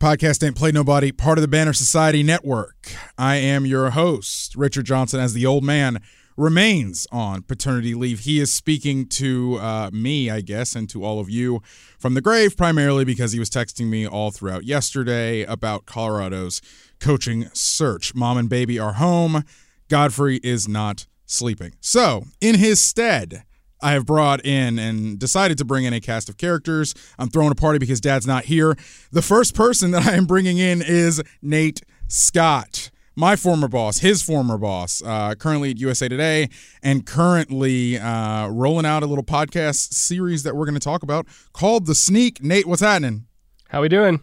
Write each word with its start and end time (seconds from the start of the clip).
Podcast 0.00 0.46
Ain't 0.46 0.54
Played 0.54 0.74
Nobody, 0.74 1.10
part 1.10 1.38
of 1.38 1.42
the 1.42 1.48
Banner 1.48 1.72
Society 1.72 2.22
Network. 2.22 2.92
I 3.18 3.34
am 3.34 3.66
your 3.66 3.90
host, 3.90 4.54
Richard 4.54 4.86
Johnson, 4.86 5.18
as 5.18 5.34
the 5.34 5.44
old 5.44 5.64
man 5.64 6.00
remains 6.36 7.08
on 7.10 7.42
paternity 7.42 7.96
leave. 7.96 8.20
He 8.20 8.38
is 8.38 8.52
speaking 8.52 9.08
to 9.08 9.56
uh, 9.56 9.90
me, 9.92 10.30
I 10.30 10.40
guess, 10.40 10.76
and 10.76 10.88
to 10.90 11.02
all 11.04 11.18
of 11.18 11.28
you 11.28 11.62
from 11.98 12.14
the 12.14 12.20
grave, 12.20 12.56
primarily 12.56 13.04
because 13.04 13.32
he 13.32 13.40
was 13.40 13.50
texting 13.50 13.86
me 13.86 14.06
all 14.06 14.30
throughout 14.30 14.62
yesterday 14.62 15.42
about 15.42 15.84
Colorado's 15.84 16.62
coaching 17.00 17.48
search. 17.52 18.14
Mom 18.14 18.38
and 18.38 18.48
baby 18.48 18.78
are 18.78 18.92
home. 18.92 19.42
Godfrey 19.88 20.36
is 20.44 20.68
not 20.68 21.08
sleeping. 21.26 21.74
So, 21.80 22.22
in 22.40 22.54
his 22.54 22.80
stead, 22.80 23.42
I 23.80 23.92
have 23.92 24.06
brought 24.06 24.44
in 24.44 24.78
and 24.78 25.18
decided 25.18 25.58
to 25.58 25.64
bring 25.64 25.84
in 25.84 25.92
a 25.92 26.00
cast 26.00 26.28
of 26.28 26.36
characters. 26.36 26.94
I'm 27.18 27.28
throwing 27.28 27.52
a 27.52 27.54
party 27.54 27.78
because 27.78 28.00
dad's 28.00 28.26
not 28.26 28.44
here. 28.44 28.76
The 29.12 29.22
first 29.22 29.54
person 29.54 29.90
that 29.92 30.06
I 30.06 30.14
am 30.14 30.26
bringing 30.26 30.58
in 30.58 30.82
is 30.82 31.22
Nate 31.42 31.82
Scott, 32.08 32.90
my 33.14 33.36
former 33.36 33.68
boss, 33.68 33.98
his 33.98 34.22
former 34.22 34.58
boss, 34.58 35.02
uh, 35.04 35.34
currently 35.34 35.70
at 35.70 35.78
USA 35.78 36.08
Today, 36.08 36.48
and 36.82 37.06
currently 37.06 37.98
uh, 37.98 38.48
rolling 38.48 38.86
out 38.86 39.02
a 39.02 39.06
little 39.06 39.24
podcast 39.24 39.92
series 39.92 40.42
that 40.42 40.56
we're 40.56 40.64
going 40.64 40.74
to 40.74 40.80
talk 40.80 41.02
about 41.02 41.26
called 41.52 41.86
The 41.86 41.94
Sneak. 41.94 42.42
Nate, 42.42 42.66
what's 42.66 42.82
happening? 42.82 43.26
How 43.68 43.78
are 43.78 43.82
we 43.82 43.88
doing? 43.88 44.22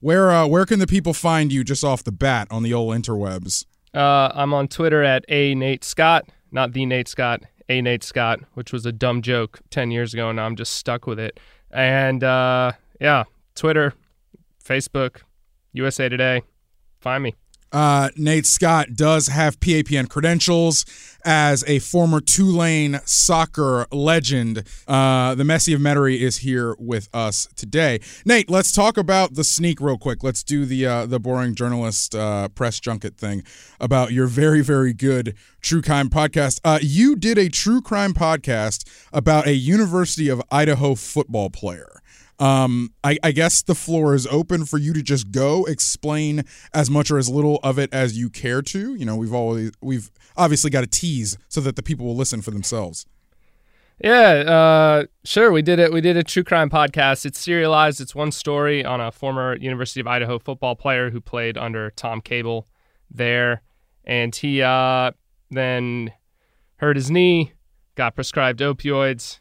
Where 0.00 0.30
uh, 0.30 0.46
where 0.46 0.66
can 0.66 0.78
the 0.78 0.86
people 0.86 1.14
find 1.14 1.52
you 1.52 1.64
just 1.64 1.82
off 1.82 2.04
the 2.04 2.12
bat 2.12 2.46
on 2.50 2.62
the 2.62 2.74
old 2.74 2.94
interwebs? 2.94 3.64
Uh, 3.94 4.30
I'm 4.34 4.52
on 4.52 4.68
Twitter 4.68 5.02
at 5.02 5.24
a 5.28 5.54
Nate 5.54 5.82
Scott, 5.82 6.28
not 6.52 6.72
the 6.72 6.84
Nate 6.84 7.08
Scott, 7.08 7.42
a 7.68 7.80
Nate 7.80 8.04
Scott, 8.04 8.40
which 8.54 8.72
was 8.72 8.86
a 8.86 8.92
dumb 8.92 9.22
joke 9.22 9.60
ten 9.70 9.90
years 9.90 10.14
ago, 10.14 10.28
and 10.28 10.40
I'm 10.40 10.56
just 10.56 10.72
stuck 10.72 11.06
with 11.06 11.18
it. 11.18 11.40
And 11.70 12.22
uh, 12.22 12.72
yeah, 13.00 13.24
Twitter, 13.54 13.94
Facebook, 14.62 15.22
USA 15.72 16.08
Today, 16.08 16.42
find 17.00 17.22
me. 17.22 17.34
Uh, 17.74 18.08
Nate 18.16 18.46
Scott 18.46 18.94
does 18.94 19.26
have 19.26 19.58
PAPN 19.58 20.08
credentials 20.08 20.84
as 21.24 21.64
a 21.66 21.80
former 21.80 22.20
Tulane 22.20 23.00
soccer 23.04 23.86
legend. 23.90 24.62
Uh, 24.86 25.34
the 25.34 25.42
Messi 25.42 25.74
of 25.74 25.80
Metairie 25.80 26.20
is 26.20 26.38
here 26.38 26.76
with 26.78 27.08
us 27.12 27.48
today. 27.56 27.98
Nate, 28.24 28.48
let's 28.48 28.70
talk 28.70 28.96
about 28.96 29.34
the 29.34 29.42
sneak 29.42 29.80
real 29.80 29.98
quick. 29.98 30.22
Let's 30.22 30.44
do 30.44 30.64
the 30.64 30.86
uh, 30.86 31.06
the 31.06 31.18
boring 31.18 31.56
journalist 31.56 32.14
uh, 32.14 32.48
press 32.50 32.78
junket 32.78 33.16
thing 33.16 33.42
about 33.80 34.12
your 34.12 34.28
very 34.28 34.60
very 34.60 34.92
good 34.92 35.34
true 35.60 35.82
crime 35.82 36.08
podcast. 36.08 36.60
Uh, 36.62 36.78
you 36.80 37.16
did 37.16 37.38
a 37.38 37.48
true 37.48 37.82
crime 37.82 38.14
podcast 38.14 38.88
about 39.12 39.48
a 39.48 39.54
University 39.54 40.28
of 40.28 40.40
Idaho 40.52 40.94
football 40.94 41.50
player. 41.50 41.93
Um, 42.38 42.92
I, 43.04 43.16
I, 43.22 43.30
guess 43.30 43.62
the 43.62 43.76
floor 43.76 44.12
is 44.14 44.26
open 44.26 44.64
for 44.64 44.76
you 44.76 44.92
to 44.92 45.02
just 45.02 45.30
go 45.30 45.64
explain 45.66 46.42
as 46.72 46.90
much 46.90 47.08
or 47.10 47.18
as 47.18 47.28
little 47.28 47.60
of 47.62 47.78
it 47.78 47.92
as 47.92 48.18
you 48.18 48.28
care 48.28 48.60
to. 48.60 48.94
You 48.96 49.06
know, 49.06 49.14
we've 49.14 49.32
always 49.32 49.70
we've 49.80 50.10
obviously 50.36 50.70
got 50.70 50.80
to 50.80 50.88
tease 50.88 51.38
so 51.48 51.60
that 51.60 51.76
the 51.76 51.82
people 51.82 52.06
will 52.06 52.16
listen 52.16 52.42
for 52.42 52.50
themselves. 52.50 53.06
Yeah, 54.02 54.30
uh, 54.30 55.04
sure. 55.24 55.52
We 55.52 55.62
did 55.62 55.78
it. 55.78 55.92
We 55.92 56.00
did 56.00 56.16
a 56.16 56.24
true 56.24 56.42
crime 56.42 56.70
podcast. 56.70 57.24
It's 57.24 57.38
serialized. 57.38 58.00
It's 58.00 58.14
one 58.14 58.32
story 58.32 58.84
on 58.84 59.00
a 59.00 59.12
former 59.12 59.56
University 59.56 60.00
of 60.00 60.08
Idaho 60.08 60.40
football 60.40 60.74
player 60.74 61.10
who 61.10 61.20
played 61.20 61.56
under 61.56 61.90
Tom 61.90 62.20
Cable 62.20 62.66
there, 63.08 63.62
and 64.04 64.34
he 64.34 64.60
uh, 64.60 65.12
then 65.50 66.10
hurt 66.76 66.96
his 66.96 67.10
knee, 67.10 67.52
got 67.94 68.16
prescribed 68.16 68.58
opioids. 68.58 69.38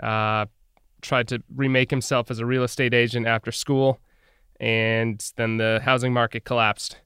Uh, 0.00 0.46
tried 1.02 1.28
to 1.28 1.42
remake 1.54 1.90
himself 1.90 2.30
as 2.30 2.38
a 2.38 2.46
real 2.46 2.62
estate 2.62 2.94
agent 2.94 3.26
after 3.26 3.52
school, 3.52 4.00
and 4.58 5.32
then 5.36 5.56
the 5.56 5.80
housing 5.82 6.12
market 6.12 6.44
collapsed. 6.44 6.96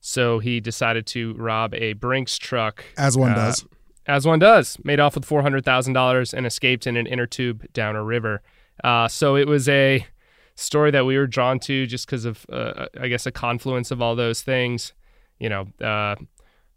So 0.00 0.38
he 0.38 0.60
decided 0.60 1.06
to 1.08 1.34
rob 1.34 1.74
a 1.74 1.94
Brinks 1.94 2.36
truck. 2.36 2.84
As 2.98 3.16
one 3.16 3.32
uh, 3.32 3.36
does. 3.36 3.64
As 4.06 4.26
one 4.26 4.38
does. 4.38 4.76
Made 4.84 5.00
off 5.00 5.14
with 5.14 5.26
$400,000 5.26 6.34
and 6.34 6.46
escaped 6.46 6.86
in 6.86 6.96
an 6.96 7.06
inner 7.06 7.26
tube 7.26 7.72
down 7.72 7.96
a 7.96 8.04
river. 8.04 8.42
Uh, 8.82 9.08
so 9.08 9.34
it 9.34 9.46
was 9.46 9.66
a 9.68 10.06
story 10.56 10.90
that 10.90 11.06
we 11.06 11.16
were 11.16 11.26
drawn 11.26 11.58
to 11.60 11.86
just 11.86 12.06
because 12.06 12.26
of, 12.26 12.44
uh, 12.52 12.86
I 13.00 13.08
guess, 13.08 13.24
a 13.24 13.32
confluence 13.32 13.90
of 13.90 14.02
all 14.02 14.14
those 14.14 14.42
things. 14.42 14.92
You 15.38 15.48
know, 15.48 15.66
uh, 15.80 16.16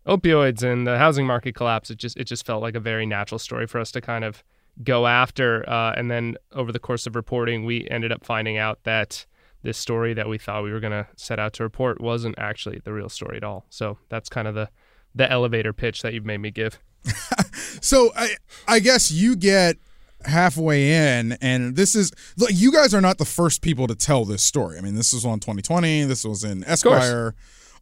opioids 0.07 0.63
and 0.63 0.87
the 0.87 0.97
housing 0.97 1.27
market 1.27 1.53
collapse. 1.53 1.89
It 1.89 1.97
just 1.97 2.17
it 2.17 2.25
just 2.25 2.45
felt 2.45 2.61
like 2.61 2.75
a 2.75 2.79
very 2.79 3.05
natural 3.05 3.39
story 3.39 3.67
for 3.67 3.79
us 3.79 3.91
to 3.91 4.01
kind 4.01 4.23
of 4.23 4.43
go 4.83 5.07
after. 5.07 5.67
Uh, 5.69 5.93
and 5.95 6.09
then 6.09 6.37
over 6.53 6.71
the 6.71 6.79
course 6.79 7.07
of 7.07 7.15
reporting, 7.15 7.65
we 7.65 7.87
ended 7.89 8.11
up 8.11 8.25
finding 8.25 8.57
out 8.57 8.83
that 8.83 9.25
this 9.63 9.77
story 9.77 10.13
that 10.13 10.29
we 10.29 10.37
thought 10.37 10.63
we 10.63 10.71
were 10.71 10.79
going 10.79 10.91
to 10.91 11.07
set 11.15 11.39
out 11.39 11.53
to 11.53 11.63
report 11.63 11.99
wasn't 11.99 12.37
actually 12.37 12.79
the 12.83 12.93
real 12.93 13.09
story 13.09 13.37
at 13.37 13.43
all. 13.43 13.65
So 13.69 13.97
that's 14.09 14.29
kind 14.29 14.47
of 14.47 14.55
the 14.55 14.69
the 15.15 15.29
elevator 15.31 15.73
pitch 15.73 16.03
that 16.03 16.13
you've 16.13 16.25
made 16.25 16.37
me 16.37 16.51
give. 16.51 16.79
so 17.81 18.11
I 18.15 18.35
I 18.67 18.79
guess 18.79 19.11
you 19.11 19.35
get 19.35 19.77
halfway 20.25 20.91
in 20.91 21.33
and 21.41 21.75
this 21.75 21.95
is 21.95 22.11
look, 22.37 22.49
you 22.53 22.71
guys 22.71 22.93
are 22.93 23.01
not 23.01 23.17
the 23.17 23.25
first 23.25 23.61
people 23.61 23.87
to 23.87 23.95
tell 23.95 24.25
this 24.25 24.43
story. 24.43 24.77
I 24.77 24.81
mean, 24.81 24.95
this 24.95 25.13
was 25.13 25.25
on 25.25 25.39
20/20, 25.39 26.07
this 26.07 26.23
was 26.23 26.43
in 26.43 26.63
Esquire, 26.65 27.33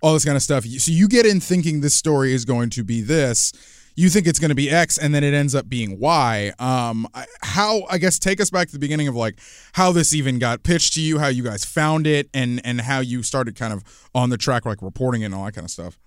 all 0.02 0.14
this 0.14 0.26
kind 0.26 0.38
of 0.38 0.44
stuff. 0.44 0.66
So 0.66 0.92
you 0.92 1.08
get 1.08 1.26
in 1.26 1.40
thinking 1.40 1.82
this 1.82 1.96
story 1.96 2.34
is 2.34 2.46
going 2.46 2.70
to 2.72 2.84
be 2.84 3.02
this 3.02 3.52
you 3.96 4.10
think 4.10 4.28
it's 4.28 4.40
going 4.40 4.50
to 4.50 4.56
be 4.56 4.70
X 4.70 4.98
and 4.98 5.16
then 5.16 5.24
it 5.24 5.34
ends 5.34 5.56
up 5.56 5.70
being 5.70 6.00
Y. 6.00 6.54
Um, 6.60 7.08
how 7.42 7.84
I 7.90 7.98
guess 7.98 8.20
take 8.20 8.42
us 8.42 8.50
back 8.50 8.68
to 8.68 8.74
the 8.74 8.80
beginning 8.80 9.08
of 9.08 9.16
like 9.16 9.40
how 9.74 9.92
this 9.92 10.14
even 10.14 10.40
got 10.40 10.64
pitched 10.64 10.94
to 10.94 11.02
you, 11.02 11.20
how 11.20 11.28
you 11.28 11.44
guys 11.44 11.66
found 11.66 12.06
it, 12.08 12.30
and 12.34 12.62
and 12.66 12.82
how 12.82 13.00
you 13.00 13.24
started 13.24 13.56
kind 13.56 13.74
of 13.74 13.84
on 14.14 14.30
the 14.30 14.38
track 14.38 14.66
like 14.66 14.82
reporting 14.82 15.22
it 15.22 15.26
and 15.26 15.36
all 15.36 15.46
that 15.46 15.54
kind 15.54 15.66
of 15.66 15.72
stuff. 15.72 15.98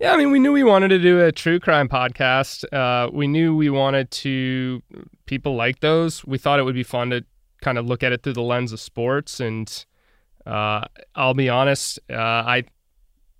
Yeah, 0.00 0.14
I 0.14 0.16
mean, 0.16 0.30
we 0.30 0.38
knew 0.38 0.52
we 0.52 0.64
wanted 0.64 0.88
to 0.88 0.98
do 0.98 1.20
a 1.20 1.30
true 1.30 1.60
crime 1.60 1.86
podcast. 1.86 2.64
Uh, 2.72 3.10
we 3.12 3.26
knew 3.26 3.54
we 3.54 3.68
wanted 3.68 4.10
to 4.12 4.82
people 5.26 5.56
like 5.56 5.80
those. 5.80 6.24
We 6.24 6.38
thought 6.38 6.58
it 6.58 6.62
would 6.62 6.74
be 6.74 6.82
fun 6.82 7.10
to 7.10 7.24
kind 7.60 7.76
of 7.76 7.84
look 7.84 8.02
at 8.02 8.10
it 8.10 8.22
through 8.22 8.32
the 8.32 8.42
lens 8.42 8.72
of 8.72 8.80
sports. 8.80 9.40
And 9.40 9.84
uh, 10.46 10.86
I'll 11.14 11.34
be 11.34 11.50
honest, 11.50 12.00
uh, 12.10 12.16
I 12.16 12.64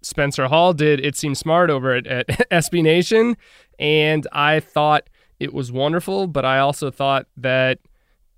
Spencer 0.02 0.48
Hall 0.48 0.72
did 0.72 1.04
It 1.04 1.16
Seems 1.16 1.38
Smart 1.38 1.70
over 1.70 1.94
at, 1.94 2.06
at 2.06 2.26
SB 2.50 2.82
Nation, 2.82 3.36
and 3.80 4.28
I 4.30 4.60
thought 4.60 5.08
it 5.40 5.54
was 5.54 5.72
wonderful, 5.72 6.26
but 6.26 6.44
I 6.44 6.58
also 6.58 6.90
thought 6.90 7.26
that 7.38 7.78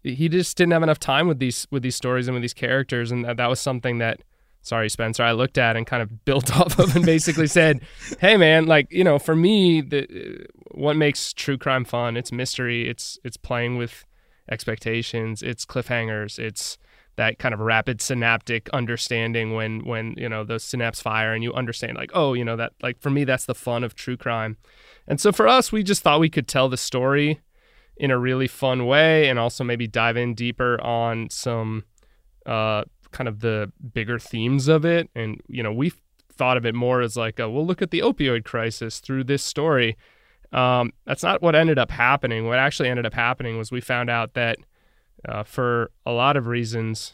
he 0.05 0.29
just 0.29 0.57
didn't 0.57 0.73
have 0.73 0.85
enough 0.85 1.01
time 1.01 1.29
with 1.29 1.41
these 1.41 1.67
with 1.71 1.83
these 1.83 1.97
stories 1.97 2.29
and 2.29 2.35
with 2.35 2.43
these 2.43 2.55
characters, 2.55 3.11
and 3.11 3.25
that, 3.25 3.37
that 3.37 3.49
was 3.49 3.61
something 3.61 3.99
that. 3.99 4.23
Sorry, 4.65 4.89
Spencer. 4.89 5.25
I 5.25 5.33
looked 5.33 5.59
at 5.59 5.77
and 5.77 5.85
kind 5.85 6.05
of 6.05 6.25
built 6.25 6.57
off 6.57 6.79
of 6.79 6.95
and 6.95 7.05
basically 7.05 7.49
said, 7.49 7.81
"Hey, 8.21 8.37
man, 8.37 8.67
like 8.67 8.87
you 8.93 9.03
know, 9.03 9.19
for 9.19 9.35
me, 9.35 9.81
the 9.81 10.47
what 10.71 10.95
makes 10.95 11.33
true 11.33 11.59
crime 11.59 11.85
fun? 11.85 12.17
It's 12.17 12.31
mystery. 12.31 12.89
It's 12.89 13.19
it's 13.25 13.37
playing 13.37 13.77
with 13.77 14.05
expectations. 14.49 15.43
It's 15.43 15.67
cliffhangers. 15.67 16.39
It's 16.39 16.79
that 17.17 17.39
kind 17.39 17.53
of 17.53 17.61
rapid 17.61 18.01
synaptic 18.01 18.71
understanding 18.71 19.53
when 19.53 19.85
when 19.85 20.15
you 20.17 20.29
know 20.29 20.45
those 20.45 20.65
synapses 20.65 21.03
fire 21.03 21.35
and 21.35 21.43
you 21.43 21.53
understand 21.53 21.97
like 21.97 22.11
oh 22.15 22.33
you 22.33 22.45
know 22.45 22.57
that 22.57 22.73
like 22.83 22.99
for 23.01 23.11
me 23.11 23.25
that's 23.25 23.45
the 23.45 23.55
fun 23.55 23.85
of 23.85 23.95
true 23.95 24.17
crime 24.17 24.57
and 25.07 25.21
so 25.21 25.33
for 25.33 25.47
us 25.49 25.73
we 25.73 25.83
just 25.83 26.03
thought 26.03 26.21
we 26.21 26.31
could 26.31 26.49
tell 26.49 26.69
the 26.69 26.77
story 26.77 27.41
in 27.97 28.11
a 28.11 28.19
really 28.19 28.49
fun 28.49 28.87
way 28.87 29.29
and 29.29 29.39
also 29.39 29.63
maybe 29.65 29.87
dive 29.87 30.17
in 30.17 30.35
deeper 30.35 30.81
on 30.83 31.29
some 31.31 31.85
uh, 32.47 32.83
kind 33.13 33.29
of 33.29 33.41
the 33.41 33.71
bigger 33.93 34.19
themes 34.19 34.69
of 34.69 34.85
it. 34.85 35.09
And 35.15 35.41
you 35.47 35.63
know 35.63 35.73
we 35.73 35.93
thought 36.33 36.57
of 36.57 36.67
it 36.67 36.75
more 36.75 37.01
as 37.01 37.17
like 37.17 37.39
a, 37.39 37.49
we'll 37.49 37.67
look 37.67 37.83
at 37.83 37.91
the 37.91 38.01
opioid 38.01 38.45
crisis 38.45 38.99
through 38.99 39.25
this 39.25 39.45
story. 39.45 39.97
Um, 40.53 40.93
that's 41.07 41.23
not 41.23 41.43
what 41.43 41.55
ended 41.55 41.79
up 41.79 41.91
happening. 41.91 42.47
What 42.47 42.59
actually 42.59 42.89
ended 42.89 43.07
up 43.07 43.15
happening 43.15 43.57
was 43.57 43.71
we 43.71 43.81
found 43.81 44.11
out 44.11 44.35
that 44.35 44.59
uh, 45.29 45.45
for 45.45 45.91
a 46.05 46.13
lot 46.13 46.37
of 46.37 46.47
reasons, 46.47 47.13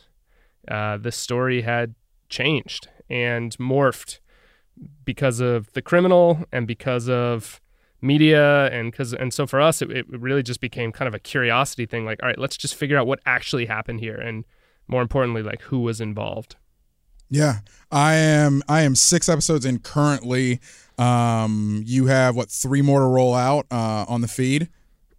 uh, 0.69 0.97
the 0.97 1.13
story 1.13 1.63
had 1.63 1.95
changed 2.29 2.89
and 3.11 3.57
morphed 3.59 4.21
because 5.05 5.41
of 5.41 5.73
the 5.73 5.83
criminal 5.83 6.45
and 6.53 6.67
because 6.67 7.09
of 7.09 7.61
media 8.01 8.67
and 8.67 8.93
because 8.93 9.13
and 9.13 9.35
so 9.35 9.47
for 9.47 9.61
us 9.61 9.83
it, 9.83 9.91
it 9.91 10.07
really 10.09 10.43
just 10.43 10.61
became 10.61 10.93
kind 10.93 11.09
of 11.09 11.15
a 11.15 11.19
curiosity 11.19 11.85
thing 11.85 12.05
like 12.05 12.23
all 12.23 12.29
right 12.29 12.39
let's 12.39 12.57
just 12.57 12.75
figure 12.75 12.97
out 12.97 13.07
what 13.07 13.19
actually 13.27 13.67
happened 13.67 13.99
here 13.99 14.17
and 14.17 14.45
more 14.87 15.03
importantly 15.03 15.43
like 15.43 15.63
who 15.63 15.81
was 15.81 16.01
involved 16.01 16.55
yeah 17.29 17.59
i 17.91 18.15
am 18.15 18.63
i 18.69 18.83
am 18.83 18.95
six 18.95 19.29
episodes 19.29 19.65
in 19.65 19.81
currently 19.81 20.61
um 20.97 21.83
you 21.87 22.07
have 22.07 22.37
what 22.37 22.49
three 22.49 22.83
more 22.83 23.01
to 23.01 23.07
roll 23.07 23.35
out 23.35 23.67
uh 23.73 24.05
on 24.09 24.21
the 24.21 24.29
feed 24.29 24.69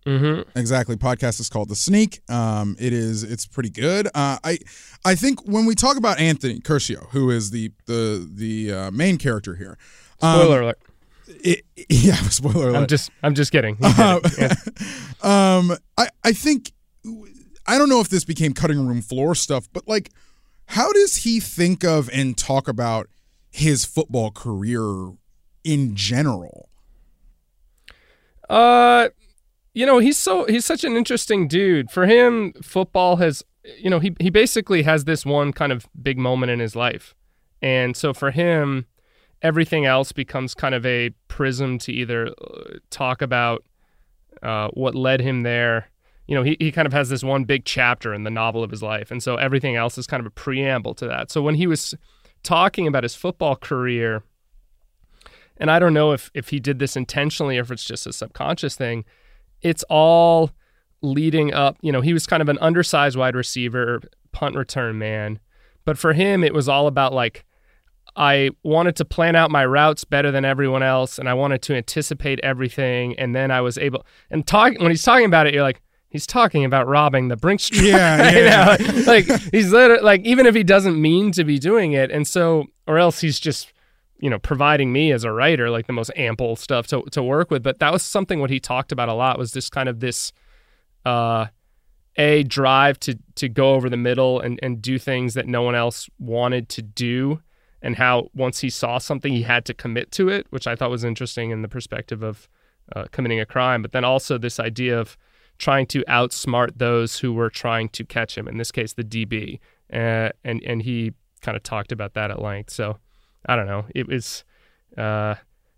Mm-hmm. 0.05 0.57
Exactly. 0.57 0.95
Podcast 0.95 1.39
is 1.39 1.49
called 1.49 1.69
The 1.69 1.75
Sneak. 1.75 2.21
Um, 2.29 2.75
it 2.79 2.93
is. 2.93 3.21
It's 3.21 3.45
pretty 3.45 3.69
good. 3.69 4.07
Uh, 4.07 4.37
I, 4.43 4.57
I 5.05 5.13
think 5.13 5.45
when 5.45 5.65
we 5.65 5.75
talk 5.75 5.97
about 5.97 6.19
Anthony 6.19 6.59
Curcio, 6.59 7.09
who 7.09 7.29
is 7.29 7.51
the 7.51 7.71
the 7.85 8.27
the 8.31 8.73
uh, 8.73 8.91
main 8.91 9.17
character 9.17 9.55
here. 9.55 9.77
Um, 10.21 10.39
spoiler 10.39 10.61
alert. 10.61 10.79
It, 11.29 11.63
yeah, 11.89 12.15
spoiler 12.15 12.69
alert. 12.69 12.79
I'm 12.79 12.87
just 12.87 13.11
I'm 13.23 13.35
just 13.35 13.51
kidding. 13.51 13.77
Uh, 13.81 14.19
yeah. 14.37 14.53
um, 15.21 15.77
I 15.97 16.09
I 16.23 16.33
think 16.33 16.71
I 17.67 17.77
don't 17.77 17.89
know 17.89 18.01
if 18.01 18.09
this 18.09 18.25
became 18.25 18.53
cutting 18.53 18.85
room 18.85 19.01
floor 19.01 19.35
stuff, 19.35 19.67
but 19.71 19.87
like 19.87 20.11
How 20.67 20.91
does 20.91 21.17
he 21.17 21.39
think 21.39 21.83
of 21.83 22.09
and 22.11 22.37
talk 22.37 22.67
about 22.67 23.07
his 23.51 23.85
football 23.85 24.31
career 24.31 25.13
in 25.63 25.95
general? 25.95 26.69
Uh, 28.49 29.09
you 29.73 29.85
know, 29.85 29.99
he's 29.99 30.17
so 30.17 30.45
he's 30.45 30.65
such 30.65 30.83
an 30.83 30.95
interesting 30.95 31.47
dude. 31.47 31.91
For 31.91 32.05
him, 32.07 32.53
football 32.63 33.17
has 33.17 33.43
you 33.77 33.89
know, 33.89 33.99
he 33.99 34.15
he 34.19 34.29
basically 34.29 34.83
has 34.83 35.05
this 35.05 35.25
one 35.25 35.53
kind 35.53 35.71
of 35.71 35.87
big 36.01 36.17
moment 36.17 36.51
in 36.51 36.59
his 36.59 36.75
life. 36.75 37.13
And 37.61 37.95
so 37.95 38.13
for 38.13 38.31
him, 38.31 38.85
everything 39.41 39.85
else 39.85 40.11
becomes 40.11 40.53
kind 40.53 40.75
of 40.75 40.85
a 40.85 41.11
prism 41.27 41.77
to 41.79 41.91
either 41.91 42.27
uh, 42.27 42.77
talk 42.89 43.21
about 43.21 43.63
uh, 44.43 44.69
what 44.73 44.95
led 44.95 45.21
him 45.21 45.43
there. 45.43 45.89
You 46.27 46.35
know, 46.35 46.43
he, 46.43 46.57
he 46.59 46.71
kind 46.71 46.85
of 46.85 46.93
has 46.93 47.09
this 47.09 47.23
one 47.23 47.43
big 47.45 47.65
chapter 47.65 48.13
in 48.13 48.23
the 48.23 48.29
novel 48.29 48.63
of 48.63 48.71
his 48.71 48.83
life. 48.83 49.11
And 49.11 49.23
so 49.23 49.35
everything 49.35 49.75
else 49.75 49.97
is 49.97 50.07
kind 50.07 50.19
of 50.19 50.27
a 50.27 50.31
preamble 50.31 50.93
to 50.95 51.07
that. 51.07 51.31
So 51.31 51.41
when 51.41 51.55
he 51.55 51.67
was 51.67 51.95
talking 52.43 52.87
about 52.87 53.03
his 53.03 53.15
football 53.15 53.55
career, 53.55 54.23
and 55.57 55.71
I 55.71 55.79
don't 55.79 55.93
know 55.93 56.11
if, 56.11 56.29
if 56.33 56.49
he 56.49 56.59
did 56.59 56.79
this 56.79 56.95
intentionally 56.95 57.57
or 57.57 57.61
if 57.61 57.71
it's 57.71 57.83
just 57.83 58.07
a 58.07 58.13
subconscious 58.13 58.75
thing, 58.75 59.05
it's 59.61 59.83
all 59.89 60.51
leading 61.01 61.53
up. 61.53 61.77
You 61.81 61.91
know, 61.91 62.01
he 62.01 62.13
was 62.13 62.27
kind 62.27 62.41
of 62.41 62.49
an 62.49 62.59
undersized 62.59 63.17
wide 63.17 63.35
receiver, 63.35 64.01
punt 64.31 64.55
return 64.55 64.97
man. 64.97 65.39
But 65.83 65.97
for 65.97 66.13
him, 66.13 66.43
it 66.43 66.53
was 66.53 66.69
all 66.69 66.87
about 66.87 67.13
like, 67.13 67.45
I 68.19 68.49
wanted 68.63 68.97
to 68.97 69.05
plan 69.05 69.37
out 69.37 69.49
my 69.49 69.65
routes 69.65 70.03
better 70.03 70.29
than 70.29 70.43
everyone 70.43 70.83
else, 70.83 71.17
and 71.17 71.29
I 71.29 71.33
wanted 71.33 71.61
to 71.63 71.75
anticipate 71.75 72.41
everything. 72.41 73.17
And 73.17 73.33
then 73.33 73.49
I 73.49 73.61
was 73.61 73.77
able, 73.77 74.05
and 74.29 74.45
talk 74.45 74.73
when 74.77 74.91
he's 74.91 75.03
talking 75.03 75.25
about 75.25 75.47
it, 75.47 75.53
you're 75.53 75.63
like, 75.63 75.81
he's 76.09 76.27
talking 76.27 76.65
about 76.65 76.85
robbing 76.85 77.29
the 77.29 77.37
Brinks 77.37 77.69
truck. 77.69 77.85
Yeah, 77.85 78.31
yeah. 78.77 79.03
like 79.07 79.25
he's 79.51 79.71
literally 79.71 80.03
like 80.03 80.21
even 80.25 80.45
if 80.45 80.53
he 80.53 80.63
doesn't 80.63 81.01
mean 81.01 81.31
to 81.31 81.45
be 81.45 81.57
doing 81.57 81.93
it, 81.93 82.11
and 82.11 82.27
so 82.27 82.65
or 82.85 82.97
else 82.97 83.21
he's 83.21 83.39
just 83.39 83.71
you 84.19 84.29
know 84.29 84.37
providing 84.37 84.91
me 84.91 85.13
as 85.13 85.23
a 85.23 85.31
writer 85.31 85.69
like 85.69 85.87
the 85.87 85.93
most 85.93 86.11
ample 86.17 86.57
stuff 86.57 86.87
to 86.87 87.03
to 87.11 87.23
work 87.23 87.49
with. 87.49 87.63
But 87.63 87.79
that 87.79 87.93
was 87.93 88.03
something 88.03 88.41
what 88.41 88.49
he 88.49 88.59
talked 88.59 88.91
about 88.91 89.07
a 89.07 89.13
lot 89.13 89.39
was 89.39 89.53
this 89.53 89.69
kind 89.69 89.87
of 89.87 90.01
this 90.01 90.33
uh 91.05 91.45
a 92.17 92.43
drive 92.43 92.99
to 92.99 93.17
to 93.35 93.47
go 93.47 93.75
over 93.75 93.89
the 93.89 93.95
middle 93.95 94.41
and 94.41 94.59
and 94.61 94.81
do 94.81 94.99
things 94.99 95.35
that 95.35 95.47
no 95.47 95.61
one 95.61 95.73
else 95.75 96.09
wanted 96.19 96.67
to 96.67 96.81
do 96.81 97.39
and 97.81 97.95
how 97.95 98.29
once 98.33 98.59
he 98.59 98.69
saw 98.69 98.97
something 98.97 99.33
he 99.33 99.43
had 99.43 99.65
to 99.65 99.73
commit 99.73 100.11
to 100.11 100.29
it 100.29 100.47
which 100.49 100.67
i 100.67 100.75
thought 100.75 100.89
was 100.89 101.03
interesting 101.03 101.51
in 101.51 101.61
the 101.61 101.67
perspective 101.67 102.23
of 102.23 102.47
uh, 102.95 103.05
committing 103.11 103.39
a 103.39 103.45
crime 103.45 103.81
but 103.81 103.91
then 103.91 104.03
also 104.03 104.37
this 104.37 104.59
idea 104.59 104.99
of 104.99 105.17
trying 105.57 105.85
to 105.85 106.03
outsmart 106.05 106.77
those 106.77 107.19
who 107.19 107.33
were 107.33 107.49
trying 107.49 107.89
to 107.89 108.03
catch 108.03 108.37
him 108.37 108.47
in 108.47 108.57
this 108.57 108.71
case 108.71 108.93
the 108.93 109.03
db 109.03 109.59
uh, 109.91 110.29
and 110.43 110.61
and 110.63 110.83
he 110.83 111.13
kind 111.41 111.55
of 111.55 111.63
talked 111.63 111.91
about 111.91 112.13
that 112.13 112.31
at 112.31 112.41
length. 112.41 112.71
So 112.71 112.97
i 113.45 113.55
don't 113.55 113.67
know. 113.67 113.85
It 113.95 114.07
was 114.07 114.43
uh, 114.97 115.35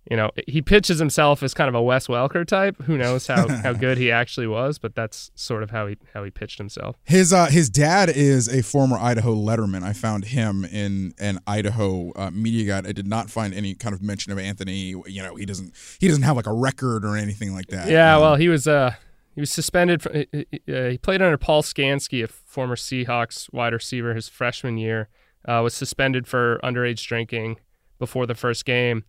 you 0.09 0.18
know, 0.18 0.31
he 0.48 0.62
pitches 0.62 0.98
himself 0.98 1.44
as 1.44 1.53
kind 1.53 1.69
of 1.69 1.75
a 1.75 1.81
Wes 1.81 2.07
Welker 2.07 2.45
type. 2.45 2.81
Who 2.83 2.98
knows 2.98 3.27
how, 3.27 3.48
how 3.63 3.74
good 3.74 3.98
he 3.98 4.12
actually 4.12 4.48
was, 4.48 4.80
but 4.80 4.95
that's 4.95 5.31
sort 5.36 5.62
of 5.62 5.69
how 5.69 5.88
he 5.88 5.98
how 6.13 6.24
he 6.24 6.31
pitched 6.31 6.57
himself. 6.57 6.95
His 7.03 7.31
uh, 7.31 7.48
his 7.48 7.69
dad 7.69 8.09
is 8.09 8.48
a 8.48 8.63
former 8.63 8.98
Idaho 8.98 9.36
letterman. 9.36 9.83
I 9.83 9.94
found 9.94 10.25
him 10.25 10.65
in 10.65 11.13
an 11.19 11.39
Idaho 11.45 12.12
uh, 12.15 12.31
media 12.31 12.65
guide. 12.65 12.88
I 12.88 12.94
did 12.94 13.07
not 13.07 13.30
find 13.30 13.53
any 13.53 13.75
kind 13.75 13.94
of 13.94 14.01
mention 14.01 14.31
of 14.31 14.39
Anthony. 14.39 14.95
You 15.06 15.21
know, 15.21 15.36
he 15.36 15.45
doesn't 15.45 15.75
he 16.00 16.07
doesn't 16.07 16.24
have 16.24 16.36
like 16.36 16.48
a 16.48 16.53
record 16.53 17.06
or 17.06 17.15
anything 17.15 17.53
like 17.53 17.68
that. 17.68 17.88
Yeah, 17.88 18.15
um, 18.15 18.21
well, 18.21 18.36
he 18.36 18.50
was 18.50 18.68
uh 18.68 18.95
he 19.36 19.39
was 19.39 19.51
suspended. 19.51 20.01
For, 20.01 20.09
uh, 20.12 20.89
he 20.89 20.98
played 20.98 21.21
under 21.21 21.38
Paul 21.38 21.62
Skansi, 21.62 22.24
a 22.24 22.27
former 22.27 22.75
Seahawks 22.75 23.53
wide 23.53 23.74
receiver, 23.74 24.15
his 24.15 24.27
freshman 24.27 24.77
year. 24.77 25.09
Uh, 25.48 25.62
was 25.63 25.74
suspended 25.74 26.27
for 26.27 26.59
underage 26.63 27.03
drinking 27.07 27.57
before 27.98 28.27
the 28.27 28.36
first 28.36 28.63
game. 28.63 29.03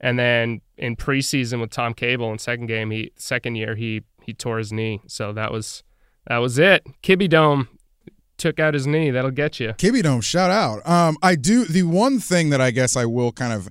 And 0.00 0.18
then 0.18 0.60
in 0.76 0.96
preseason 0.96 1.60
with 1.60 1.70
Tom 1.70 1.94
Cable 1.94 2.30
in 2.32 2.38
second 2.38 2.66
game, 2.66 2.90
he 2.90 3.12
second 3.16 3.56
year 3.56 3.74
he 3.74 4.02
he 4.22 4.32
tore 4.32 4.58
his 4.58 4.72
knee. 4.72 5.00
So 5.06 5.32
that 5.32 5.52
was 5.52 5.82
that 6.26 6.38
was 6.38 6.58
it. 6.58 6.86
Kibby 7.02 7.28
Dome 7.28 7.68
took 8.36 8.60
out 8.60 8.74
his 8.74 8.86
knee. 8.86 9.10
That'll 9.10 9.30
get 9.30 9.58
you. 9.58 9.70
Kibby 9.70 10.02
Dome, 10.02 10.20
shout 10.20 10.50
out. 10.50 10.88
Um, 10.88 11.16
I 11.22 11.34
do 11.34 11.64
the 11.64 11.82
one 11.82 12.20
thing 12.20 12.50
that 12.50 12.60
I 12.60 12.70
guess 12.70 12.96
I 12.96 13.04
will 13.04 13.32
kind 13.32 13.52
of 13.52 13.68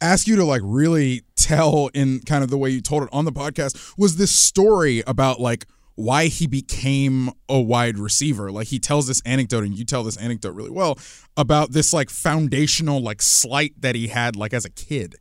ask 0.00 0.26
you 0.26 0.36
to 0.36 0.44
like 0.44 0.62
really 0.64 1.22
tell 1.36 1.88
in 1.94 2.20
kind 2.20 2.44
of 2.44 2.50
the 2.50 2.58
way 2.58 2.70
you 2.70 2.80
told 2.80 3.04
it 3.04 3.08
on 3.12 3.24
the 3.24 3.32
podcast 3.32 3.94
was 3.96 4.16
this 4.16 4.32
story 4.32 5.02
about 5.06 5.40
like 5.40 5.66
why 5.94 6.26
he 6.26 6.46
became 6.46 7.30
a 7.48 7.60
wide 7.60 7.98
receiver. 7.98 8.52
Like 8.52 8.68
he 8.68 8.78
tells 8.78 9.06
this 9.08 9.20
anecdote, 9.24 9.64
and 9.64 9.76
you 9.76 9.84
tell 9.84 10.04
this 10.04 10.16
anecdote 10.16 10.54
really 10.54 10.70
well 10.70 10.98
about 11.36 11.72
this 11.72 11.92
like 11.92 12.10
foundational 12.10 13.02
like 13.02 13.20
slight 13.20 13.80
that 13.80 13.94
he 13.94 14.08
had 14.08 14.36
like 14.36 14.54
as 14.54 14.64
a 14.64 14.70
kid. 14.70 15.16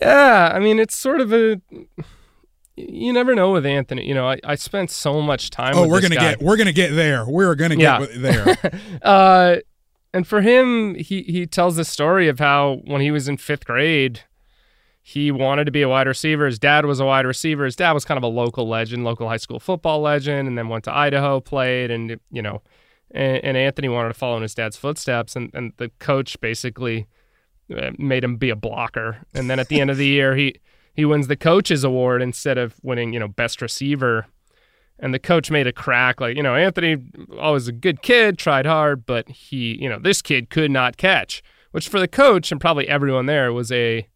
Yeah, 0.00 0.50
I 0.54 0.58
mean, 0.58 0.78
it's 0.78 0.96
sort 0.96 1.20
of 1.20 1.32
a. 1.32 1.60
You 2.76 3.12
never 3.12 3.34
know 3.34 3.52
with 3.52 3.66
Anthony. 3.66 4.06
You 4.06 4.14
know, 4.14 4.28
I, 4.28 4.38
I 4.42 4.54
spent 4.54 4.90
so 4.90 5.20
much 5.20 5.50
time. 5.50 5.74
Oh, 5.76 5.86
we're 5.86 6.00
gonna 6.00 6.14
guy. 6.14 6.30
get 6.30 6.42
we're 6.42 6.56
gonna 6.56 6.72
get 6.72 6.94
there. 6.94 7.26
We're 7.26 7.54
gonna 7.54 7.76
get 7.76 8.14
yeah. 8.16 8.56
there. 8.56 8.80
uh, 9.02 9.56
and 10.14 10.26
for 10.26 10.40
him, 10.40 10.94
he 10.94 11.22
he 11.22 11.46
tells 11.46 11.76
the 11.76 11.84
story 11.84 12.28
of 12.28 12.38
how 12.38 12.80
when 12.84 13.00
he 13.00 13.10
was 13.10 13.28
in 13.28 13.36
fifth 13.36 13.66
grade, 13.66 14.20
he 15.02 15.30
wanted 15.30 15.64
to 15.64 15.70
be 15.70 15.82
a 15.82 15.88
wide 15.88 16.06
receiver. 16.06 16.46
His 16.46 16.58
dad 16.58 16.86
was 16.86 17.00
a 17.00 17.04
wide 17.04 17.26
receiver. 17.26 17.64
His 17.66 17.76
dad 17.76 17.92
was 17.92 18.04
kind 18.04 18.16
of 18.16 18.24
a 18.24 18.28
local 18.28 18.66
legend, 18.66 19.04
local 19.04 19.28
high 19.28 19.36
school 19.36 19.60
football 19.60 20.00
legend, 20.00 20.48
and 20.48 20.56
then 20.56 20.68
went 20.68 20.84
to 20.84 20.96
Idaho, 20.96 21.40
played, 21.40 21.90
and 21.90 22.18
you 22.30 22.40
know, 22.40 22.62
and, 23.10 23.44
and 23.44 23.56
Anthony 23.56 23.88
wanted 23.88 24.08
to 24.08 24.14
follow 24.14 24.36
in 24.36 24.42
his 24.42 24.54
dad's 24.54 24.76
footsteps, 24.76 25.36
and 25.36 25.50
and 25.52 25.74
the 25.76 25.90
coach 25.98 26.40
basically 26.40 27.06
made 27.98 28.24
him 28.24 28.36
be 28.36 28.50
a 28.50 28.56
blocker. 28.56 29.18
And 29.34 29.48
then 29.48 29.58
at 29.58 29.68
the 29.68 29.80
end 29.80 29.90
of 29.90 29.96
the 29.96 30.06
year, 30.06 30.36
he 30.36 30.56
he 30.94 31.04
wins 31.04 31.28
the 31.28 31.36
coach's 31.36 31.84
award 31.84 32.20
instead 32.20 32.58
of 32.58 32.74
winning, 32.82 33.12
you 33.12 33.20
know, 33.20 33.28
best 33.28 33.62
receiver. 33.62 34.26
And 34.98 35.14
the 35.14 35.18
coach 35.18 35.50
made 35.50 35.66
a 35.66 35.72
crack 35.72 36.20
like, 36.20 36.36
you 36.36 36.42
know, 36.42 36.54
Anthony 36.54 36.98
always 37.38 37.68
a 37.68 37.72
good 37.72 38.02
kid, 38.02 38.36
tried 38.36 38.66
hard, 38.66 39.06
but 39.06 39.28
he, 39.28 39.80
you 39.80 39.88
know, 39.88 39.98
this 39.98 40.20
kid 40.20 40.50
could 40.50 40.70
not 40.70 40.98
catch, 40.98 41.42
which 41.70 41.88
for 41.88 41.98
the 41.98 42.08
coach 42.08 42.52
and 42.52 42.60
probably 42.60 42.86
everyone 42.86 43.26
there 43.26 43.52
was 43.52 43.72
a 43.72 44.06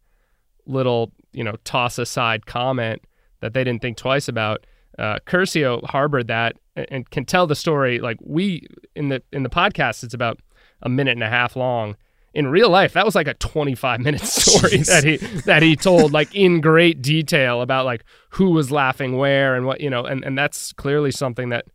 little, 0.67 1.11
you 1.31 1.43
know, 1.43 1.55
toss 1.63 1.97
aside 1.97 2.45
comment 2.45 3.01
that 3.41 3.53
they 3.53 3.63
didn't 3.63 3.81
think 3.81 3.97
twice 3.97 4.27
about. 4.27 4.67
Uh, 4.99 5.17
Curcio 5.25 5.83
harbored 5.85 6.27
that 6.27 6.55
and 6.75 7.09
can 7.09 7.25
tell 7.25 7.47
the 7.47 7.55
story 7.55 7.99
like 7.99 8.17
we 8.21 8.67
in 8.95 9.09
the 9.09 9.23
in 9.31 9.43
the 9.43 9.49
podcast. 9.49 10.03
It's 10.03 10.13
about 10.13 10.39
a 10.81 10.89
minute 10.89 11.11
and 11.11 11.23
a 11.23 11.29
half 11.29 11.55
long 11.55 11.95
in 12.35 12.47
real 12.47 12.69
life, 12.69 12.93
that 12.93 13.05
was 13.05 13.15
like 13.15 13.27
a 13.27 13.33
25 13.33 14.01
minute 14.01 14.21
story 14.25 14.79
Jeez. 14.79 14.87
that 14.87 15.03
he 15.05 15.17
that 15.41 15.63
he 15.63 15.75
told 15.75 16.11
like 16.11 16.35
in 16.35 16.59
great 16.69 17.01
detail 17.01 17.61
about 17.61 17.85
like 17.85 18.03
who 18.31 18.51
was 18.51 18.69
laughing 18.69 19.17
where 19.17 19.55
and 19.55 19.65
what 19.65 19.79
you 19.79 19.89
know, 19.89 20.05
and 20.05 20.23
and 20.23 20.37
that's 20.37 20.73
clearly 20.73 21.11
something 21.11 21.49
that 21.49 21.65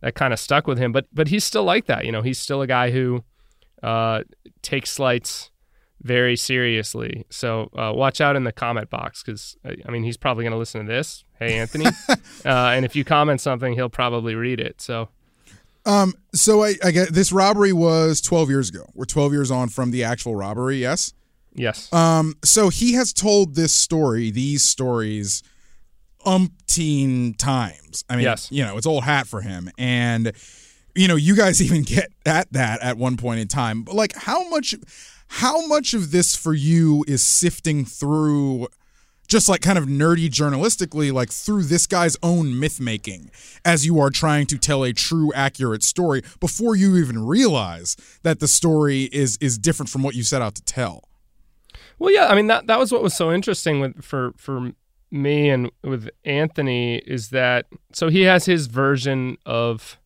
that 0.00 0.14
kind 0.14 0.32
of 0.32 0.40
stuck 0.40 0.66
with 0.66 0.78
him. 0.78 0.90
But 0.90 1.06
but 1.12 1.28
he's 1.28 1.44
still 1.44 1.64
like 1.64 1.84
that, 1.86 2.06
you 2.06 2.12
know. 2.12 2.22
He's 2.22 2.38
still 2.38 2.62
a 2.62 2.66
guy 2.66 2.90
who 2.90 3.24
uh, 3.82 4.22
takes 4.62 4.90
slights 4.90 5.50
very 6.02 6.36
seriously. 6.36 7.26
So 7.30 7.70
uh, 7.76 7.92
watch 7.94 8.20
out 8.20 8.36
in 8.36 8.44
the 8.44 8.52
comment 8.52 8.88
box 8.88 9.22
because 9.22 9.56
I 9.64 9.90
mean 9.90 10.02
he's 10.02 10.16
probably 10.16 10.44
going 10.44 10.52
to 10.52 10.58
listen 10.58 10.86
to 10.86 10.90
this. 10.90 11.24
Hey 11.38 11.58
Anthony, 11.58 11.86
uh, 12.08 12.14
and 12.44 12.86
if 12.86 12.96
you 12.96 13.04
comment 13.04 13.42
something, 13.42 13.74
he'll 13.74 13.90
probably 13.90 14.34
read 14.34 14.60
it. 14.60 14.80
So 14.80 15.10
um, 15.86 16.14
so 16.34 16.64
I, 16.64 16.74
I 16.84 16.90
get 16.90 17.12
this 17.12 17.32
robbery 17.32 17.72
was 17.72 18.20
12 18.20 18.50
years 18.50 18.68
ago. 18.68 18.84
We're 18.94 19.04
12 19.04 19.32
years 19.32 19.50
on 19.50 19.68
from 19.68 19.92
the 19.92 20.04
actual 20.04 20.34
robbery. 20.34 20.78
Yes. 20.78 21.14
Yes. 21.54 21.90
Um, 21.92 22.34
so 22.44 22.68
he 22.68 22.92
has 22.94 23.12
told 23.12 23.54
this 23.54 23.72
story, 23.72 24.30
these 24.30 24.62
stories, 24.62 25.42
umpteen 26.26 27.36
times. 27.38 28.04
I 28.10 28.16
mean, 28.16 28.24
yes. 28.24 28.50
you 28.52 28.64
know, 28.64 28.76
it's 28.76 28.86
old 28.86 29.04
hat 29.04 29.26
for 29.26 29.40
him, 29.40 29.70
and 29.78 30.32
you 30.94 31.08
know, 31.08 31.16
you 31.16 31.34
guys 31.34 31.62
even 31.62 31.82
get 31.82 32.10
at 32.26 32.52
that 32.52 32.82
at 32.82 32.98
one 32.98 33.16
point 33.16 33.40
in 33.40 33.48
time. 33.48 33.82
But 33.82 33.94
like, 33.94 34.14
how 34.14 34.48
much, 34.50 34.74
how 35.28 35.66
much 35.66 35.94
of 35.94 36.10
this 36.10 36.36
for 36.36 36.52
you 36.52 37.04
is 37.08 37.22
sifting 37.22 37.84
through? 37.84 38.68
Just 39.26 39.48
like 39.48 39.60
kind 39.60 39.78
of 39.78 39.84
nerdy 39.84 40.28
journalistically, 40.28 41.12
like 41.12 41.30
through 41.30 41.64
this 41.64 41.86
guy's 41.86 42.16
own 42.22 42.58
myth 42.58 42.80
making 42.80 43.30
as 43.64 43.84
you 43.84 44.00
are 44.00 44.10
trying 44.10 44.46
to 44.46 44.58
tell 44.58 44.84
a 44.84 44.92
true, 44.92 45.32
accurate 45.34 45.82
story 45.82 46.22
before 46.40 46.76
you 46.76 46.96
even 46.96 47.24
realize 47.24 47.96
that 48.22 48.40
the 48.40 48.48
story 48.48 49.04
is 49.12 49.36
is 49.40 49.58
different 49.58 49.90
from 49.90 50.02
what 50.02 50.14
you 50.14 50.22
set 50.22 50.42
out 50.42 50.54
to 50.54 50.62
tell. 50.62 51.08
Well, 51.98 52.12
yeah, 52.12 52.26
I 52.26 52.34
mean 52.34 52.46
that 52.48 52.66
that 52.66 52.78
was 52.78 52.92
what 52.92 53.02
was 53.02 53.14
so 53.14 53.32
interesting 53.32 53.80
with 53.80 54.04
for 54.04 54.32
for 54.36 54.72
me 55.10 55.48
and 55.48 55.70
with 55.82 56.08
Anthony 56.24 56.96
is 56.98 57.30
that 57.30 57.66
so 57.92 58.08
he 58.08 58.22
has 58.22 58.46
his 58.46 58.66
version 58.66 59.38
of 59.46 59.98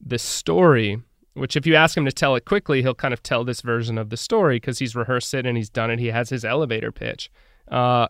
the 0.00 0.18
story 0.18 1.00
which 1.34 1.54
if 1.54 1.66
you 1.66 1.74
ask 1.74 1.96
him 1.96 2.04
to 2.04 2.12
tell 2.12 2.34
it 2.34 2.44
quickly 2.44 2.82
he'll 2.82 2.94
kind 2.94 3.14
of 3.14 3.22
tell 3.22 3.44
this 3.44 3.60
version 3.60 3.98
of 3.98 4.10
the 4.10 4.16
story 4.16 4.56
because 4.56 4.78
he's 4.78 4.96
rehearsed 4.96 5.32
it 5.32 5.46
and 5.46 5.56
he's 5.56 5.70
done 5.70 5.90
it 5.90 5.98
he 5.98 6.08
has 6.08 6.28
his 6.28 6.44
elevator 6.44 6.90
pitch 6.90 7.30
uh, 7.70 8.08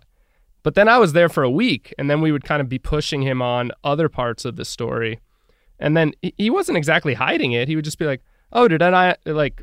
but 0.66 0.74
then 0.74 0.88
I 0.88 0.98
was 0.98 1.12
there 1.12 1.28
for 1.28 1.44
a 1.44 1.50
week, 1.50 1.94
and 1.96 2.10
then 2.10 2.20
we 2.20 2.32
would 2.32 2.42
kind 2.42 2.60
of 2.60 2.68
be 2.68 2.80
pushing 2.80 3.22
him 3.22 3.40
on 3.40 3.70
other 3.84 4.08
parts 4.08 4.44
of 4.44 4.56
the 4.56 4.64
story. 4.64 5.20
And 5.78 5.96
then 5.96 6.12
he 6.20 6.50
wasn't 6.50 6.76
exactly 6.76 7.14
hiding 7.14 7.52
it. 7.52 7.68
He 7.68 7.76
would 7.76 7.84
just 7.84 8.00
be 8.00 8.04
like, 8.04 8.20
"Oh, 8.52 8.66
did 8.66 8.82
I 8.82 9.14
like 9.26 9.62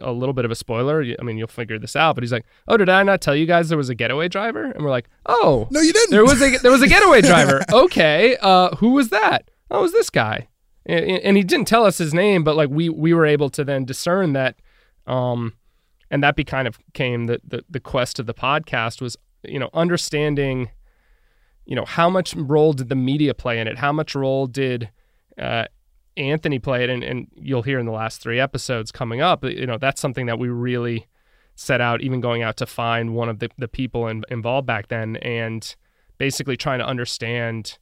a 0.00 0.12
little 0.12 0.32
bit 0.32 0.44
of 0.44 0.52
a 0.52 0.54
spoiler. 0.54 1.04
I 1.18 1.24
mean, 1.24 1.38
you'll 1.38 1.48
figure 1.48 1.76
this 1.76 1.96
out. 1.96 2.14
But 2.14 2.22
he's 2.22 2.30
like, 2.30 2.44
"Oh, 2.68 2.76
did 2.76 2.88
I 2.88 3.02
not 3.02 3.20
tell 3.20 3.34
you 3.34 3.46
guys 3.46 3.68
there 3.68 3.76
was 3.76 3.88
a 3.88 3.96
getaway 3.96 4.28
driver?" 4.28 4.66
And 4.66 4.84
we're 4.84 4.92
like, 4.92 5.08
"Oh, 5.26 5.66
no, 5.72 5.80
you 5.80 5.92
didn't. 5.92 6.12
There 6.12 6.22
was 6.22 6.40
a 6.40 6.56
there 6.58 6.70
was 6.70 6.82
a 6.82 6.86
getaway 6.86 7.20
driver. 7.30 7.64
okay, 7.72 8.36
uh, 8.40 8.76
who 8.76 8.90
was 8.90 9.08
that? 9.08 9.50
Oh, 9.72 9.80
it 9.80 9.82
was 9.82 9.92
this 9.92 10.08
guy." 10.08 10.46
And, 10.86 11.04
and, 11.04 11.36
he 11.36 11.42
didn't 11.42 11.66
tell 11.66 11.84
us 11.84 11.98
his 11.98 12.14
name, 12.14 12.44
but 12.44 12.54
like 12.54 12.70
we 12.70 12.88
we 12.88 13.12
were 13.12 13.26
able 13.26 13.50
to 13.50 13.64
then 13.64 13.84
discern 13.84 14.34
that, 14.34 14.54
um, 15.04 15.54
and 16.12 16.22
that 16.22 16.36
be 16.36 16.44
kind 16.44 16.68
of 16.68 16.78
came 16.92 17.24
the 17.24 17.40
the, 17.42 17.64
the 17.68 17.80
quest 17.80 18.20
of 18.20 18.26
the 18.26 18.34
podcast 18.34 19.00
was 19.00 19.16
you 19.48 19.58
know 19.58 19.70
understanding, 19.74 20.70
you 21.64 21.76
know 21.76 21.84
how 21.84 22.10
much 22.10 22.34
role 22.34 22.72
did 22.72 22.88
the 22.88 22.96
media 22.96 23.34
play 23.34 23.60
in 23.60 23.66
it? 23.68 23.78
How 23.78 23.92
much 23.92 24.14
role 24.14 24.46
did 24.46 24.90
uh, 25.38 25.64
Anthony 26.16 26.58
played, 26.58 26.90
and, 26.90 27.02
and 27.02 27.28
you'll 27.34 27.62
hear 27.62 27.78
in 27.78 27.86
the 27.86 27.92
last 27.92 28.20
three 28.20 28.38
episodes 28.38 28.92
coming 28.92 29.20
up, 29.20 29.44
uh, 29.44 29.48
you 29.48 29.66
know, 29.66 29.78
that's 29.78 30.00
something 30.00 30.26
that 30.26 30.38
we 30.38 30.48
really 30.48 31.06
set 31.56 31.80
out, 31.80 32.02
even 32.02 32.20
going 32.20 32.42
out 32.42 32.56
to 32.58 32.66
find 32.66 33.14
one 33.14 33.28
of 33.28 33.38
the, 33.38 33.48
the 33.58 33.68
people 33.68 34.08
in, 34.08 34.24
involved 34.28 34.66
back 34.66 34.88
then 34.88 35.16
and 35.16 35.76
basically 36.18 36.56
trying 36.56 36.78
to 36.78 36.86
understand, 36.86 37.78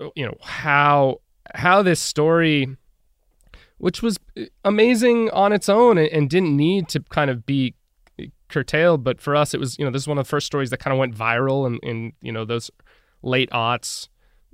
uh, 0.00 0.08
you 0.14 0.24
know, 0.24 0.36
how 0.42 1.20
how 1.54 1.82
this 1.82 2.00
story, 2.00 2.76
which 3.78 4.02
was 4.02 4.18
uh, 4.38 4.42
amazing 4.64 5.30
on 5.30 5.52
its 5.52 5.68
own 5.68 5.96
and 5.96 6.28
didn't 6.28 6.54
need 6.54 6.88
to 6.88 7.00
kind 7.00 7.30
of 7.30 7.46
be 7.46 7.74
curtailed, 8.48 9.04
but 9.04 9.20
for 9.20 9.36
us, 9.36 9.54
it 9.54 9.60
was, 9.60 9.78
you 9.78 9.84
know, 9.84 9.90
this 9.90 10.02
is 10.02 10.08
one 10.08 10.18
of 10.18 10.24
the 10.24 10.28
first 10.28 10.46
stories 10.46 10.70
that 10.70 10.78
kind 10.78 10.92
of 10.92 10.98
went 10.98 11.14
viral 11.14 11.66
in, 11.66 11.78
in 11.78 12.12
you 12.20 12.32
know, 12.32 12.44
those 12.44 12.70
late 13.22 13.50
aughts 13.50 14.08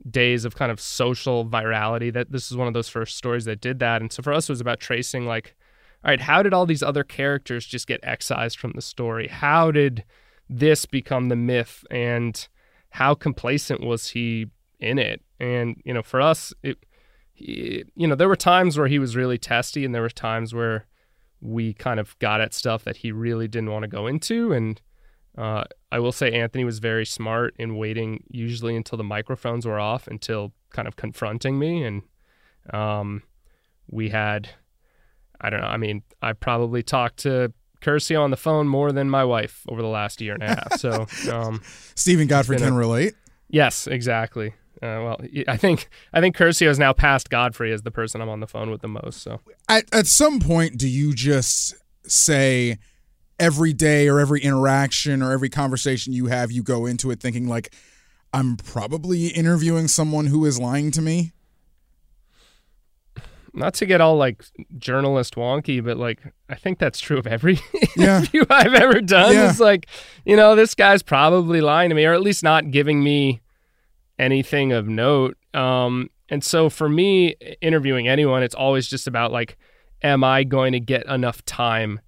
days 0.09 0.45
of 0.45 0.57
kind 0.57 0.71
of 0.71 0.81
social 0.81 1.47
virality 1.47 2.13
that 2.13 2.31
this 2.31 2.51
is 2.51 2.57
one 2.57 2.69
of 2.69 2.75
those 2.75 2.89
first 2.89 3.17
stories 3.17 3.45
that 3.45 3.61
did 3.61 3.79
that. 3.79 4.01
And 4.03 4.13
so 4.13 4.23
for 4.23 4.33
us 4.33 4.49
it 4.49 4.53
was 4.53 4.61
about 4.61 4.81
tracing 4.81 5.27
like 5.27 5.55
all 6.05 6.11
right 6.11 6.21
how 6.21 6.43
did 6.43 6.53
all 6.53 6.67
these 6.67 6.83
other 6.83 7.05
characters 7.05 7.65
just 7.65 7.87
get 7.87 8.01
excised 8.03 8.59
from 8.59 8.73
the 8.75 8.83
story? 8.83 9.29
How 9.29 9.71
did 9.71 10.05
this 10.49 10.85
become 10.85 11.29
the 11.29 11.37
myth? 11.37 11.85
And 11.91 12.47
how 12.91 13.15
complacent 13.15 13.81
was 13.81 14.09
he 14.09 14.47
in 14.79 14.99
it? 14.99 15.23
And 15.41 15.81
you 15.85 15.95
know 15.95 16.03
for 16.03 16.21
us 16.21 16.53
it 16.63 16.79
he, 17.33 17.85
you 17.95 18.07
know 18.07 18.15
there 18.15 18.29
were 18.29 18.37
times 18.37 18.77
where 18.77 18.89
he 18.89 18.99
was 18.99 19.17
really 19.17 19.39
testy 19.39 19.85
and 19.85 19.95
there 19.95 20.03
were 20.03 20.11
times 20.11 20.53
where 20.53 20.87
we 21.45 21.75
kind 21.75 22.01
of 22.01 22.19
got 22.19 22.41
at 22.41 22.53
stuff 22.53 22.85
that 22.85 22.97
he 22.97 23.13
really 23.13 23.47
didn't 23.47 23.71
want 23.71 23.83
to 23.83 23.89
go 23.89 24.07
into 24.07 24.53
and 24.53 24.81
uh, 25.37 25.65
I 25.91 25.99
will 25.99 26.13
say 26.13 26.33
Anthony 26.33 26.65
was 26.65 26.79
very 26.79 27.05
smart 27.05 27.55
in 27.59 27.77
waiting 27.77 28.25
usually 28.31 28.77
until 28.77 28.97
the 28.97 29.05
microphones 29.05 29.67
were 29.67 29.81
off 29.81 30.07
until 30.07 30.53
kind 30.71 30.87
of 30.87 30.97
confronting 30.97 31.59
me. 31.59 31.83
And 31.83 32.03
um, 32.73 33.23
we 33.91 34.11
had, 34.11 34.51
I 35.41 35.51
don't 35.51 35.61
know, 35.61 35.67
I 35.67 35.77
mean, 35.77 36.03
I 36.23 36.35
probably 36.35 36.83
talked 36.83 37.19
to 37.19 37.53
Curcio 37.81 38.23
on 38.23 38.31
the 38.31 38.37
phone 38.37 38.69
more 38.69 38.93
than 38.93 39.11
my 39.11 39.25
wife 39.25 39.65
over 39.69 39.83
the 39.83 39.89
last 39.89 40.21
year 40.21 40.35
and 40.35 40.43
a 40.43 40.49
half. 40.49 40.79
So 40.79 41.07
um, 41.33 41.61
Stephen 41.97 42.29
Godfrey 42.29 42.59
can 42.59 42.73
a, 42.73 42.77
relate. 42.77 43.15
Yes, 43.49 43.89
exactly. 43.89 44.55
Uh, 44.83 45.01
well, 45.03 45.21
I 45.49 45.57
think 45.57 45.89
I 46.13 46.21
think 46.21 46.37
Curcio 46.37 46.67
has 46.67 46.79
now 46.79 46.93
passed 46.93 47.31
Godfrey 47.31 47.73
as 47.73 47.83
the 47.83 47.91
person 47.91 48.21
I'm 48.21 48.29
on 48.29 48.41
the 48.41 48.47
phone 48.47 48.71
with 48.71 48.83
the 48.83 48.89
most. 48.89 49.23
So 49.23 49.41
at 49.69 49.85
at 49.93 50.07
some 50.07 50.41
point, 50.41 50.79
do 50.79 50.89
you 50.89 51.15
just 51.15 51.75
say? 52.05 52.79
every 53.39 53.73
day 53.73 54.09
or 54.09 54.21
every 54.21 54.41
interaction 54.41 55.23
or 55.23 55.33
every 55.33 55.49
conversation 55.49 56.13
you 56.13 56.27
have, 56.27 56.53
you 56.53 56.63
go 56.63 56.87
into 56.87 57.11
it 57.11 57.21
thinking 57.21 57.49
like, 57.49 57.75
I'm 58.33 58.57
probably 58.57 59.29
interviewing 59.29 59.89
someone 59.89 60.27
who 60.27 60.45
is 60.45 60.59
lying 60.59 60.91
to 60.93 61.03
me. 61.03 61.33
Not 63.57 63.75
to 63.75 63.87
get 63.87 64.01
all 64.01 64.17
like 64.17 64.45
journalist 64.79 65.37
wonky, 65.37 65.85
but 65.85 65.97
like 65.97 66.21
I 66.49 66.57
think 66.57 66.81
that's 66.81 66.99
true 66.99 67.19
of 67.19 67.27
every 67.29 67.61
yeah. 67.97 68.19
interview 68.19 68.45
I've 68.51 68.75
ever 68.75 69.01
done. 69.01 69.35
Yeah. 69.35 69.51
It's 69.51 69.61
like, 69.61 69.87
you 70.25 70.37
know, 70.37 70.57
this 70.57 70.75
guy's 70.75 71.05
probably 71.05 71.61
lying 71.61 71.91
to 71.91 71.95
me, 71.95 72.05
or 72.05 72.13
at 72.13 72.23
least 72.23 72.43
not 72.43 72.73
giving 72.73 73.05
me 73.05 73.41
anything 74.19 74.73
of 74.73 74.89
note. 74.89 75.37
Um, 75.53 76.11
and 76.29 76.43
so 76.43 76.71
for 76.71 76.89
me, 76.89 77.37
interviewing 77.61 78.09
anyone, 78.09 78.43
it's 78.43 78.55
always 78.55 78.89
just 78.89 79.07
about 79.07 79.33
like, 79.33 79.57
am 80.03 80.25
I 80.25 80.45
going 80.45 80.73
to 80.73 80.81
get 80.81 81.07
enough 81.07 81.45
time 81.45 82.01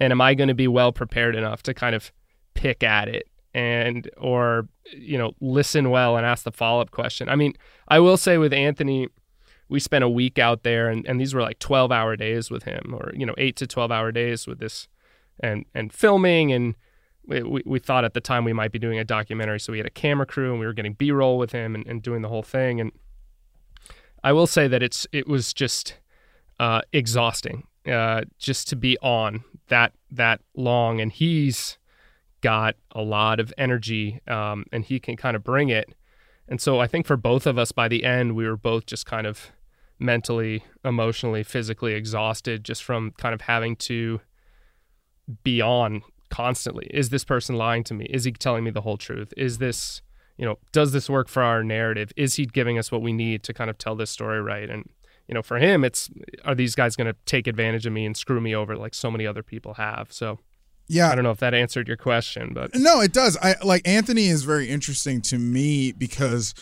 and 0.00 0.10
am 0.12 0.20
I 0.20 0.34
going 0.34 0.48
to 0.48 0.54
be 0.54 0.68
well 0.68 0.92
prepared 0.92 1.34
enough 1.34 1.62
to 1.64 1.74
kind 1.74 1.94
of 1.94 2.12
pick 2.54 2.82
at 2.82 3.08
it 3.08 3.28
and 3.56 4.10
or 4.18 4.68
you 4.92 5.16
know 5.16 5.32
listen 5.40 5.90
well 5.90 6.16
and 6.16 6.26
ask 6.26 6.44
the 6.44 6.52
follow-up 6.52 6.90
question 6.90 7.28
i 7.28 7.36
mean 7.36 7.52
i 7.88 7.98
will 7.98 8.16
say 8.16 8.38
with 8.38 8.52
anthony 8.52 9.08
we 9.68 9.80
spent 9.80 10.04
a 10.04 10.08
week 10.08 10.38
out 10.38 10.62
there 10.62 10.88
and, 10.88 11.06
and 11.06 11.20
these 11.20 11.34
were 11.34 11.40
like 11.40 11.58
12 11.58 11.90
hour 11.90 12.16
days 12.16 12.50
with 12.50 12.64
him 12.64 12.94
or 12.94 13.12
you 13.14 13.26
know 13.26 13.34
8 13.36 13.56
to 13.56 13.66
12 13.66 13.90
hour 13.90 14.12
days 14.12 14.46
with 14.46 14.58
this 14.58 14.88
and 15.40 15.64
and 15.74 15.92
filming 15.92 16.52
and 16.52 16.76
we, 17.26 17.62
we, 17.64 17.78
thought 17.78 18.04
at 18.04 18.14
the 18.14 18.20
time 18.20 18.44
we 18.44 18.52
might 18.52 18.72
be 18.72 18.78
doing 18.78 18.98
a 18.98 19.04
documentary 19.04 19.60
so 19.60 19.72
we 19.72 19.78
had 19.78 19.86
a 19.86 19.90
camera 19.90 20.26
crew 20.26 20.50
and 20.52 20.60
we 20.60 20.66
were 20.66 20.72
getting 20.72 20.94
b-roll 20.94 21.38
with 21.38 21.52
him 21.52 21.74
and, 21.74 21.86
and 21.86 22.02
doing 22.02 22.22
the 22.22 22.28
whole 22.28 22.42
thing 22.42 22.80
and 22.80 22.92
i 24.22 24.32
will 24.32 24.46
say 24.46 24.68
that 24.68 24.82
it's 24.82 25.06
it 25.12 25.26
was 25.26 25.52
just 25.52 25.96
uh, 26.58 26.80
exhausting 26.92 27.66
uh, 27.86 28.22
just 28.38 28.68
to 28.68 28.76
be 28.76 28.98
on 28.98 29.44
that 29.68 29.92
that 30.10 30.40
long, 30.56 31.00
and 31.00 31.12
he's 31.12 31.78
got 32.40 32.76
a 32.92 33.02
lot 33.02 33.40
of 33.40 33.52
energy, 33.56 34.20
um, 34.26 34.64
and 34.72 34.84
he 34.84 34.98
can 34.98 35.16
kind 35.16 35.36
of 35.36 35.44
bring 35.44 35.68
it. 35.68 35.94
And 36.48 36.60
so 36.60 36.80
I 36.80 36.86
think 36.86 37.06
for 37.06 37.16
both 37.16 37.46
of 37.46 37.58
us, 37.58 37.72
by 37.72 37.88
the 37.88 38.04
end, 38.04 38.36
we 38.36 38.46
were 38.46 38.56
both 38.56 38.86
just 38.86 39.06
kind 39.06 39.26
of 39.26 39.50
mentally, 39.98 40.64
emotionally, 40.84 41.42
physically 41.42 41.94
exhausted 41.94 42.64
just 42.64 42.84
from 42.84 43.12
kind 43.12 43.34
of 43.34 43.42
having 43.42 43.74
to 43.76 44.20
be 45.42 45.60
on 45.60 46.02
constantly. 46.36 46.86
Is 46.90 47.08
this 47.08 47.24
person 47.24 47.56
lying 47.56 47.82
to 47.84 47.94
me? 47.94 48.04
Is 48.10 48.24
he 48.24 48.32
telling 48.32 48.62
me 48.62 48.70
the 48.70 48.82
whole 48.82 48.98
truth? 48.98 49.32
Is 49.38 49.56
this, 49.56 50.02
you 50.36 50.44
know, 50.44 50.58
does 50.70 50.92
this 50.92 51.08
work 51.08 51.28
for 51.28 51.42
our 51.42 51.64
narrative? 51.64 52.12
Is 52.14 52.34
he 52.34 52.44
giving 52.44 52.78
us 52.78 52.92
what 52.92 53.00
we 53.00 53.14
need 53.14 53.42
to 53.44 53.54
kind 53.54 53.70
of 53.70 53.78
tell 53.78 53.96
this 53.96 54.10
story 54.10 54.42
right? 54.42 54.68
And 54.68 54.90
you 55.28 55.34
know, 55.34 55.42
for 55.42 55.56
him, 55.58 55.82
it's 55.82 56.10
are 56.44 56.54
these 56.54 56.74
guys 56.74 56.94
going 56.94 57.06
to 57.06 57.16
take 57.24 57.46
advantage 57.46 57.86
of 57.86 57.92
me 57.92 58.04
and 58.04 58.14
screw 58.16 58.40
me 58.40 58.54
over 58.54 58.76
like 58.76 58.94
so 58.94 59.10
many 59.10 59.26
other 59.26 59.42
people 59.42 59.74
have? 59.74 60.12
So, 60.12 60.38
yeah, 60.88 61.10
I 61.10 61.14
don't 61.14 61.24
know 61.24 61.30
if 61.30 61.38
that 61.40 61.54
answered 61.54 61.88
your 61.88 61.96
question, 61.96 62.52
but 62.54 62.74
no, 62.74 63.00
it 63.00 63.12
does. 63.14 63.36
I 63.42 63.56
like 63.64 63.88
Anthony 63.88 64.26
is 64.26 64.44
very 64.44 64.68
interesting 64.68 65.22
to 65.22 65.38
me 65.38 65.92
because 65.92 66.54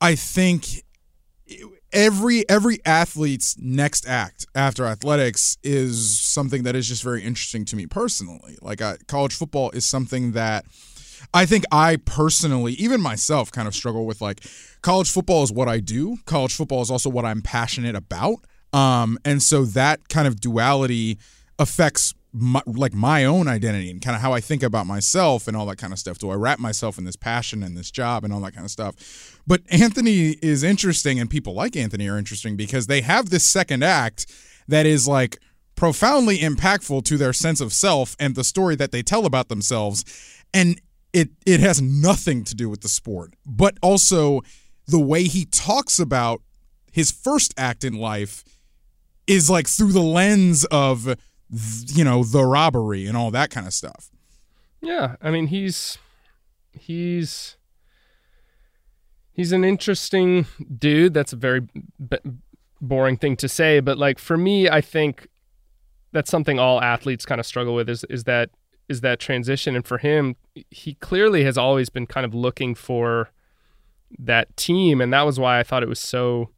I 0.00 0.14
think 0.16 0.66
every 1.96 2.48
every 2.48 2.78
athlete's 2.84 3.56
next 3.58 4.06
act 4.06 4.46
after 4.54 4.84
athletics 4.84 5.56
is 5.64 6.20
something 6.20 6.62
that 6.62 6.76
is 6.76 6.86
just 6.86 7.02
very 7.02 7.22
interesting 7.22 7.64
to 7.64 7.74
me 7.74 7.86
personally. 7.86 8.56
Like 8.60 8.80
uh, 8.82 8.98
college 9.08 9.34
football 9.34 9.70
is 9.70 9.86
something 9.86 10.32
that 10.32 10.66
I 11.32 11.46
think 11.46 11.64
I 11.72 11.96
personally, 11.96 12.74
even 12.74 13.00
myself, 13.00 13.50
kind 13.50 13.66
of 13.66 13.74
struggle 13.74 14.04
with 14.04 14.20
like 14.20 14.44
college 14.82 15.10
football 15.10 15.42
is 15.42 15.50
what 15.50 15.68
I 15.68 15.80
do. 15.80 16.18
College 16.26 16.54
football 16.54 16.82
is 16.82 16.90
also 16.90 17.08
what 17.08 17.24
I'm 17.24 17.40
passionate 17.40 17.96
about. 17.96 18.36
Um, 18.72 19.18
and 19.24 19.42
so 19.42 19.64
that 19.64 20.08
kind 20.10 20.28
of 20.28 20.38
duality 20.38 21.18
affects 21.58 22.14
my, 22.36 22.62
like 22.66 22.92
my 22.92 23.24
own 23.24 23.48
identity 23.48 23.90
and 23.90 24.02
kind 24.02 24.14
of 24.14 24.20
how 24.20 24.32
I 24.32 24.40
think 24.40 24.62
about 24.62 24.86
myself 24.86 25.48
and 25.48 25.56
all 25.56 25.66
that 25.66 25.78
kind 25.78 25.92
of 25.92 25.98
stuff. 25.98 26.18
Do 26.18 26.30
I 26.30 26.34
wrap 26.34 26.58
myself 26.58 26.98
in 26.98 27.04
this 27.04 27.16
passion 27.16 27.62
and 27.62 27.76
this 27.76 27.90
job 27.90 28.24
and 28.24 28.32
all 28.32 28.40
that 28.40 28.52
kind 28.52 28.64
of 28.64 28.70
stuff? 28.70 29.40
But 29.46 29.62
Anthony 29.70 30.36
is 30.42 30.62
interesting, 30.62 31.18
and 31.18 31.30
people 31.30 31.54
like 31.54 31.76
Anthony 31.76 32.08
are 32.08 32.18
interesting 32.18 32.56
because 32.56 32.86
they 32.86 33.00
have 33.00 33.30
this 33.30 33.44
second 33.44 33.82
act 33.82 34.26
that 34.68 34.86
is 34.86 35.08
like 35.08 35.38
profoundly 35.76 36.38
impactful 36.38 37.04
to 37.04 37.16
their 37.16 37.32
sense 37.32 37.60
of 37.60 37.72
self 37.72 38.16
and 38.18 38.34
the 38.34 38.44
story 38.44 38.76
that 38.76 38.92
they 38.92 39.02
tell 39.02 39.26
about 39.26 39.48
themselves. 39.48 40.04
And 40.52 40.80
it 41.12 41.30
it 41.46 41.60
has 41.60 41.80
nothing 41.80 42.44
to 42.44 42.54
do 42.54 42.68
with 42.68 42.82
the 42.82 42.88
sport, 42.88 43.34
but 43.46 43.78
also 43.82 44.42
the 44.86 45.00
way 45.00 45.24
he 45.24 45.44
talks 45.46 45.98
about 45.98 46.42
his 46.92 47.10
first 47.10 47.54
act 47.56 47.84
in 47.84 47.94
life 47.94 48.44
is 49.26 49.50
like 49.50 49.66
through 49.66 49.92
the 49.92 50.00
lens 50.00 50.64
of 50.66 51.16
you 51.50 52.04
know 52.04 52.24
the 52.24 52.44
robbery 52.44 53.06
and 53.06 53.16
all 53.16 53.30
that 53.30 53.50
kind 53.50 53.66
of 53.66 53.72
stuff. 53.72 54.10
Yeah, 54.80 55.16
I 55.22 55.30
mean 55.30 55.48
he's 55.48 55.98
he's 56.72 57.56
he's 59.32 59.52
an 59.52 59.64
interesting 59.64 60.46
dude. 60.78 61.14
That's 61.14 61.32
a 61.32 61.36
very 61.36 61.60
b- 61.60 62.18
boring 62.80 63.16
thing 63.16 63.36
to 63.36 63.48
say, 63.48 63.80
but 63.80 63.98
like 63.98 64.18
for 64.18 64.36
me, 64.36 64.68
I 64.68 64.80
think 64.80 65.28
that's 66.12 66.30
something 66.30 66.58
all 66.58 66.80
athletes 66.80 67.26
kind 67.26 67.40
of 67.40 67.46
struggle 67.46 67.74
with 67.74 67.88
is 67.88 68.04
is 68.04 68.24
that 68.24 68.50
is 68.88 69.00
that 69.00 69.18
transition. 69.18 69.74
And 69.76 69.86
for 69.86 69.98
him, 69.98 70.36
he 70.70 70.94
clearly 70.94 71.44
has 71.44 71.58
always 71.58 71.88
been 71.88 72.06
kind 72.06 72.24
of 72.24 72.34
looking 72.34 72.74
for 72.74 73.30
that 74.18 74.56
team. 74.56 75.00
And 75.00 75.12
that 75.12 75.22
was 75.22 75.40
why 75.40 75.58
I 75.58 75.62
thought 75.62 75.82
it 75.82 75.88
was 75.88 76.00
so 76.00 76.50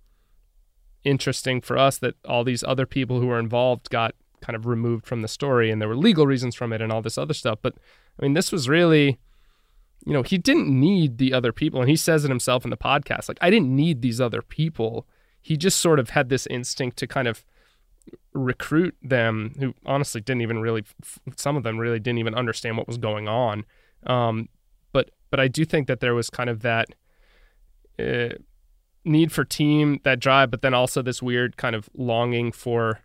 interesting 1.05 1.61
for 1.61 1.79
us 1.79 1.99
that 1.99 2.15
all 2.27 2.45
these 2.45 2.63
other 2.65 2.87
people 2.87 3.21
who 3.21 3.27
were 3.27 3.39
involved 3.39 3.89
got 3.91 4.15
kind 4.41 4.57
of 4.57 4.67
removed 4.67 5.07
from 5.07 5.23
the 5.23 5.29
story 5.29 5.71
and 5.71 5.81
there 5.81 5.89
were 5.89 5.97
legal 5.97 6.27
reasons 6.27 6.55
from 6.55 6.73
it 6.73 6.81
and 6.81 6.93
all 6.93 7.03
this 7.03 7.19
other 7.19 7.35
stuff. 7.35 7.59
But 7.63 7.75
I 8.19 8.23
mean, 8.23 8.35
this 8.35 8.53
was 8.53 8.69
really, 8.69 9.19
you 10.05 10.13
know, 10.13 10.23
he 10.23 10.39
didn't 10.39 10.69
need 10.69 11.19
the 11.19 11.33
other 11.33 11.53
people. 11.53 11.81
And 11.81 11.89
he 11.89 11.97
says 11.97 12.25
it 12.25 12.29
himself 12.29 12.65
in 12.65 12.71
the 12.71 12.77
podcast 12.77 13.29
like, 13.29 13.39
I 13.41 13.51
didn't 13.51 13.75
need 13.75 14.03
these 14.03 14.21
other 14.21 14.43
people. 14.43 15.07
He 15.41 15.57
just 15.57 15.79
sort 15.81 15.99
of 15.99 16.11
had 16.11 16.29
this 16.29 16.47
instinct 16.47 16.97
to 16.99 17.07
kind 17.07 17.29
of 17.29 17.45
recruit 18.33 18.97
them 19.03 19.55
who 19.59 19.75
honestly 19.85 20.21
didn't 20.21 20.43
even 20.43 20.61
really 20.61 20.85
some 21.37 21.57
of 21.57 21.63
them 21.63 21.79
really 21.79 21.99
didn't 21.99 22.19
even 22.19 22.35
understand 22.35 22.77
what 22.77 22.87
was 22.87 22.99
going 22.99 23.29
on 23.29 23.65
um, 24.07 24.49
but 24.93 25.11
but 25.31 25.41
I 25.41 25.49
do 25.49 25.65
think 25.65 25.89
that 25.89 26.01
there 26.01 26.15
was 26.15 26.31
kind 26.31 26.49
of 26.49 26.61
that 26.61 26.89
uh, 27.99 28.37
need 29.05 29.33
for 29.33 29.45
team 29.45 30.01
that 30.05 30.21
drive 30.21 30.51
but 30.51 30.63
then 30.63 30.75
also 30.75 31.03
this 31.03 31.23
weird 31.23 31.57
kind 31.57 31.75
of 31.75 31.89
longing 31.95 32.53
for 32.53 33.01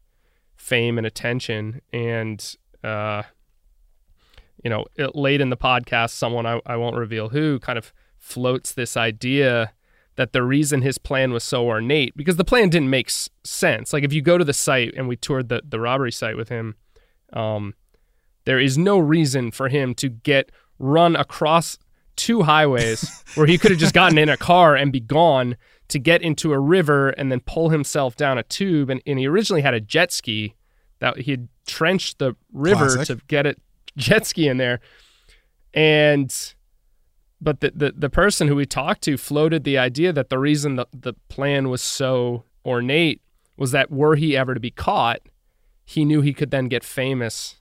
fame 0.64 0.98
and 0.98 1.06
attention 1.06 1.82
and 1.92 2.56
uh, 2.86 3.22
you 4.64 4.70
know 4.70 4.86
it, 4.96 5.14
late 5.14 5.42
in 5.42 5.50
the 5.50 5.58
podcast 5.58 6.12
someone 6.12 6.46
I, 6.46 6.62
I 6.66 6.78
won't 6.78 6.96
reveal 6.96 7.30
who 7.30 7.60
kind 7.60 7.78
of 7.78 7.92
floats 8.18 8.72
this 8.72 8.96
idea 8.96 9.74
that 10.16 10.32
the 10.32 10.42
reason 10.42 10.82
his 10.82 10.98
plan 10.98 11.34
was 11.34 11.44
so 11.44 11.68
ornate 11.68 12.16
because 12.16 12.38
the 12.38 12.46
plan 12.46 12.70
didn't 12.70 12.90
make 12.90 13.10
s- 13.10 13.30
sense. 13.44 13.92
Like 13.92 14.04
if 14.06 14.14
you 14.14 14.22
go 14.22 14.38
to 14.38 14.46
the 14.46 14.54
site 14.54 14.94
and 14.96 15.08
we 15.10 15.18
toured 15.18 15.50
the 15.50 15.62
the 15.68 15.82
robbery 15.82 16.14
site 16.14 16.38
with 16.38 16.48
him, 16.48 16.76
um, 17.34 17.74
there 18.46 18.60
is 18.60 18.78
no 18.78 19.00
reason 19.00 19.52
for 19.52 19.68
him 19.68 19.94
to 19.96 20.08
get 20.08 20.50
run 20.80 21.18
across 21.18 21.78
two 22.16 22.44
highways 22.44 23.24
where 23.36 23.48
he 23.48 23.58
could 23.58 23.72
have 23.72 23.80
just 23.80 23.94
gotten 23.94 24.18
in 24.18 24.30
a 24.30 24.38
car 24.38 24.76
and 24.76 24.92
be 24.92 25.00
gone 25.00 25.58
to 25.90 26.00
get 26.00 26.22
into 26.22 26.54
a 26.54 26.60
river 26.60 27.10
and 27.10 27.32
then 27.32 27.40
pull 27.42 27.70
himself 27.70 28.16
down 28.16 28.38
a 28.38 28.44
tube. 28.44 28.90
And, 28.90 29.02
and 29.06 29.20
he 29.20 29.28
originally 29.28 29.62
had 29.62 29.74
a 29.74 29.80
jet 29.80 30.12
ski 30.12 30.56
that 31.00 31.20
he 31.20 31.32
had 31.32 31.48
trenched 31.68 32.20
the 32.20 32.36
river 32.52 32.90
Classic. 32.96 33.20
to 33.20 33.26
get 33.28 33.46
it 33.46 33.62
jet 33.98 34.26
ski 34.26 34.48
in 34.48 34.58
there. 34.58 34.80
And 35.74 36.34
but 37.42 37.60
the, 37.60 37.72
the 37.76 37.94
the 37.96 38.10
person 38.10 38.48
who 38.48 38.56
we 38.56 38.66
talked 38.66 39.02
to 39.04 39.18
floated 39.18 39.64
the 39.64 39.78
idea 39.78 40.14
that 40.14 40.30
the 40.30 40.40
reason 40.40 40.76
the, 40.76 40.88
the 40.94 41.14
plan 41.30 41.70
was 41.70 41.82
so 41.82 42.46
ornate 42.66 43.22
was 43.58 43.72
that 43.72 43.92
were 43.92 44.16
he 44.16 44.38
ever 44.38 44.54
to 44.54 44.60
be 44.60 44.72
caught, 44.72 45.20
he 45.84 46.06
knew 46.06 46.22
he 46.22 46.34
could 46.34 46.52
then 46.52 46.68
get 46.68 46.84
famous 46.84 47.58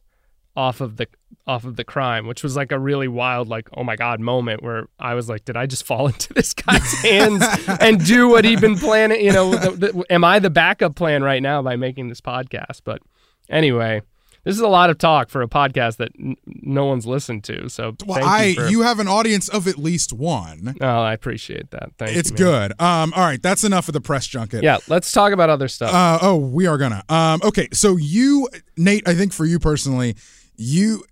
off 0.56 0.80
of 0.80 0.96
the 0.96 1.06
off 1.46 1.64
of 1.64 1.76
the 1.76 1.84
crime, 1.84 2.26
which 2.26 2.42
was 2.42 2.54
like 2.54 2.70
a 2.70 2.78
really 2.78 3.08
wild, 3.08 3.48
like 3.48 3.68
oh 3.74 3.82
my 3.82 3.96
god 3.96 4.20
moment 4.20 4.62
where 4.62 4.86
I 4.98 5.14
was 5.14 5.28
like, 5.28 5.44
did 5.44 5.56
I 5.56 5.66
just 5.66 5.84
fall 5.84 6.06
into 6.08 6.32
this 6.34 6.52
guy's 6.54 6.92
hands 7.02 7.44
and 7.80 8.04
do 8.04 8.28
what 8.28 8.44
he'd 8.44 8.60
been 8.60 8.76
planning? 8.78 9.24
You 9.24 9.32
know, 9.32 9.50
the, 9.54 9.70
the, 9.70 10.04
am 10.10 10.24
I 10.24 10.38
the 10.38 10.50
backup 10.50 10.94
plan 10.94 11.22
right 11.22 11.42
now 11.42 11.62
by 11.62 11.76
making 11.76 12.08
this 12.08 12.20
podcast? 12.20 12.82
But 12.84 13.02
anyway, 13.48 14.02
this 14.44 14.54
is 14.56 14.60
a 14.60 14.68
lot 14.68 14.90
of 14.90 14.98
talk 14.98 15.30
for 15.30 15.40
a 15.42 15.48
podcast 15.48 15.96
that 15.98 16.10
n- 16.18 16.36
no 16.44 16.84
one's 16.86 17.06
listened 17.06 17.44
to. 17.44 17.68
So 17.68 17.96
Well, 18.04 18.18
thank 18.18 18.28
I 18.28 18.44
you, 18.44 18.54
for, 18.54 18.66
you 18.68 18.82
have 18.82 18.98
an 18.98 19.08
audience 19.08 19.48
of 19.48 19.66
at 19.68 19.78
least 19.78 20.12
one. 20.12 20.76
Oh, 20.80 20.86
I 20.86 21.12
appreciate 21.12 21.70
that. 21.70 21.90
Thank 21.98 22.16
It's 22.16 22.30
you. 22.30 22.36
good. 22.36 22.72
Um, 22.80 23.12
all 23.14 23.24
right, 23.24 23.40
that's 23.42 23.64
enough 23.64 23.88
of 23.88 23.94
the 23.94 24.00
press 24.00 24.26
junket. 24.26 24.62
Yeah, 24.62 24.78
let's 24.88 25.12
talk 25.12 25.32
about 25.32 25.48
other 25.48 25.68
stuff. 25.68 25.94
Uh, 25.94 26.18
oh, 26.22 26.36
we 26.36 26.66
are 26.66 26.76
gonna. 26.76 27.04
Um, 27.08 27.40
okay, 27.44 27.68
so 27.72 27.96
you, 27.96 28.48
Nate, 28.76 29.08
I 29.08 29.14
think 29.14 29.32
for 29.32 29.44
you 29.44 29.58
personally, 29.58 30.16
you, 30.62 31.04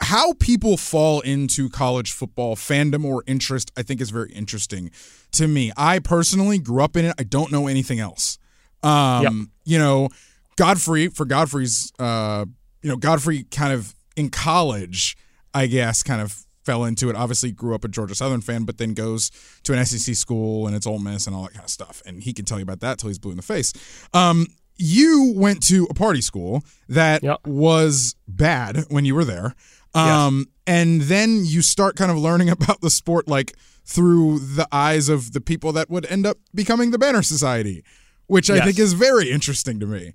how 0.00 0.32
people 0.34 0.76
fall 0.76 1.20
into 1.20 1.68
college 1.68 2.12
football 2.12 2.56
fandom 2.56 3.04
or 3.04 3.22
interest, 3.26 3.70
I 3.76 3.82
think 3.82 4.00
is 4.00 4.10
very 4.10 4.32
interesting 4.32 4.90
to 5.32 5.46
me. 5.48 5.72
I 5.76 5.98
personally 5.98 6.58
grew 6.58 6.82
up 6.82 6.96
in 6.96 7.04
it. 7.04 7.14
I 7.18 7.22
don't 7.24 7.50
know 7.52 7.66
anything 7.68 8.00
else. 8.00 8.38
Um, 8.82 9.22
Yep. 9.22 9.32
you 9.64 9.78
know, 9.78 10.08
Godfrey 10.56 11.08
for 11.08 11.24
Godfrey's, 11.24 11.92
uh, 11.98 12.44
you 12.82 12.90
know, 12.90 12.96
Godfrey 12.96 13.44
kind 13.44 13.72
of 13.72 13.94
in 14.16 14.28
college, 14.28 15.16
I 15.54 15.66
guess, 15.66 16.02
kind 16.02 16.20
of 16.20 16.44
fell 16.64 16.84
into 16.84 17.08
it. 17.10 17.16
Obviously, 17.16 17.50
grew 17.52 17.74
up 17.74 17.84
a 17.84 17.88
Georgia 17.88 18.14
Southern 18.14 18.40
fan, 18.40 18.64
but 18.64 18.78
then 18.78 18.94
goes 18.94 19.30
to 19.64 19.72
an 19.72 19.84
SEC 19.86 20.14
school 20.14 20.66
and 20.66 20.74
it's 20.76 20.86
Ole 20.86 20.98
Miss 20.98 21.26
and 21.26 21.34
all 21.34 21.44
that 21.44 21.52
kind 21.54 21.64
of 21.64 21.70
stuff. 21.70 22.02
And 22.06 22.22
he 22.22 22.32
can 22.32 22.44
tell 22.44 22.58
you 22.58 22.62
about 22.64 22.80
that 22.80 22.98
till 22.98 23.08
he's 23.08 23.18
blue 23.18 23.30
in 23.32 23.36
the 23.36 23.42
face. 23.42 23.72
Um, 24.12 24.46
you 24.82 25.32
went 25.36 25.62
to 25.68 25.86
a 25.90 25.94
party 25.94 26.20
school 26.20 26.62
that 26.88 27.22
Yep. 27.22 27.46
was 27.46 28.14
bad 28.26 28.84
when 28.88 29.04
you 29.04 29.14
were 29.14 29.24
there. 29.24 29.54
Um, 29.94 30.46
and 30.66 31.02
then 31.02 31.42
you 31.44 31.60
start 31.62 31.96
kind 31.96 32.10
of 32.10 32.16
learning 32.18 32.48
about 32.56 32.80
the 32.80 32.90
sport 32.90 33.28
like 33.28 33.54
through 33.84 34.38
the 34.38 34.66
eyes 34.72 35.08
of 35.08 35.32
the 35.32 35.40
people 35.40 35.72
that 35.72 35.90
would 35.90 36.06
end 36.06 36.26
up 36.26 36.38
becoming 36.54 36.90
the 36.92 36.98
Banner 36.98 37.22
Society, 37.22 37.84
which 38.26 38.50
I 38.50 38.56
Yes. 38.56 38.64
think 38.66 38.78
is 38.78 38.92
very 38.94 39.30
interesting 39.30 39.78
to 39.80 39.86
me. 39.86 40.14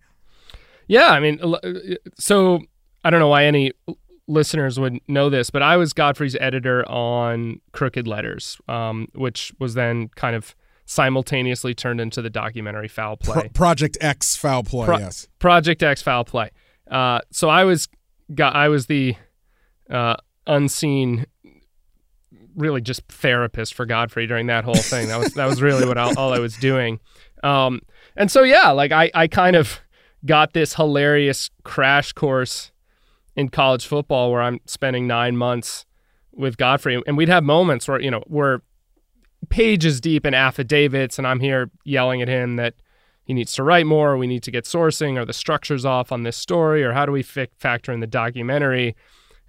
yeah, 0.88 1.10
I 1.10 1.20
mean, 1.20 1.40
so 2.18 2.62
I 3.04 3.10
don't 3.10 3.20
know 3.20 3.28
why 3.28 3.46
any 3.46 3.72
listeners 4.28 4.80
would 4.80 5.00
know 5.08 5.30
this, 5.30 5.50
but 5.50 5.62
I 5.62 5.78
was 5.78 5.94
Godfrey's 5.94 6.36
editor 6.40 6.84
on 6.90 7.62
Crooked 7.72 8.08
Letters, 8.08 8.58
um, 8.68 9.08
which 9.16 9.54
was 9.60 9.74
then 9.76 10.10
kind 10.16 10.36
of 10.36 10.56
simultaneously 10.88 11.76
turned 11.76 12.02
into 12.02 12.22
the 12.22 12.30
documentary 12.30 12.88
Foul 12.88 13.18
Play. 13.18 13.42
Pro- 13.42 13.50
Project 13.50 13.98
X 14.02 14.36
foul 14.36 14.64
play, 14.64 14.86
Pro- 14.86 14.98
yes. 14.98 15.28
Project 15.38 15.84
X 15.84 16.02
Foul 16.02 16.24
Play. 16.24 16.50
Uh, 16.90 17.20
so 17.30 17.50
I 17.50 17.66
was 17.66 17.88
got 18.34 18.56
I 18.56 18.70
was 18.70 18.88
the 18.88 19.16
uh, 19.90 20.16
unseen, 20.48 21.26
really 22.56 22.82
just 22.82 23.06
therapist 23.10 23.74
for 23.74 23.86
Godfrey 23.86 24.26
during 24.26 24.48
that 24.48 24.64
whole 24.64 24.76
thing. 24.76 25.10
That 25.10 25.20
was 25.20 25.34
that 25.34 25.46
was 25.46 25.62
really 25.62 25.86
what 25.86 25.98
I, 25.98 26.14
all 26.14 26.34
I 26.34 26.40
was 26.40 26.56
doing. 26.58 27.00
Um, 27.44 27.82
and 28.16 28.32
so 28.32 28.44
yeah, 28.44 28.72
like 28.72 28.92
I 28.94 29.12
I 29.14 29.28
kind 29.28 29.58
of 29.58 29.82
got 30.26 30.54
this 30.54 30.76
hilarious 30.76 31.52
crash 31.64 32.14
course 32.14 32.72
in 33.36 33.50
college 33.50 33.86
football 33.86 34.32
where 34.32 34.42
I'm 34.42 34.60
spending 34.66 35.06
nine 35.06 35.36
months 35.36 35.86
with 36.32 36.56
Godfrey, 36.58 37.02
and 37.06 37.18
we'd 37.18 37.30
have 37.30 37.44
moments 37.44 37.90
where 37.90 38.00
you 38.00 38.10
know 38.10 38.24
we're 38.28 38.62
pages 39.50 40.02
deep 40.02 40.26
in 40.26 40.34
affidavits, 40.34 41.18
and 41.18 41.28
I'm 41.28 41.40
here 41.40 41.70
yelling 41.84 42.22
at 42.22 42.28
him 42.28 42.56
that 42.58 42.76
he 43.24 43.34
needs 43.34 43.54
to 43.56 43.64
write 43.64 43.86
more, 43.86 44.14
or 44.14 44.18
we 44.18 44.28
need 44.28 44.44
to 44.44 44.52
get 44.52 44.66
sourcing, 44.66 45.18
or 45.18 45.26
the 45.26 45.34
structure's 45.34 45.86
off 45.86 46.12
on 46.12 46.24
this 46.24 46.38
story, 46.38 46.84
or 46.84 46.94
how 46.94 47.06
do 47.06 47.12
we 47.12 47.24
fi- 47.24 47.50
factor 47.58 47.92
in 47.92 48.00
the 48.00 48.08
documentary? 48.08 48.96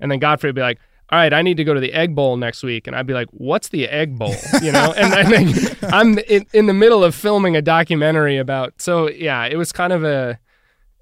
And 0.01 0.11
then 0.11 0.19
Godfrey 0.19 0.49
would 0.49 0.57
be 0.57 0.63
like, 0.63 0.79
all 1.11 1.19
right, 1.19 1.33
I 1.33 1.43
need 1.43 1.57
to 1.57 1.65
go 1.65 1.73
to 1.73 1.81
the 1.81 1.93
Egg 1.93 2.15
Bowl 2.15 2.37
next 2.37 2.63
week. 2.63 2.87
And 2.87 2.95
I'd 2.95 3.07
be 3.07 3.15
like, 3.15 3.29
what's 3.31 3.69
the 3.69 3.89
Egg 3.89 4.19
Bowl? 4.19 4.35
You 4.63 4.73
know, 4.73 4.93
and 4.97 5.15
I 5.15 5.25
think 5.25 5.83
I'm 5.93 6.19
in, 6.19 6.45
in 6.53 6.67
the 6.67 6.75
middle 6.75 7.03
of 7.05 7.15
filming 7.15 7.57
a 7.57 7.63
documentary 7.63 8.37
about, 8.37 8.75
so 8.83 9.09
yeah, 9.09 9.47
it 9.47 9.57
was 9.57 9.73
kind 9.73 9.93
of 9.93 10.05
a 10.05 10.39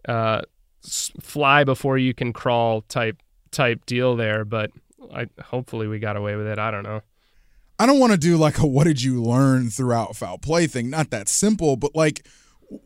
uh, 0.07 0.43
fly 1.21 1.65
before 1.65 1.99
you 1.99 2.15
can 2.15 2.33
crawl 2.33 2.83
type 2.83 3.17
type 3.51 3.87
deal 3.87 4.15
there, 4.17 4.45
but 4.45 4.71
I 5.13 5.27
hopefully 5.43 5.87
we 5.87 5.99
got 5.99 6.17
away 6.17 6.37
with 6.37 6.47
it. 6.47 6.59
I 6.59 6.71
don't 6.71 6.83
know. 6.83 7.01
I 7.79 7.87
don't 7.87 7.99
want 7.99 8.13
to 8.13 8.19
do 8.19 8.37
like 8.37 8.59
a 8.59 8.67
what 8.67 8.85
did 8.85 9.03
you 9.03 9.23
learn 9.23 9.71
throughout 9.71 10.17
foul 10.17 10.39
play 10.39 10.67
thing. 10.67 10.91
Not 10.91 11.11
that 11.11 11.29
simple, 11.29 11.77
but 11.77 11.95
like 11.95 12.27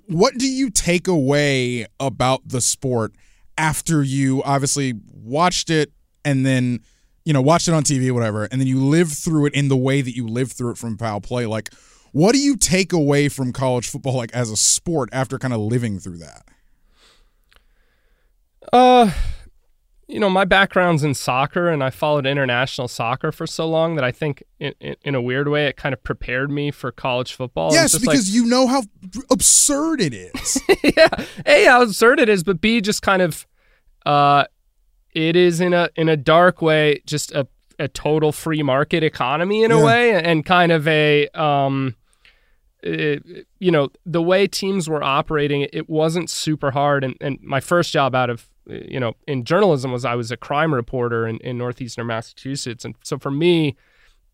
what 0.07 0.35
do 0.35 0.47
you 0.47 0.71
take 0.71 1.09
away 1.09 1.87
about 1.99 2.47
the 2.47 2.61
sport 2.61 3.13
after 3.57 4.03
you 4.03 4.43
obviously 4.45 4.95
watched 5.13 5.71
it 5.71 5.93
and 6.25 6.45
then 6.45 6.81
you 7.25 7.33
know 7.33 7.41
watched 7.41 7.69
it 7.69 7.75
on 7.75 7.83
TV 7.83 8.11
whatever 8.13 8.45
and 8.45 8.61
then 8.61 8.69
you 8.69 8.79
lived 8.85 9.13
through 9.13 9.47
it 9.47 9.55
in 9.55 9.69
the 9.69 9.77
way 9.77 10.03
that 10.03 10.15
you 10.15 10.27
lived 10.27 10.53
through 10.53 10.73
it 10.73 10.79
from 10.79 10.99
foul 10.99 11.21
play 11.21 11.47
like 11.47 11.71
what 12.13 12.33
do 12.33 12.39
you 12.39 12.57
take 12.57 12.93
away 12.93 13.29
from 13.29 13.53
college 13.53 13.89
football 13.89 14.17
like 14.17 14.33
as 14.33 14.51
a 14.51 14.57
sport 14.57 15.09
after 15.13 15.39
kind 15.39 15.55
of 15.55 15.61
living 15.61 15.99
through 15.99 16.19
that? 16.19 16.45
Uh, 18.73 19.11
you 20.11 20.19
know, 20.21 20.29
my 20.31 20.45
background's 20.45 21.05
in 21.05 21.15
soccer, 21.15 21.69
and 21.69 21.83
I 21.85 21.91
followed 21.91 22.27
international 22.27 22.89
soccer 22.89 23.31
for 23.33 23.47
so 23.47 23.67
long 23.69 23.95
that 23.95 24.05
I 24.05 24.11
think, 24.13 24.43
in, 24.59 24.75
in, 24.81 24.97
in 25.03 25.15
a 25.15 25.23
weird 25.23 25.49
way, 25.49 25.67
it 25.67 25.77
kind 25.77 25.93
of 25.93 26.03
prepared 26.03 26.51
me 26.51 26.71
for 26.71 26.91
college 26.91 27.33
football. 27.33 27.73
Yes, 27.73 27.97
because 27.99 28.35
you 28.35 28.45
know 28.47 28.67
how 28.67 28.83
absurd 29.31 30.01
it 30.01 30.13
is. 30.13 30.61
yeah, 30.97 31.09
a 31.47 31.65
how 31.67 31.83
absurd 31.83 32.19
it 32.21 32.29
is, 32.29 32.43
but 32.43 32.61
b 32.61 32.81
just 32.81 33.03
kind 33.03 33.23
of, 33.23 33.47
uh, 34.05 34.45
it 35.15 35.37
is 35.37 35.61
in 35.61 35.73
a 35.75 35.89
in 35.97 36.09
a 36.09 36.17
dark 36.17 36.61
way, 36.61 37.03
just 37.07 37.33
a 37.33 37.47
a 37.79 37.89
total 37.89 38.31
free 38.33 38.63
market 38.63 39.03
economy 39.03 39.63
in 39.65 39.71
a 39.73 39.79
Yeah. 39.79 39.85
way, 39.85 40.15
and 40.15 40.45
kind 40.45 40.73
of 40.73 40.87
a 40.89 41.29
um. 41.29 41.95
uh, 42.87 43.17
you 43.59 43.71
know 43.71 43.89
the 44.07 44.23
way 44.23 44.47
teams 44.47 44.89
were 44.89 45.03
operating 45.03 45.67
it 45.73 45.87
wasn't 45.89 46.31
super 46.31 46.71
hard 46.71 47.05
and, 47.05 47.15
and 47.21 47.39
my 47.43 47.61
first 47.61 47.93
job 47.93 48.15
out 48.15 48.31
of 48.31 48.49
you 48.71 49.01
know 49.01 49.15
in 49.27 49.45
journalism 49.45 49.93
was 49.93 50.05
i 50.05 50.15
was 50.15 50.31
a 50.31 50.37
crime 50.37 50.73
reporter 50.75 51.27
in, 51.27 51.39
in 51.39 51.59
northeastern 51.59 52.07
massachusetts. 52.07 52.85
And 52.85 52.95
so 53.03 53.19
for 53.19 53.31
me 53.31 53.77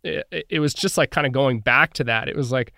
it, 0.04 0.46
it 0.48 0.60
was 0.60 0.74
just 0.74 0.96
like 0.96 1.10
kind 1.10 1.26
of 1.26 1.32
going 1.32 1.60
back 1.60 1.92
to 1.94 2.04
that. 2.04 2.28
It 2.28 2.36
was 2.36 2.52
like 2.52 2.72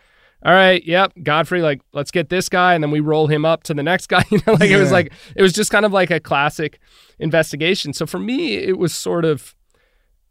all 0.46 0.52
right 0.52 0.84
yep 0.84 1.12
godfrey 1.24 1.60
like 1.62 1.80
let's 1.92 2.12
get 2.12 2.28
this 2.28 2.48
guy 2.48 2.72
and 2.72 2.84
then 2.84 2.92
we 2.92 3.00
roll 3.00 3.26
him 3.26 3.44
up 3.44 3.64
to 3.64 3.74
the 3.74 3.82
next 3.82 4.06
guy 4.14 4.22
you 4.30 4.38
know 4.46 4.52
like 4.52 4.70
it 4.70 4.76
was 4.76 4.92
like 4.92 5.12
it 5.34 5.42
was 5.42 5.52
just 5.52 5.72
kind 5.72 5.84
of 5.84 5.92
like 5.92 6.10
a 6.10 6.20
classic 6.20 6.78
investigation. 7.18 7.92
So 7.92 8.06
for 8.06 8.18
me 8.18 8.54
it 8.54 8.78
was 8.78 8.94
sort 8.94 9.24
of 9.24 9.54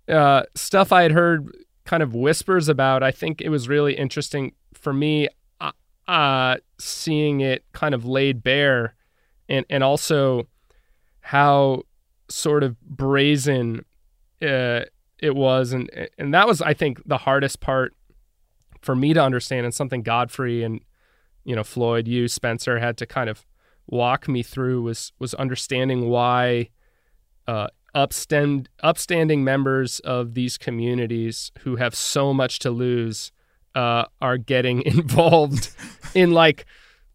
uh, 0.08 0.44
stuff 0.56 0.94
i 0.94 1.02
had 1.02 1.12
heard 1.12 1.52
kind 1.88 2.04
of 2.04 2.14
whispers 2.14 2.70
about. 2.70 3.02
I 3.02 3.10
think 3.10 3.42
it 3.42 3.50
was 3.50 3.68
really 3.68 3.96
interesting 3.96 4.52
for 4.76 4.94
me 4.94 5.28
uh, 5.60 5.72
uh, 6.08 6.58
seeing 6.78 7.42
it 7.42 7.64
kind 7.74 7.96
of 7.96 8.06
laid 8.06 8.44
bare 8.44 8.94
and 9.50 9.66
and 9.70 9.84
also 9.84 10.48
how 11.28 11.84
sort 12.30 12.64
of 12.64 12.80
brazen 12.82 13.84
uh, 14.42 14.82
it 15.20 15.36
was. 15.36 15.74
And 15.74 15.90
and 16.18 16.34
that 16.34 16.48
was 16.48 16.62
I 16.62 16.74
think 16.74 17.06
the 17.06 17.18
hardest 17.18 17.60
part 17.60 17.94
for 18.82 18.96
me 18.96 19.14
to 19.14 19.22
understand 19.22 19.66
and 19.66 19.74
something 19.74 20.04
Godfrey 20.04 20.64
and 20.64 20.80
you 21.44 21.54
know 21.54 21.66
Floyd 21.66 22.08
you 22.08 22.30
Spencer 22.30 22.80
had 22.80 22.96
to 22.98 23.06
kind 23.06 23.30
of 23.30 23.46
walk 23.88 24.30
me 24.30 24.42
through 24.42 24.84
was 24.84 25.12
was 25.20 25.34
understanding 25.34 26.08
why 26.08 26.70
uh, 27.46 27.68
upstand, 27.94 28.68
upstanding 28.82 29.44
members 29.44 30.00
of 30.02 30.34
these 30.34 30.58
communities 30.58 31.52
who 31.60 31.76
have 31.76 31.94
so 31.94 32.34
much 32.34 32.60
to 32.60 32.72
lose 32.72 33.34
uh, 33.76 34.06
are 34.22 34.38
getting 34.38 34.82
involved 34.86 35.76
in 36.16 36.32
like 36.32 36.66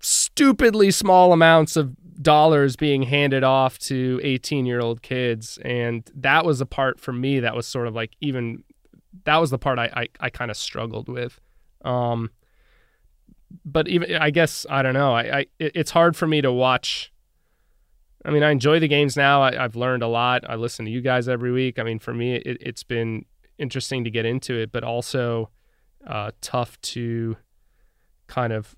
stupidly 0.00 0.90
small 0.90 1.32
amounts 1.32 1.76
of 1.76 1.96
dollars 2.20 2.76
being 2.76 3.02
handed 3.02 3.44
off 3.44 3.78
to 3.78 4.20
18 4.22 4.66
year 4.66 4.80
old 4.80 5.02
kids. 5.02 5.58
And 5.64 6.08
that 6.14 6.44
was 6.44 6.60
a 6.60 6.66
part 6.66 7.00
for 7.00 7.12
me 7.12 7.40
that 7.40 7.54
was 7.54 7.66
sort 7.66 7.86
of 7.86 7.94
like 7.94 8.12
even 8.20 8.64
that 9.24 9.36
was 9.36 9.50
the 9.50 9.58
part 9.58 9.78
i 9.78 9.90
i, 9.94 10.08
I 10.20 10.30
kind 10.30 10.50
of 10.50 10.56
struggled 10.56 11.08
with. 11.08 11.40
Um 11.84 12.30
but 13.64 13.86
even 13.88 14.16
i 14.16 14.30
guess 14.30 14.66
i 14.70 14.82
don't 14.82 14.94
know. 14.94 15.14
I, 15.14 15.40
I 15.40 15.46
it's 15.58 15.90
hard 15.90 16.16
for 16.16 16.26
me 16.26 16.40
to 16.40 16.52
watch. 16.52 17.12
I 18.24 18.30
mean 18.30 18.42
i 18.42 18.50
enjoy 18.50 18.78
the 18.78 18.88
games 18.88 19.16
now. 19.16 19.42
I, 19.42 19.54
have 19.54 19.76
learned 19.76 20.02
a 20.02 20.08
lot. 20.08 20.48
I 20.48 20.56
listen 20.56 20.84
to 20.84 20.90
you 20.90 21.00
guys 21.00 21.28
every 21.28 21.52
week. 21.52 21.78
I 21.78 21.82
mean 21.82 21.98
for 21.98 22.14
me 22.14 22.36
it, 22.36 22.58
it's 22.60 22.82
been 22.82 23.24
interesting 23.58 24.04
to 24.04 24.10
get 24.10 24.24
into 24.26 24.54
it 24.54 24.72
but 24.72 24.82
also 24.82 25.50
uh, 26.06 26.32
tough 26.40 26.80
to 26.80 27.36
kind 28.26 28.52
of 28.52 28.74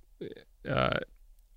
uh, 0.68 0.98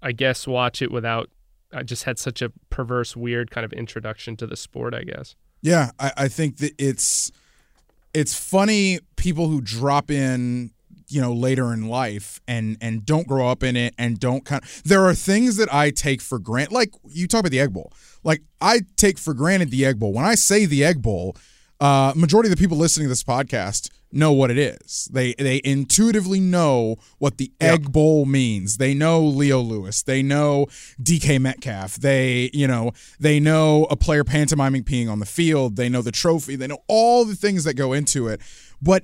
i 0.01 0.13
guess 0.13 0.47
watch 0.47 0.81
it 0.81 0.91
without 0.91 1.29
I 1.73 1.83
just 1.83 2.03
had 2.03 2.17
such 2.17 2.41
a 2.41 2.51
perverse, 2.69 3.15
weird 3.15 3.51
kind 3.51 3.65
of 3.65 3.73
introduction 3.73 4.37
to 4.37 4.47
the 4.47 4.55
sport, 4.55 4.93
I 4.93 5.03
guess. 5.03 5.35
Yeah, 5.61 5.91
I, 5.99 6.11
I 6.17 6.27
think 6.27 6.57
that 6.57 6.73
it's 6.77 7.31
it's 8.13 8.37
funny 8.37 8.99
people 9.15 9.49
who 9.49 9.61
drop 9.61 10.09
in 10.09 10.71
you 11.09 11.21
know 11.21 11.33
later 11.33 11.73
in 11.73 11.87
life 11.87 12.41
and 12.47 12.77
and 12.81 13.05
don't 13.05 13.27
grow 13.27 13.47
up 13.47 13.63
in 13.63 13.75
it 13.75 13.93
and 13.97 14.19
don't 14.19 14.43
kind 14.43 14.63
of 14.63 14.83
there 14.83 15.05
are 15.05 15.13
things 15.13 15.57
that 15.57 15.73
I 15.73 15.89
take 15.89 16.21
for 16.21 16.39
granted 16.39 16.73
like 16.73 16.93
you 17.07 17.27
talk 17.27 17.41
about 17.41 17.51
the 17.51 17.59
egg 17.59 17.73
bowl 17.73 17.93
like 18.23 18.41
I 18.59 18.81
take 18.97 19.17
for 19.17 19.33
granted 19.33 19.71
the 19.71 19.85
egg 19.85 19.99
bowl 19.99 20.13
when 20.13 20.25
I 20.25 20.35
say 20.35 20.65
the 20.65 20.83
egg 20.83 21.01
bowl 21.01 21.35
uh 21.79 22.13
majority 22.15 22.49
of 22.49 22.55
the 22.55 22.61
people 22.61 22.77
listening 22.77 23.05
to 23.05 23.09
this 23.09 23.23
podcast 23.23 23.89
know 24.11 24.31
what 24.31 24.51
it 24.51 24.57
is. 24.57 25.09
They 25.11 25.33
they 25.33 25.61
intuitively 25.63 26.39
know 26.39 26.97
what 27.17 27.37
the 27.37 27.51
yep. 27.59 27.73
egg 27.73 27.91
bowl 27.91 28.25
means. 28.25 28.77
They 28.77 28.93
know 28.93 29.21
Leo 29.21 29.59
Lewis. 29.61 30.03
They 30.03 30.23
know 30.23 30.67
DK 31.01 31.39
Metcalf. 31.41 31.95
They, 31.95 32.49
you 32.53 32.67
know, 32.67 32.91
they 33.19 33.39
know 33.39 33.85
a 33.89 33.95
player 33.95 34.23
pantomiming 34.23 34.83
peeing 34.83 35.09
on 35.09 35.19
the 35.19 35.25
field. 35.25 35.75
They 35.75 35.89
know 35.89 36.01
the 36.01 36.11
trophy. 36.11 36.55
They 36.55 36.67
know 36.67 36.79
all 36.87 37.25
the 37.25 37.35
things 37.35 37.63
that 37.65 37.75
go 37.75 37.93
into 37.93 38.27
it. 38.27 38.41
But 38.81 39.03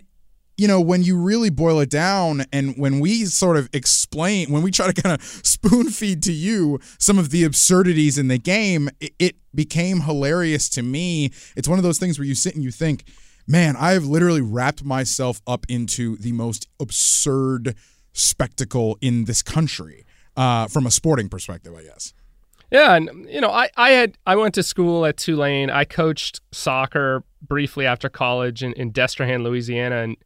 you 0.55 0.67
know, 0.67 0.79
when 0.79 1.01
you 1.01 1.17
really 1.17 1.49
boil 1.49 1.79
it 1.79 1.89
down 1.89 2.45
and 2.53 2.75
when 2.77 2.99
we 2.99 3.25
sort 3.25 3.57
of 3.57 3.69
explain, 3.73 4.51
when 4.51 4.61
we 4.61 4.69
try 4.69 4.91
to 4.91 5.01
kind 5.01 5.19
of 5.19 5.23
spoon 5.23 5.89
feed 5.89 6.21
to 6.23 6.31
you 6.31 6.79
some 6.99 7.17
of 7.17 7.31
the 7.31 7.43
absurdities 7.43 8.17
in 8.17 8.27
the 8.27 8.37
game, 8.37 8.89
it, 8.99 9.13
it 9.17 9.35
became 9.55 10.01
hilarious 10.01 10.69
to 10.69 10.83
me. 10.83 11.31
It's 11.55 11.67
one 11.67 11.79
of 11.79 11.83
those 11.83 11.97
things 11.97 12.19
where 12.19 12.25
you 12.25 12.35
sit 12.35 12.53
and 12.55 12.63
you 12.63 12.71
think, 12.71 13.05
man, 13.47 13.75
I 13.75 13.91
have 13.91 14.05
literally 14.05 14.41
wrapped 14.41 14.83
myself 14.83 15.41
up 15.47 15.65
into 15.69 16.17
the 16.17 16.31
most 16.31 16.67
absurd 16.79 17.75
spectacle 18.13 18.97
in 19.01 19.25
this 19.25 19.41
country 19.41 20.05
uh, 20.35 20.67
from 20.67 20.85
a 20.85 20.91
sporting 20.91 21.29
perspective, 21.29 21.73
I 21.75 21.83
guess. 21.83 22.13
Yeah, 22.71 22.95
and 22.95 23.29
you 23.29 23.39
know, 23.39 23.51
I, 23.51 23.69
I 23.77 23.91
had 23.91 24.17
I 24.25 24.35
went 24.35 24.55
to 24.55 24.63
school 24.63 25.05
at 25.05 25.17
Tulane. 25.17 25.69
I 25.69 25.85
coached 25.85 26.41
soccer 26.51 27.23
briefly 27.41 27.85
after 27.85 28.09
college 28.09 28.63
in, 28.63 28.73
in 28.73 28.91
Destrehan, 28.91 29.43
Louisiana, 29.43 29.97
and 29.97 30.17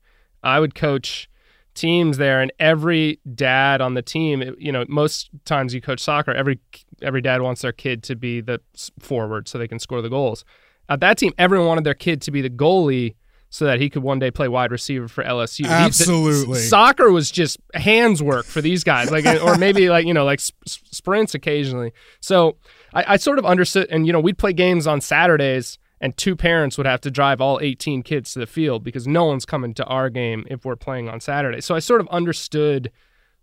I 0.44 0.60
would 0.60 0.74
coach 0.74 1.30
teams 1.78 2.18
there 2.18 2.42
and 2.42 2.52
every 2.60 3.20
dad 3.36 3.82
on 3.82 3.94
the 3.94 4.02
team 4.02 4.56
you 4.58 4.72
know 4.72 4.84
most 4.90 5.30
times 5.46 5.76
you 5.76 5.80
coach 5.80 6.00
soccer 6.00 6.32
every 6.32 6.60
every 7.04 7.22
dad 7.22 7.40
wants 7.40 7.62
their 7.62 7.72
kid 7.72 8.02
to 8.02 8.16
be 8.16 8.42
the 8.42 8.60
forward 8.98 9.48
so 9.48 9.60
they 9.60 9.68
can 9.68 9.78
score 9.78 10.02
the 10.02 10.10
goals 10.10 10.44
at 10.90 11.00
that 11.02 11.18
team, 11.18 11.34
everyone 11.38 11.68
wanted 11.68 11.84
their 11.84 11.94
kid 11.94 12.22
to 12.24 12.32
be 12.32 12.42
the 12.42 12.50
goalie 12.50 13.16
so 13.50 13.66
that 13.66 13.80
he 13.80 13.90
could 13.90 14.04
one 14.04 14.20
day 14.20 14.30
play 14.30 14.48
wide 14.48 14.72
receiver 14.72 15.08
for 15.08 15.24
LSU. 15.24 15.66
Absolutely. 15.66 16.58
He, 16.58 16.64
the, 16.64 16.68
soccer 16.68 17.12
was 17.12 17.32
just 17.32 17.58
hands 17.74 18.22
work 18.22 18.46
for 18.46 18.62
these 18.62 18.84
guys, 18.84 19.10
like 19.10 19.26
or 19.42 19.58
maybe 19.58 19.90
like 19.90 20.06
you 20.06 20.14
know 20.14 20.26
like 20.26 20.40
sp- 20.44 20.60
sprints 20.66 21.34
occasionally. 21.34 21.94
So 22.20 22.58
I, 22.94 23.14
I, 23.14 23.18
sort 23.18 23.40
of 23.40 23.46
understood, 23.46 23.88
and 23.90 24.06
you 24.06 24.14
know 24.14 24.20
we'd 24.20 24.38
play 24.38 24.54
games 24.54 24.86
on 24.86 25.00
Saturdays, 25.00 25.78
and 26.02 26.16
two 26.18 26.36
parents 26.36 26.78
would 26.78 26.88
have 26.88 27.02
to 27.02 27.12
drive 27.12 27.40
all 27.40 27.60
18 27.62 28.04
kids 28.04 28.34
to 28.34 28.40
the 28.40 28.48
field 28.48 28.84
because 28.84 29.08
no 29.08 29.26
one's 29.26 29.46
coming 29.46 29.74
to 29.76 29.86
our 29.86 30.10
game 30.10 30.46
if 30.50 30.66
we're 30.66 30.76
playing 30.76 31.08
on 31.10 31.20
Saturday. 31.20 31.62
So 31.62 31.74
I 31.74 31.80
sort 31.80 32.02
of 32.02 32.08
understood 32.10 32.92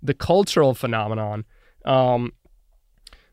the 0.03 0.15
cultural 0.15 0.75
phenomenon. 0.75 1.47
Um, 1.87 2.33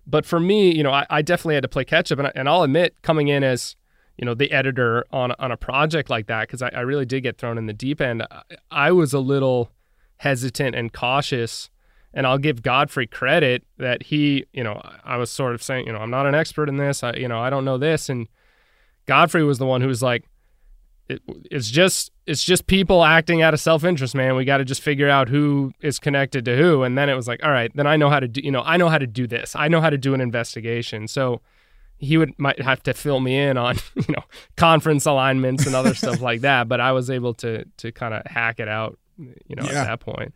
but 0.07 0.25
for 0.25 0.39
me, 0.39 0.75
you 0.75 0.83
know, 0.83 0.91
I, 0.91 1.05
I, 1.09 1.21
definitely 1.21 1.55
had 1.55 1.63
to 1.63 1.69
play 1.69 1.85
catch 1.85 2.11
up, 2.11 2.19
and, 2.19 2.31
and 2.35 2.49
I'll 2.49 2.63
admit, 2.63 2.95
coming 3.01 3.29
in 3.29 3.43
as 3.43 3.75
you 4.21 4.25
know 4.25 4.35
the 4.35 4.51
editor 4.51 5.03
on 5.11 5.33
on 5.39 5.51
a 5.51 5.57
project 5.57 6.09
like 6.09 6.27
that 6.27 6.47
because 6.47 6.61
I, 6.61 6.69
I, 6.69 6.81
really 6.81 7.05
did 7.05 7.21
get 7.21 7.39
thrown 7.39 7.57
in 7.57 7.65
the 7.65 7.73
deep 7.73 7.99
end. 7.99 8.25
I 8.69 8.91
was 8.91 9.13
a 9.13 9.19
little 9.19 9.71
hesitant 10.17 10.75
and 10.75 10.93
cautious, 10.93 11.71
and 12.13 12.27
I'll 12.27 12.37
give 12.37 12.61
Godfrey 12.61 13.07
credit 13.07 13.63
that 13.79 14.03
he, 14.03 14.45
you 14.53 14.63
know, 14.63 14.79
I 15.03 15.17
was 15.17 15.31
sort 15.31 15.55
of 15.55 15.63
saying, 15.63 15.87
you 15.87 15.93
know, 15.93 15.97
I'm 15.97 16.11
not 16.11 16.27
an 16.27 16.35
expert 16.35 16.69
in 16.69 16.77
this. 16.77 17.03
I, 17.03 17.13
you 17.13 17.27
know, 17.27 17.39
I 17.39 17.49
don't 17.49 17.65
know 17.65 17.79
this, 17.79 18.09
and 18.09 18.27
Godfrey 19.07 19.43
was 19.43 19.57
the 19.57 19.65
one 19.65 19.81
who 19.81 19.87
was 19.87 20.03
like, 20.03 20.23
it, 21.09 21.23
it's 21.49 21.71
just 21.71 22.11
it's 22.27 22.43
just 22.43 22.67
people 22.67 23.03
acting 23.03 23.41
out 23.41 23.55
of 23.55 23.59
self 23.59 23.83
interest, 23.83 24.13
man. 24.13 24.35
We 24.35 24.45
got 24.45 24.57
to 24.57 24.65
just 24.65 24.83
figure 24.83 25.09
out 25.09 25.29
who 25.29 25.73
is 25.81 25.97
connected 25.97 26.45
to 26.45 26.55
who, 26.55 26.83
and 26.83 26.95
then 26.95 27.09
it 27.09 27.15
was 27.15 27.27
like, 27.27 27.43
all 27.43 27.49
right, 27.49 27.71
then 27.73 27.87
I 27.87 27.97
know 27.97 28.11
how 28.11 28.19
to 28.19 28.27
do, 28.27 28.41
you 28.43 28.51
know, 28.51 28.61
I 28.61 28.77
know 28.77 28.87
how 28.87 28.99
to 28.99 29.07
do 29.07 29.25
this. 29.25 29.55
I 29.55 29.67
know 29.67 29.81
how 29.81 29.89
to 29.89 29.97
do 29.97 30.13
an 30.13 30.21
investigation, 30.21 31.07
so 31.07 31.41
he 32.01 32.17
would 32.17 32.37
might 32.37 32.61
have 32.61 32.81
to 32.83 32.93
fill 32.93 33.19
me 33.19 33.37
in 33.37 33.57
on 33.57 33.75
you 33.95 34.05
know 34.09 34.23
conference 34.57 35.05
alignments 35.05 35.65
and 35.65 35.75
other 35.75 35.93
stuff 35.93 36.19
like 36.19 36.41
that 36.41 36.67
but 36.67 36.81
i 36.81 36.91
was 36.91 37.09
able 37.09 37.33
to 37.33 37.63
to 37.77 37.91
kind 37.91 38.13
of 38.13 38.25
hack 38.25 38.59
it 38.59 38.67
out 38.67 38.97
you 39.17 39.55
know 39.55 39.63
yeah. 39.63 39.81
at 39.81 39.85
that 39.85 39.99
point 39.99 40.35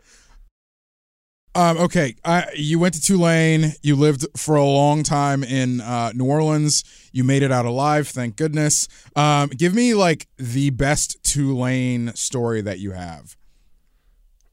um, 1.56 1.78
okay, 1.78 2.16
I, 2.26 2.48
you 2.54 2.80
went 2.80 2.96
to 2.96 3.02
Tulane. 3.02 3.76
You 3.82 3.96
lived 3.96 4.26
for 4.36 4.58
a 4.58 4.66
long 4.66 5.04
time 5.04 5.42
in 5.42 5.80
uh, 5.80 6.12
New 6.14 6.26
Orleans. 6.26 6.84
You 7.14 7.24
made 7.24 7.44
it 7.44 7.52
out 7.52 7.66
alive, 7.66 8.10
thank 8.10 8.36
goodness. 8.36 8.90
Um, 9.16 9.48
give 9.48 9.74
me 9.74 9.94
like 9.94 10.28
the 10.36 10.72
best 10.72 11.24
Tulane 11.24 12.14
story 12.14 12.60
that 12.60 12.80
you 12.80 12.92
have. 12.92 13.38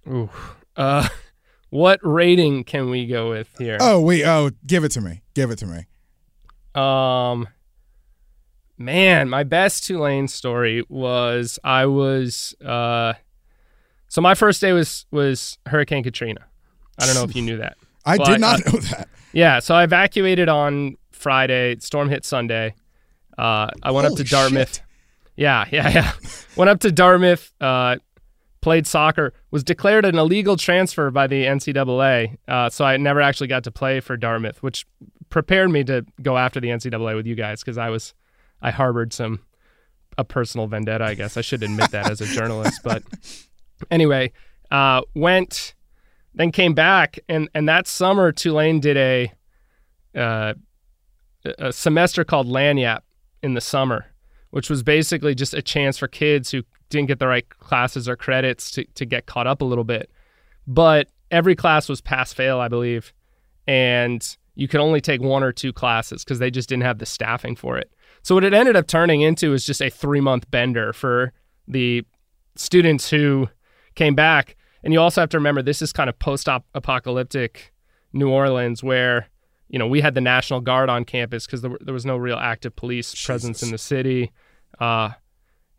Ooh, 0.06 0.30
uh, 0.76 1.08
what 1.70 1.98
rating 2.04 2.62
can 2.62 2.88
we 2.88 3.08
go 3.08 3.30
with 3.30 3.48
here? 3.58 3.78
Oh 3.80 4.00
wait, 4.00 4.24
oh, 4.24 4.52
give 4.64 4.84
it 4.84 4.90
to 4.92 5.00
me. 5.00 5.22
Give 5.34 5.50
it 5.50 5.58
to 5.58 5.66
me. 5.66 5.86
Um, 6.74 7.48
man, 8.78 9.28
my 9.28 9.44
best 9.44 9.84
Tulane 9.86 10.28
story 10.28 10.84
was 10.88 11.58
I 11.64 11.86
was 11.86 12.54
uh, 12.64 13.14
so 14.08 14.20
my 14.20 14.34
first 14.34 14.60
day 14.60 14.72
was 14.72 15.06
was 15.10 15.58
Hurricane 15.66 16.02
Katrina. 16.02 16.44
I 16.98 17.06
don't 17.06 17.14
know 17.14 17.24
if 17.24 17.34
you 17.34 17.42
knew 17.42 17.58
that. 17.58 17.76
I 18.04 18.16
well, 18.16 18.26
did 18.26 18.40
not 18.40 18.66
I, 18.66 18.70
know 18.70 18.78
that. 18.80 19.08
Yeah, 19.32 19.60
so 19.60 19.74
I 19.74 19.84
evacuated 19.84 20.48
on 20.48 20.96
Friday. 21.12 21.78
Storm 21.78 22.08
hit 22.08 22.24
Sunday. 22.24 22.74
Uh, 23.38 23.68
I 23.82 23.90
went 23.90 24.06
Holy 24.06 24.12
up 24.12 24.16
to 24.18 24.24
Dartmouth. 24.24 24.74
Shit. 24.74 24.82
Yeah, 25.36 25.64
yeah, 25.70 25.88
yeah. 25.88 26.12
went 26.56 26.68
up 26.68 26.80
to 26.80 26.92
Dartmouth. 26.92 27.52
Uh, 27.60 27.96
played 28.62 28.86
soccer. 28.86 29.34
Was 29.50 29.62
declared 29.62 30.06
an 30.06 30.16
illegal 30.16 30.56
transfer 30.56 31.10
by 31.10 31.26
the 31.26 31.44
NCAA. 31.44 32.38
Uh, 32.48 32.70
so 32.70 32.86
I 32.86 32.96
never 32.96 33.20
actually 33.20 33.48
got 33.48 33.64
to 33.64 33.70
play 33.70 34.00
for 34.00 34.16
Dartmouth, 34.16 34.62
which 34.62 34.86
prepared 35.28 35.70
me 35.70 35.84
to 35.84 36.06
go 36.22 36.38
after 36.38 36.60
the 36.60 36.68
NCAA 36.68 37.14
with 37.14 37.26
you 37.26 37.34
guys 37.34 37.60
because 37.60 37.76
I 37.76 37.90
was 37.90 38.14
I 38.62 38.70
harbored 38.70 39.12
some 39.12 39.40
a 40.16 40.24
personal 40.24 40.66
vendetta. 40.66 41.04
I 41.04 41.14
guess 41.14 41.36
I 41.36 41.42
should 41.42 41.62
admit 41.62 41.90
that 41.90 42.10
as 42.10 42.20
a 42.20 42.26
journalist. 42.26 42.80
But 42.82 43.02
anyway, 43.90 44.32
uh, 44.70 45.02
went 45.14 45.74
then 46.34 46.50
came 46.50 46.72
back 46.72 47.18
and 47.28 47.50
and 47.54 47.68
that 47.68 47.86
summer 47.86 48.32
Tulane 48.32 48.80
did 48.80 48.96
a 48.96 49.32
uh, 50.18 50.54
a 51.58 51.72
semester 51.72 52.24
called 52.24 52.46
Lagniappe 52.46 53.02
in 53.42 53.54
the 53.54 53.60
summer, 53.60 54.06
which 54.50 54.70
was 54.70 54.82
basically 54.82 55.34
just 55.34 55.54
a 55.54 55.62
chance 55.62 55.98
for 55.98 56.06
kids 56.06 56.50
who 56.50 56.62
didn't 56.92 57.08
get 57.08 57.18
the 57.18 57.26
right 57.26 57.48
classes 57.48 58.08
or 58.08 58.16
credits 58.16 58.70
to 58.72 58.84
to 58.94 59.04
get 59.04 59.26
caught 59.26 59.46
up 59.46 59.62
a 59.62 59.64
little 59.64 59.84
bit. 59.84 60.10
But 60.66 61.08
every 61.30 61.56
class 61.56 61.88
was 61.88 62.00
pass 62.00 62.32
fail, 62.32 62.60
I 62.60 62.68
believe, 62.68 63.12
and 63.66 64.36
you 64.54 64.68
could 64.68 64.80
only 64.80 65.00
take 65.00 65.20
one 65.20 65.42
or 65.42 65.52
two 65.52 65.72
classes 65.72 66.24
because 66.24 66.38
they 66.38 66.50
just 66.50 66.68
didn't 66.68 66.84
have 66.84 66.98
the 66.98 67.06
staffing 67.06 67.56
for 67.56 67.78
it. 67.78 67.90
So 68.22 68.34
what 68.34 68.44
it 68.44 68.54
ended 68.54 68.76
up 68.76 68.86
turning 68.86 69.22
into 69.22 69.52
is 69.52 69.64
just 69.64 69.80
a 69.80 69.90
three 69.90 70.20
month 70.20 70.50
bender 70.50 70.92
for 70.92 71.32
the 71.66 72.04
students 72.54 73.10
who 73.10 73.48
came 73.94 74.14
back. 74.14 74.56
And 74.84 74.92
you 74.92 75.00
also 75.00 75.20
have 75.20 75.30
to 75.30 75.38
remember 75.38 75.62
this 75.62 75.82
is 75.82 75.92
kind 75.92 76.10
of 76.10 76.18
post 76.18 76.48
apocalyptic 76.74 77.72
New 78.12 78.28
Orleans 78.28 78.82
where, 78.82 79.28
you 79.68 79.78
know, 79.78 79.86
we 79.86 80.00
had 80.00 80.14
the 80.14 80.20
National 80.20 80.60
Guard 80.60 80.90
on 80.90 81.04
campus 81.04 81.46
because 81.46 81.62
there, 81.62 81.78
there, 81.80 81.94
was 81.94 82.04
no 82.04 82.16
real 82.16 82.36
active 82.36 82.76
police 82.76 83.12
Jesus. 83.12 83.26
presence 83.26 83.62
in 83.62 83.70
the 83.70 83.78
city. 83.78 84.32
Uh, 84.78 85.10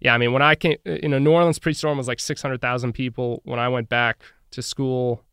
yeah, 0.04 0.14
I 0.14 0.18
mean, 0.18 0.34
when 0.34 0.42
I 0.42 0.56
came, 0.56 0.78
you 0.86 1.08
know, 1.08 1.18
New 1.18 1.32
Orleans 1.32 1.60
pre 1.60 1.74
storm 1.74 1.98
was 1.98 2.10
like 2.10 2.20
600,000 2.20 2.92
people. 2.92 3.42
When 3.46 3.58
I 3.58 3.70
went 3.70 3.88
back 3.88 4.22
to 4.52 4.62
school, 4.62 5.24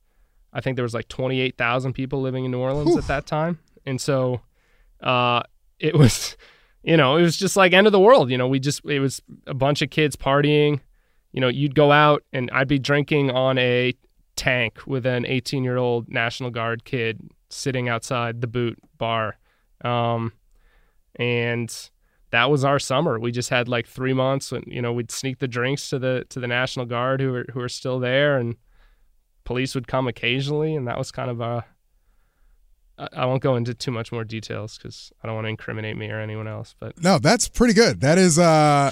I 0.53 0.61
think 0.61 0.77
there 0.77 0.85
was 0.85 0.95
like 0.95 1.09
28,000 1.09 1.93
people 1.93 2.21
living 2.21 2.45
in 2.45 2.53
New 2.53 2.61
Orleans 2.61 2.91
Whew. 2.91 2.99
at 2.99 3.09
that 3.09 3.27
time. 3.27 3.59
and 3.85 4.01
so 4.01 4.43
uh, 5.03 5.43
it 5.81 5.97
was, 5.97 6.37
you 6.85 6.97
know, 6.97 7.17
it 7.17 7.23
was 7.23 7.37
just 7.37 7.57
like 7.57 7.73
end 7.73 7.89
of 7.89 7.93
the 7.93 8.01
world. 8.01 8.31
You 8.31 8.39
know, 8.39 8.47
we 8.47 8.61
just 8.61 8.85
it 8.85 9.01
was 9.01 9.21
a 9.49 9.55
bunch 9.55 9.83
of 9.83 9.91
kids 9.91 10.15
partying. 10.15 10.81
You 11.33 11.41
know, 11.41 11.49
you'd 11.49 11.75
go 11.75 11.91
out 11.91 12.23
and 12.33 12.49
I'd 12.53 12.69
be 12.69 12.79
drinking 12.79 13.33
on 13.33 13.59
a 13.59 13.95
tank 14.37 14.87
with 14.87 15.05
an 15.05 15.27
18 15.27 15.65
year 15.65 15.79
old 15.79 16.09
National 16.09 16.51
Guard 16.51 16.85
kid 16.85 17.21
sitting 17.49 17.89
outside 17.89 18.41
the 18.41 18.47
boot 18.47 18.79
bar. 18.99 19.37
Um, 19.85 20.33
and 21.17 21.91
that 22.31 22.51
was 22.51 22.65
our 22.65 22.79
summer. 22.79 23.19
We 23.19 23.33
just 23.33 23.51
had 23.51 23.69
like 23.69 23.87
three 23.87 24.13
months 24.13 24.53
and, 24.53 24.65
you 24.67 24.81
know, 24.81 24.93
we'd 24.93 25.11
sneak 25.11 25.39
the 25.39 25.49
drinks 25.49 25.91
to 25.91 25.99
the, 25.99 26.25
to 26.31 26.41
the 26.41 26.47
National 26.47 26.87
Guard 26.87 27.21
who 27.21 27.33
were, 27.33 27.47
who 27.53 27.61
were 27.61 27.69
still 27.69 27.99
there 27.99 28.37
and 28.39 28.57
police 29.45 29.75
would 29.75 29.89
come 29.89 30.07
occasionally. 30.07 30.75
And 30.75 30.87
that 30.87 30.97
was 30.97 31.11
kind 31.11 31.31
of 31.31 31.41
a, 31.41 31.65
I 33.13 33.25
won't 33.25 33.43
go 33.43 33.57
into 33.57 33.75
too 33.75 33.91
much 33.91 34.13
more 34.13 34.25
details 34.25 34.77
because 34.77 35.11
I 35.23 35.27
don't 35.27 35.35
want 35.35 35.47
to 35.47 35.51
incriminate 35.51 35.97
me 35.97 36.11
or 36.11 36.21
anyone 36.21 36.47
else. 36.47 36.75
But 36.79 37.03
no, 37.03 37.19
that's 37.19 37.49
pretty 37.49 37.73
good. 37.73 38.01
That 38.03 38.19
is 38.19 38.39
uh, 38.39 38.91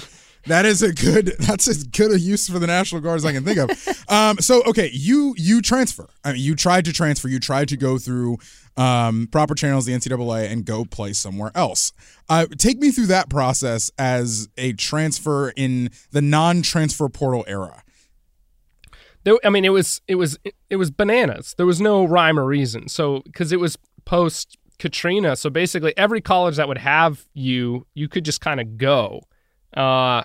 that 0.49 0.65
is 0.65 0.81
a 0.81 0.93
good. 0.93 1.35
That's 1.39 1.67
as 1.67 1.83
good 1.83 2.11
a 2.11 2.19
use 2.19 2.49
for 2.49 2.59
the 2.59 2.67
National 2.67 3.01
Guard 3.01 3.17
as 3.17 3.25
I 3.25 3.31
can 3.31 3.43
think 3.43 3.57
of. 3.57 3.69
um, 4.09 4.37
so 4.39 4.61
okay, 4.63 4.89
you 4.93 5.33
you 5.37 5.61
transfer. 5.61 6.09
I 6.23 6.33
mean, 6.33 6.41
you 6.41 6.55
tried 6.55 6.85
to 6.85 6.93
transfer. 6.93 7.27
You 7.27 7.39
tried 7.39 7.69
to 7.69 7.77
go 7.77 7.97
through 7.97 8.37
um, 8.77 9.27
proper 9.31 9.55
channels, 9.55 9.85
the 9.85 9.93
NCAA, 9.93 10.51
and 10.51 10.65
go 10.65 10.85
play 10.85 11.13
somewhere 11.13 11.51
else. 11.55 11.91
Uh, 12.27 12.45
take 12.57 12.79
me 12.79 12.91
through 12.91 13.07
that 13.07 13.29
process 13.29 13.91
as 13.97 14.49
a 14.57 14.73
transfer 14.73 15.49
in 15.55 15.89
the 16.11 16.21
non-transfer 16.21 17.09
portal 17.09 17.43
era. 17.47 17.83
There, 19.23 19.37
I 19.43 19.49
mean, 19.49 19.65
it 19.65 19.69
was 19.69 20.01
it 20.07 20.15
was 20.15 20.37
it 20.69 20.75
was 20.75 20.91
bananas. 20.91 21.55
There 21.57 21.65
was 21.65 21.81
no 21.81 22.05
rhyme 22.05 22.39
or 22.39 22.45
reason. 22.45 22.89
So 22.89 23.21
because 23.25 23.51
it 23.51 23.59
was 23.59 23.77
post 24.05 24.57
Katrina. 24.79 25.35
So 25.35 25.49
basically, 25.49 25.95
every 25.97 26.21
college 26.21 26.55
that 26.55 26.67
would 26.67 26.79
have 26.79 27.25
you, 27.33 27.85
you 27.93 28.07
could 28.07 28.25
just 28.25 28.41
kind 28.41 28.59
of 28.59 28.77
go. 28.77 29.21
Uh, 29.75 30.23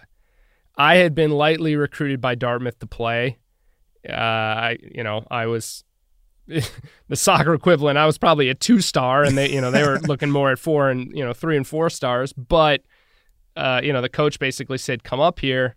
I 0.77 0.97
had 0.97 1.15
been 1.15 1.31
lightly 1.31 1.77
recruited 1.77 2.21
by 2.21 2.35
Dartmouth 2.35 2.79
to 2.81 2.87
play. 2.87 3.39
Uh, 4.09 4.13
I, 4.13 4.79
you 4.81 5.03
know, 5.03 5.27
I 5.31 5.47
was 5.47 5.85
the 6.47 7.17
soccer 7.17 7.55
equivalent. 7.55 7.99
I 7.99 8.07
was 8.07 8.19
probably 8.19 8.49
a 8.49 8.55
two 8.55 8.81
star, 8.81 9.23
and 9.25 9.39
they, 9.39 9.51
you 9.51 9.61
know, 9.61 9.71
they 9.71 9.83
were 9.83 9.99
looking 10.03 10.31
more 10.31 10.51
at 10.51 10.59
four 10.59 10.91
and 10.91 11.17
you 11.17 11.25
know 11.25 11.33
three 11.33 11.57
and 11.57 11.67
four 11.67 11.91
stars. 11.91 12.33
But, 12.33 12.83
uh, 13.57 13.81
you 13.83 13.93
know, 13.93 14.03
the 14.03 14.09
coach 14.09 14.39
basically 14.39 14.79
said, 14.79 15.05
"Come 15.05 15.21
up 15.21 15.41
here," 15.41 15.77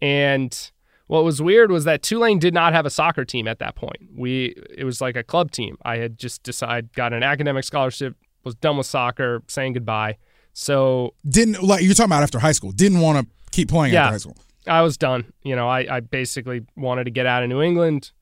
and 0.00 0.70
what 1.08 1.24
was 1.24 1.42
weird 1.42 1.72
was 1.72 1.84
that 1.84 2.02
Tulane 2.02 2.38
did 2.38 2.54
not 2.54 2.74
have 2.74 2.86
a 2.86 2.90
soccer 2.90 3.24
team 3.24 3.48
at 3.48 3.58
that 3.58 3.74
point. 3.74 3.96
We 4.14 4.54
it 4.70 4.84
was 4.84 5.00
like 5.00 5.16
a 5.16 5.24
club 5.24 5.50
team. 5.50 5.76
I 5.82 5.96
had 5.96 6.18
just 6.18 6.42
decided 6.42 6.92
got 6.92 7.12
an 7.12 7.22
academic 7.22 7.64
scholarship, 7.64 8.14
was 8.44 8.54
done 8.54 8.76
with 8.76 8.86
soccer, 8.86 9.42
saying 9.48 9.72
goodbye. 9.72 10.18
So 10.52 11.14
didn't 11.28 11.62
like 11.62 11.82
you're 11.82 11.94
talking 11.94 12.10
about 12.10 12.22
after 12.22 12.38
high 12.38 12.52
school. 12.52 12.72
Didn't 12.72 13.00
want 13.00 13.18
to 13.18 13.26
keep 13.50 13.68
playing 13.68 13.94
yeah, 13.94 14.04
after 14.04 14.12
high 14.12 14.18
school. 14.18 14.36
I 14.66 14.82
was 14.82 14.96
done. 14.96 15.32
You 15.42 15.56
know, 15.56 15.68
I, 15.68 15.96
I 15.96 16.00
basically 16.00 16.64
wanted 16.76 17.04
to 17.04 17.10
get 17.10 17.26
out 17.26 17.42
of 17.42 17.48
New 17.48 17.62
England. 17.62 18.12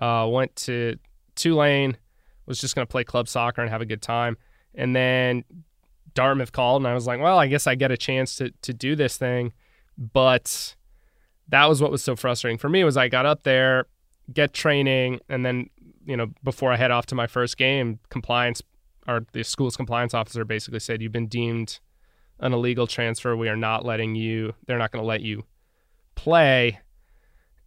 Uh, 0.00 0.26
went 0.28 0.54
to 0.56 0.96
Tulane, 1.36 1.96
was 2.46 2.60
just 2.60 2.74
going 2.74 2.86
to 2.86 2.90
play 2.90 3.04
club 3.04 3.28
soccer 3.28 3.62
and 3.62 3.70
have 3.70 3.80
a 3.80 3.86
good 3.86 4.02
time. 4.02 4.36
And 4.74 4.94
then 4.94 5.44
Dartmouth 6.14 6.52
called, 6.52 6.82
and 6.82 6.88
I 6.88 6.94
was 6.94 7.06
like, 7.06 7.20
well, 7.20 7.38
I 7.38 7.46
guess 7.46 7.66
I 7.66 7.74
get 7.74 7.90
a 7.90 7.96
chance 7.96 8.36
to 8.36 8.50
to 8.62 8.72
do 8.72 8.96
this 8.96 9.16
thing, 9.16 9.52
but 9.96 10.74
that 11.48 11.68
was 11.68 11.80
what 11.80 11.90
was 11.90 12.02
so 12.02 12.16
frustrating 12.16 12.58
for 12.58 12.68
me 12.68 12.84
was 12.84 12.96
I 12.96 13.08
got 13.08 13.26
up 13.26 13.42
there, 13.42 13.86
get 14.32 14.52
training, 14.52 15.20
and 15.28 15.44
then 15.44 15.70
you 16.06 16.16
know 16.16 16.28
before 16.42 16.72
I 16.72 16.76
head 16.76 16.90
off 16.90 17.06
to 17.06 17.14
my 17.14 17.26
first 17.26 17.56
game, 17.56 17.98
compliance 18.10 18.62
or 19.06 19.26
the 19.32 19.42
school's 19.42 19.76
compliance 19.76 20.14
officer 20.14 20.44
basically 20.44 20.80
said 20.80 21.02
you've 21.02 21.12
been 21.12 21.26
deemed 21.26 21.78
an 22.40 22.52
illegal 22.52 22.86
transfer. 22.86 23.36
We 23.36 23.48
are 23.48 23.56
not 23.56 23.84
letting 23.84 24.14
you. 24.14 24.54
They're 24.66 24.78
not 24.78 24.90
going 24.92 25.02
to 25.02 25.06
let 25.06 25.20
you 25.22 25.44
play. 26.14 26.80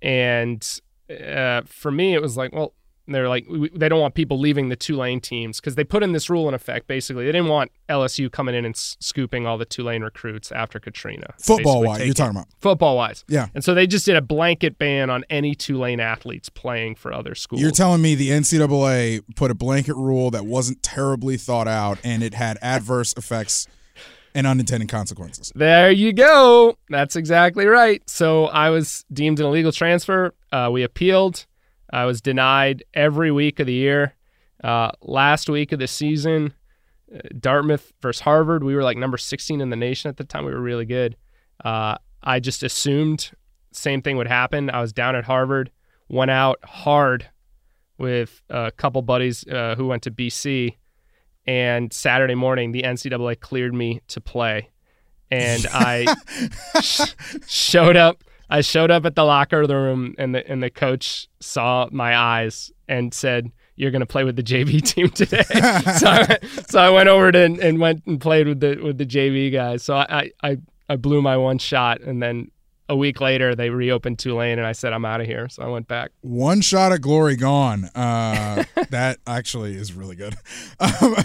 And 0.02 0.68
uh, 1.10 1.62
for 1.66 1.92
me, 1.92 2.14
it 2.14 2.22
was 2.22 2.38
like, 2.38 2.54
well, 2.54 2.74
they're 3.10 3.30
like 3.30 3.46
we, 3.50 3.70
they 3.70 3.88
don't 3.88 4.02
want 4.02 4.16
people 4.16 4.38
leaving 4.38 4.68
the 4.68 4.76
Tulane 4.76 5.22
teams 5.22 5.62
because 5.62 5.76
they 5.76 5.86
put 5.86 6.04
in 6.04 6.12
this 6.12 6.30
rule 6.30 6.48
in 6.50 6.54
effect. 6.54 6.88
Basically, 6.88 7.26
they 7.26 7.32
didn't 7.32 7.48
want 7.48 7.72
LSU 7.88 8.30
coming 8.30 8.54
in 8.54 8.66
and 8.66 8.76
s- 8.76 8.98
scooping 9.00 9.48
all 9.48 9.58
the 9.58 9.64
Tulane 9.66 10.04
recruits 10.04 10.52
after 10.52 10.78
Katrina. 10.78 11.34
Football 11.40 11.84
wise, 11.84 12.04
you're 12.04 12.14
talking 12.14 12.36
about 12.36 12.48
football 12.60 12.98
wise, 12.98 13.24
yeah. 13.30 13.48
And 13.56 13.64
so 13.64 13.74
they 13.74 13.88
just 13.88 14.06
did 14.06 14.18
a 14.18 14.22
blanket 14.22 14.78
ban 14.78 15.10
on 15.10 15.24
any 15.30 15.56
Tulane 15.56 16.02
athletes 16.02 16.50
playing 16.50 16.96
for 16.96 17.14
other 17.14 17.34
schools. 17.34 17.62
You're 17.62 17.72
telling 17.72 18.02
me 18.02 18.14
the 18.16 18.30
NCAA 18.30 19.22
put 19.36 19.52
a 19.52 19.56
blanket 19.56 19.96
rule 19.96 20.30
that 20.32 20.46
wasn't 20.46 20.84
terribly 20.84 21.38
thought 21.38 21.68
out 21.70 22.00
and 22.04 22.22
it 22.22 22.34
had 22.34 22.58
adverse 22.62 23.14
effects 23.16 23.68
and 24.36 24.48
unintended 24.48 24.90
consequences. 24.90 25.52
There 25.56 25.92
you 25.92 26.13
go. 26.13 26.78
That's 26.90 27.16
exactly 27.16 27.66
right. 27.66 28.08
So 28.10 28.46
I 28.46 28.70
was 28.70 29.06
deemed 29.12 29.40
an 29.40 29.48
illegal 29.48 29.72
transfer. 29.72 30.34
Uh, 30.52 30.70
we 30.72 30.84
appealed. 30.84 31.46
I 31.92 32.06
was 32.06 32.22
denied 32.22 32.84
every 32.94 33.32
week 33.32 33.60
of 33.60 33.68
the 33.68 33.74
year. 33.74 34.13
Uh, 34.63 34.92
last 35.02 35.50
week 35.50 35.72
of 35.72 35.80
the 35.80 35.88
season, 35.88 36.54
uh, 37.13 37.20
Dartmouth 37.40 37.94
versus 38.02 38.22
Harvard, 38.22 38.63
we 38.63 38.76
were 38.76 38.84
like 38.84 38.98
number 38.98 39.18
16 39.18 39.62
in 39.62 39.70
the 39.70 39.76
nation 39.76 40.10
at 40.10 40.18
the 40.18 40.24
time. 40.24 40.46
We 40.46 40.54
were 40.54 40.62
really 40.62 40.86
good. 40.86 41.16
Uh, 41.63 41.98
I 42.24 42.40
just 42.40 42.63
assumed 42.63 43.32
same 43.72 44.02
thing 44.02 44.18
would 44.18 44.28
happen. 44.28 44.70
I 44.70 44.82
was 44.82 44.92
down 44.92 45.16
at 45.16 45.26
Harvard, 45.26 45.72
went 46.10 46.32
out 46.32 46.60
hard 46.63 47.30
with 47.98 48.42
a 48.50 48.72
couple 48.72 49.02
buddies 49.02 49.48
uh, 49.48 49.76
who 49.76 49.88
went 49.88 50.04
to 50.04 50.12
BC, 50.12 50.76
and 51.48 51.92
Saturday 51.94 52.36
morning 52.36 52.72
the 52.72 52.84
NCAA 52.84 53.40
cleared 53.40 53.74
me 53.74 54.02
to 54.10 54.22
play, 54.22 54.70
and 55.32 55.66
I 55.72 56.14
sh- 56.82 57.14
showed 57.48 57.96
up 57.96 58.24
I 58.50 58.62
showed 58.62 58.92
up 58.92 59.06
at 59.06 59.16
the 59.16 59.24
locker 59.24 59.66
room 59.66 60.16
and 60.18 60.36
the 60.36 60.50
and 60.50 60.62
the 60.62 60.70
coach 60.70 61.28
saw 61.40 61.88
my 61.92 62.16
eyes 62.16 62.72
and 62.88 63.14
said, 63.14 63.52
"You're 63.76 63.92
going 63.92 64.02
to 64.02 64.06
play 64.06 64.24
with 64.24 64.36
the 64.36 64.44
JV 64.44 64.82
team 64.94 65.10
today." 65.10 65.44
so, 65.44 66.08
I, 66.08 66.38
so 66.68 66.80
I 66.80 66.90
went 66.90 67.10
over 67.10 67.32
to 67.32 67.40
and, 67.40 67.60
and, 67.60 67.80
went 67.80 68.04
and 68.06 68.20
played 68.20 68.48
with 68.48 68.60
the 68.60 68.80
with 68.82 68.98
the 68.98 69.06
JV 69.06 69.52
guys. 69.52 69.84
So 69.84 69.96
I, 69.96 70.32
I 70.44 70.58
I 70.90 70.96
blew 70.96 71.22
my 71.22 71.38
one 71.38 71.58
shot 71.58 72.02
and 72.02 72.22
then 72.22 72.52
a 72.89 72.95
week 72.95 73.19
later 73.21 73.56
they 73.56 73.69
reopened 73.69 74.19
Tulane 74.19 74.58
and 74.58 74.65
I 74.65 74.71
said 74.71 74.93
I'm 74.93 75.06
out 75.06 75.21
of 75.21 75.28
here. 75.28 75.50
So 75.50 75.63
I 75.63 75.67
went 75.67 75.88
back. 75.88 76.12
One 76.21 76.62
shot 76.62 76.91
at 76.91 77.02
glory 77.02 77.36
gone. 77.36 77.86
Uh, 77.95 78.63
that 78.89 79.19
actually 79.26 79.76
is 79.76 79.93
really 79.93 80.15
good. 80.15 80.36
Um, 80.80 81.15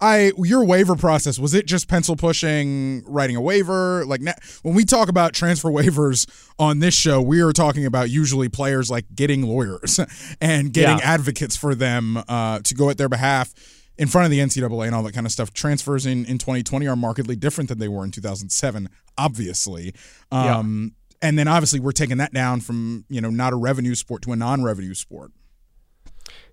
I 0.00 0.32
your 0.36 0.64
waiver 0.64 0.96
process 0.96 1.38
was 1.38 1.54
it 1.54 1.66
just 1.66 1.88
pencil 1.88 2.16
pushing, 2.16 3.02
writing 3.06 3.36
a 3.36 3.40
waiver? 3.40 4.04
Like 4.04 4.20
when 4.62 4.74
we 4.74 4.84
talk 4.84 5.08
about 5.08 5.32
transfer 5.34 5.68
waivers 5.70 6.28
on 6.58 6.80
this 6.80 6.94
show, 6.94 7.22
we 7.22 7.40
are 7.40 7.52
talking 7.52 7.86
about 7.86 8.10
usually 8.10 8.48
players 8.48 8.90
like 8.90 9.06
getting 9.14 9.42
lawyers 9.42 10.00
and 10.40 10.72
getting 10.72 10.98
yeah. 10.98 11.12
advocates 11.12 11.56
for 11.56 11.74
them 11.74 12.22
uh, 12.28 12.60
to 12.60 12.74
go 12.74 12.90
at 12.90 12.98
their 12.98 13.08
behalf 13.08 13.54
in 13.98 14.08
front 14.08 14.24
of 14.24 14.30
the 14.30 14.38
NCAA 14.38 14.86
and 14.86 14.94
all 14.94 15.02
that 15.02 15.12
kind 15.12 15.26
of 15.26 15.32
stuff. 15.32 15.52
Transfers 15.52 16.06
in, 16.06 16.24
in 16.24 16.38
2020 16.38 16.86
are 16.86 16.96
markedly 16.96 17.36
different 17.36 17.68
than 17.68 17.78
they 17.78 17.88
were 17.88 18.04
in 18.04 18.10
2007, 18.10 18.88
obviously. 19.18 19.94
Um, 20.30 20.92
yeah. 20.94 21.28
And 21.28 21.38
then 21.38 21.46
obviously 21.46 21.78
we're 21.78 21.92
taking 21.92 22.16
that 22.18 22.32
down 22.32 22.60
from 22.60 23.04
you 23.08 23.20
know 23.20 23.30
not 23.30 23.52
a 23.52 23.56
revenue 23.56 23.94
sport 23.94 24.22
to 24.22 24.32
a 24.32 24.36
non-revenue 24.36 24.94
sport. 24.94 25.30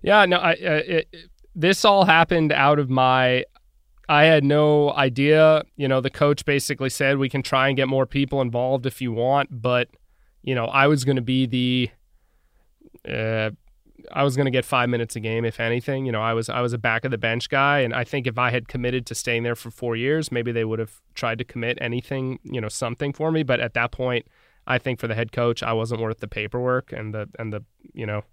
Yeah, 0.02 0.24
no, 0.26 0.36
I, 0.38 0.52
uh, 0.52 0.54
it, 0.86 1.16
this 1.54 1.84
all 1.84 2.04
happened 2.04 2.52
out 2.52 2.78
of 2.78 2.88
my. 2.88 3.44
I 4.08 4.24
had 4.24 4.44
no 4.44 4.92
idea. 4.92 5.62
You 5.76 5.88
know, 5.88 6.00
the 6.00 6.10
coach 6.10 6.44
basically 6.44 6.90
said 6.90 7.18
we 7.18 7.28
can 7.28 7.42
try 7.42 7.68
and 7.68 7.76
get 7.76 7.88
more 7.88 8.06
people 8.06 8.40
involved 8.40 8.86
if 8.86 9.00
you 9.00 9.12
want, 9.12 9.48
but 9.50 9.88
you 10.42 10.54
know, 10.54 10.66
I 10.66 10.86
was 10.86 11.04
going 11.04 11.16
to 11.16 11.22
be 11.22 11.46
the. 11.46 11.90
Uh, 13.08 13.50
I 14.12 14.22
was 14.22 14.36
going 14.36 14.46
to 14.46 14.50
get 14.50 14.64
five 14.64 14.88
minutes 14.88 15.16
a 15.16 15.20
game, 15.20 15.44
if 15.44 15.60
anything. 15.60 16.06
You 16.06 16.12
know, 16.12 16.22
I 16.22 16.32
was 16.34 16.48
I 16.48 16.60
was 16.60 16.72
a 16.72 16.78
back 16.78 17.04
of 17.04 17.10
the 17.10 17.18
bench 17.18 17.48
guy, 17.48 17.80
and 17.80 17.94
I 17.94 18.04
think 18.04 18.26
if 18.26 18.38
I 18.38 18.50
had 18.50 18.68
committed 18.68 19.06
to 19.06 19.14
staying 19.14 19.42
there 19.42 19.56
for 19.56 19.70
four 19.70 19.96
years, 19.96 20.30
maybe 20.32 20.52
they 20.52 20.64
would 20.64 20.78
have 20.78 21.00
tried 21.14 21.38
to 21.38 21.44
commit 21.44 21.78
anything, 21.80 22.38
you 22.42 22.60
know, 22.60 22.68
something 22.68 23.12
for 23.12 23.30
me. 23.30 23.42
But 23.42 23.60
at 23.60 23.74
that 23.74 23.92
point, 23.92 24.26
I 24.66 24.78
think 24.78 25.00
for 25.00 25.08
the 25.08 25.14
head 25.14 25.32
coach, 25.32 25.62
I 25.62 25.72
wasn't 25.72 26.00
worth 26.00 26.20
the 26.20 26.28
paperwork 26.28 26.92
and 26.92 27.14
the 27.14 27.28
and 27.38 27.52
the 27.52 27.64
you 27.92 28.06
know, 28.06 28.24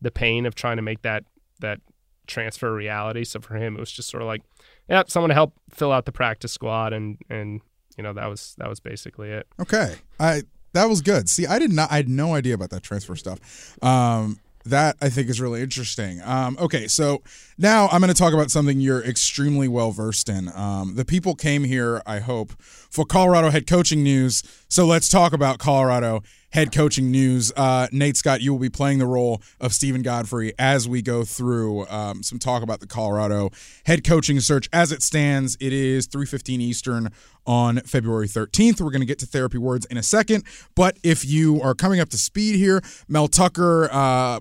the 0.00 0.10
pain 0.10 0.46
of 0.46 0.54
trying 0.54 0.76
to 0.76 0.82
make 0.82 1.02
that 1.02 1.24
that 1.60 1.80
transfer 2.26 2.74
reality. 2.74 3.24
So 3.24 3.40
for 3.40 3.56
him, 3.56 3.76
it 3.76 3.80
was 3.80 3.92
just 3.92 4.08
sort 4.08 4.22
of 4.22 4.26
like, 4.26 4.42
yeah, 4.88 5.02
someone 5.06 5.28
to 5.28 5.34
help 5.34 5.54
fill 5.70 5.92
out 5.92 6.06
the 6.06 6.12
practice 6.12 6.52
squad, 6.52 6.92
and 6.92 7.18
and 7.28 7.60
you 7.96 8.02
know 8.02 8.12
that 8.12 8.26
was 8.26 8.54
that 8.58 8.68
was 8.68 8.80
basically 8.80 9.30
it. 9.30 9.46
Okay, 9.60 9.96
I 10.18 10.42
that 10.72 10.86
was 10.86 11.02
good. 11.02 11.28
See, 11.28 11.46
I 11.46 11.58
did 11.58 11.72
not, 11.72 11.90
I 11.92 11.96
had 11.96 12.08
no 12.08 12.34
idea 12.34 12.54
about 12.54 12.70
that 12.70 12.82
transfer 12.82 13.14
stuff. 13.16 13.78
Um, 13.82 14.38
that 14.64 14.96
I 15.00 15.08
think 15.08 15.28
is 15.28 15.40
really 15.40 15.62
interesting. 15.62 16.20
Um, 16.24 16.56
okay, 16.60 16.88
so 16.88 17.22
now 17.58 17.88
I'm 17.88 18.00
going 18.00 18.12
to 18.12 18.18
talk 18.18 18.32
about 18.32 18.50
something 18.50 18.80
you're 18.80 19.02
extremely 19.02 19.68
well 19.68 19.90
versed 19.90 20.28
in. 20.28 20.50
Um, 20.54 20.94
the 20.94 21.04
people 21.04 21.34
came 21.34 21.64
here, 21.64 22.02
I 22.06 22.20
hope, 22.20 22.52
for 22.62 23.04
Colorado 23.04 23.50
head 23.50 23.66
coaching 23.66 24.02
news. 24.02 24.42
So 24.68 24.86
let's 24.86 25.08
talk 25.08 25.32
about 25.32 25.58
Colorado 25.58 26.22
head 26.52 26.72
coaching 26.72 27.10
news. 27.10 27.52
Uh, 27.56 27.88
Nate 27.92 28.16
Scott, 28.16 28.40
you 28.40 28.52
will 28.52 28.60
be 28.60 28.68
playing 28.68 28.98
the 28.98 29.06
role 29.06 29.42
of 29.60 29.72
Stephen 29.72 30.02
Godfrey 30.02 30.52
as 30.58 30.88
we 30.88 31.02
go 31.02 31.24
through 31.24 31.86
um, 31.88 32.22
some 32.22 32.38
talk 32.38 32.62
about 32.62 32.80
the 32.80 32.86
Colorado 32.86 33.50
head 33.86 34.04
coaching 34.04 34.38
search. 34.40 34.68
As 34.72 34.92
it 34.92 35.02
stands, 35.02 35.56
it 35.60 35.72
is 35.72 36.06
3:15 36.06 36.60
Eastern 36.60 37.10
on 37.46 37.80
February 37.80 38.28
13th. 38.28 38.80
We're 38.80 38.90
going 38.90 39.00
to 39.00 39.06
get 39.06 39.18
to 39.20 39.26
therapy 39.26 39.58
words 39.58 39.86
in 39.86 39.96
a 39.96 40.02
second, 40.02 40.44
but 40.74 40.98
if 41.02 41.24
you 41.24 41.60
are 41.60 41.74
coming 41.74 42.00
up 42.00 42.10
to 42.10 42.18
speed 42.18 42.56
here, 42.56 42.82
Mel 43.08 43.28
Tucker. 43.28 43.88
Uh, 43.90 44.40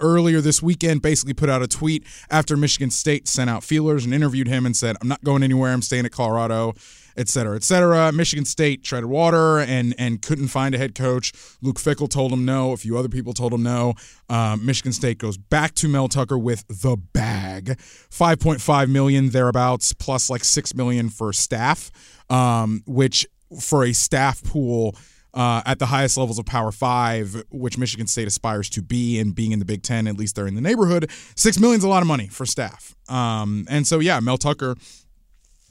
earlier 0.00 0.40
this 0.40 0.62
weekend 0.62 1.02
basically 1.02 1.34
put 1.34 1.48
out 1.48 1.62
a 1.62 1.68
tweet 1.68 2.04
after 2.30 2.56
Michigan 2.56 2.90
State 2.90 3.28
sent 3.28 3.48
out 3.50 3.64
feelers 3.64 4.04
and 4.04 4.14
interviewed 4.14 4.48
him 4.48 4.66
and 4.66 4.76
said, 4.76 4.96
I'm 5.00 5.08
not 5.08 5.24
going 5.24 5.42
anywhere. 5.42 5.72
I'm 5.72 5.82
staying 5.82 6.06
at 6.06 6.12
Colorado 6.12 6.74
et 7.16 7.28
cetera, 7.28 7.56
et 7.56 7.62
cetera. 7.62 8.12
Michigan 8.12 8.44
State 8.44 8.82
treaded 8.82 9.08
water 9.08 9.58
and 9.58 9.94
and 9.98 10.22
couldn't 10.22 10.48
find 10.48 10.74
a 10.74 10.78
head 10.78 10.94
coach. 10.94 11.32
Luke 11.60 11.78
Fickell 11.78 12.08
told 12.08 12.32
him 12.32 12.44
no. 12.44 12.72
A 12.72 12.76
few 12.76 12.96
other 12.98 13.08
people 13.08 13.32
told 13.32 13.52
him 13.52 13.62
no. 13.62 13.94
Um, 14.28 14.64
Michigan 14.64 14.92
State 14.92 15.18
goes 15.18 15.36
back 15.36 15.74
to 15.76 15.88
Mel 15.88 16.08
Tucker 16.08 16.38
with 16.38 16.64
the 16.68 16.96
bag, 16.96 17.78
five 17.80 18.38
point 18.38 18.60
five 18.60 18.88
million 18.88 19.30
thereabouts, 19.30 19.92
plus 19.92 20.30
like 20.30 20.44
six 20.44 20.74
million 20.74 21.08
for 21.08 21.32
staff, 21.32 21.90
um, 22.30 22.82
which 22.86 23.26
for 23.60 23.84
a 23.84 23.92
staff 23.92 24.42
pool. 24.42 24.96
Uh, 25.34 25.62
at 25.64 25.78
the 25.78 25.86
highest 25.86 26.18
levels 26.18 26.38
of 26.38 26.44
Power 26.44 26.70
Five, 26.70 27.42
which 27.50 27.78
Michigan 27.78 28.06
State 28.06 28.28
aspires 28.28 28.68
to 28.68 28.82
be, 28.82 29.18
and 29.18 29.34
being 29.34 29.52
in 29.52 29.60
the 29.60 29.64
Big 29.64 29.82
Ten, 29.82 30.06
at 30.06 30.18
least 30.18 30.36
they're 30.36 30.46
in 30.46 30.56
the 30.56 30.60
neighborhood. 30.60 31.10
Six 31.36 31.58
million 31.58 31.78
is 31.78 31.84
a 31.84 31.88
lot 31.88 32.02
of 32.02 32.06
money 32.06 32.28
for 32.28 32.44
staff, 32.44 32.94
um, 33.08 33.64
and 33.70 33.86
so 33.86 33.98
yeah, 33.98 34.20
Mel 34.20 34.36
Tucker 34.36 34.76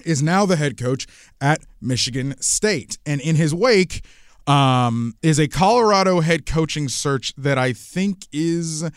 is 0.05 0.21
now 0.21 0.45
the 0.45 0.55
head 0.55 0.77
coach 0.77 1.07
at 1.39 1.61
Michigan 1.79 2.35
State. 2.41 2.97
And 3.05 3.21
in 3.21 3.35
his 3.35 3.53
wake 3.53 4.05
um, 4.47 5.13
is 5.21 5.39
a 5.39 5.47
Colorado 5.47 6.19
head 6.21 6.45
coaching 6.45 6.89
search 6.89 7.33
that 7.37 7.57
I 7.57 7.73
think 7.73 8.27
is 8.31 8.89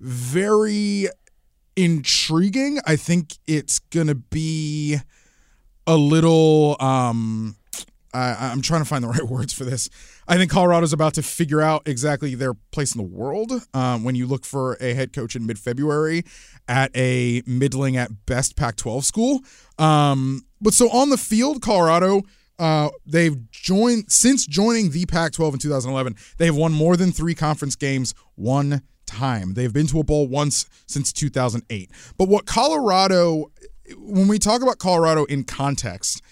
very 0.00 1.08
intriguing. 1.76 2.78
I 2.86 2.96
think 2.96 3.38
it's 3.46 3.78
going 3.78 4.08
to 4.08 4.14
be 4.14 4.98
a 5.86 5.96
little. 5.96 6.76
Um, 6.80 7.56
I, 8.14 8.50
I'm 8.50 8.62
trying 8.62 8.82
to 8.82 8.88
find 8.88 9.02
the 9.02 9.08
right 9.16 9.22
words 9.22 9.52
for 9.52 9.64
this. 9.64 9.88
I 10.28 10.36
think 10.36 10.50
Colorado's 10.50 10.92
about 10.92 11.14
to 11.14 11.22
figure 11.22 11.60
out 11.60 11.82
exactly 11.86 12.34
their 12.34 12.54
place 12.54 12.94
in 12.94 12.98
the 12.98 13.08
world 13.08 13.52
um, 13.74 14.04
when 14.04 14.14
you 14.14 14.26
look 14.26 14.44
for 14.44 14.76
a 14.80 14.94
head 14.94 15.12
coach 15.12 15.36
in 15.36 15.46
mid 15.46 15.58
February 15.58 16.24
at 16.68 16.90
a 16.96 17.42
middling 17.46 17.96
at 17.96 18.26
best 18.26 18.56
Pac 18.56 18.76
12 18.76 19.04
school. 19.04 19.40
Um, 19.78 20.42
but 20.60 20.74
so 20.74 20.88
on 20.90 21.10
the 21.10 21.18
field, 21.18 21.62
Colorado. 21.62 22.22
Uh, 22.58 22.90
they've 23.04 23.50
joined 23.50 24.04
since 24.12 24.46
joining 24.46 24.90
the 24.90 25.04
Pac 25.06 25.32
12 25.32 25.54
in 25.54 25.58
2011. 25.60 26.14
They've 26.36 26.54
won 26.54 26.72
more 26.72 26.96
than 26.96 27.10
three 27.10 27.34
conference 27.34 27.74
games 27.74 28.14
one 28.36 28.82
time. 29.06 29.54
They've 29.54 29.72
been 29.72 29.86
to 29.88 30.00
a 30.00 30.04
bowl 30.04 30.28
once 30.28 30.66
since 30.86 31.12
2008. 31.12 31.90
But 32.16 32.28
what 32.28 32.46
Colorado, 32.46 33.50
when 33.96 34.28
we 34.28 34.38
talk 34.38 34.62
about 34.62 34.78
Colorado 34.78 35.24
in 35.24 35.44
context, 35.44 36.22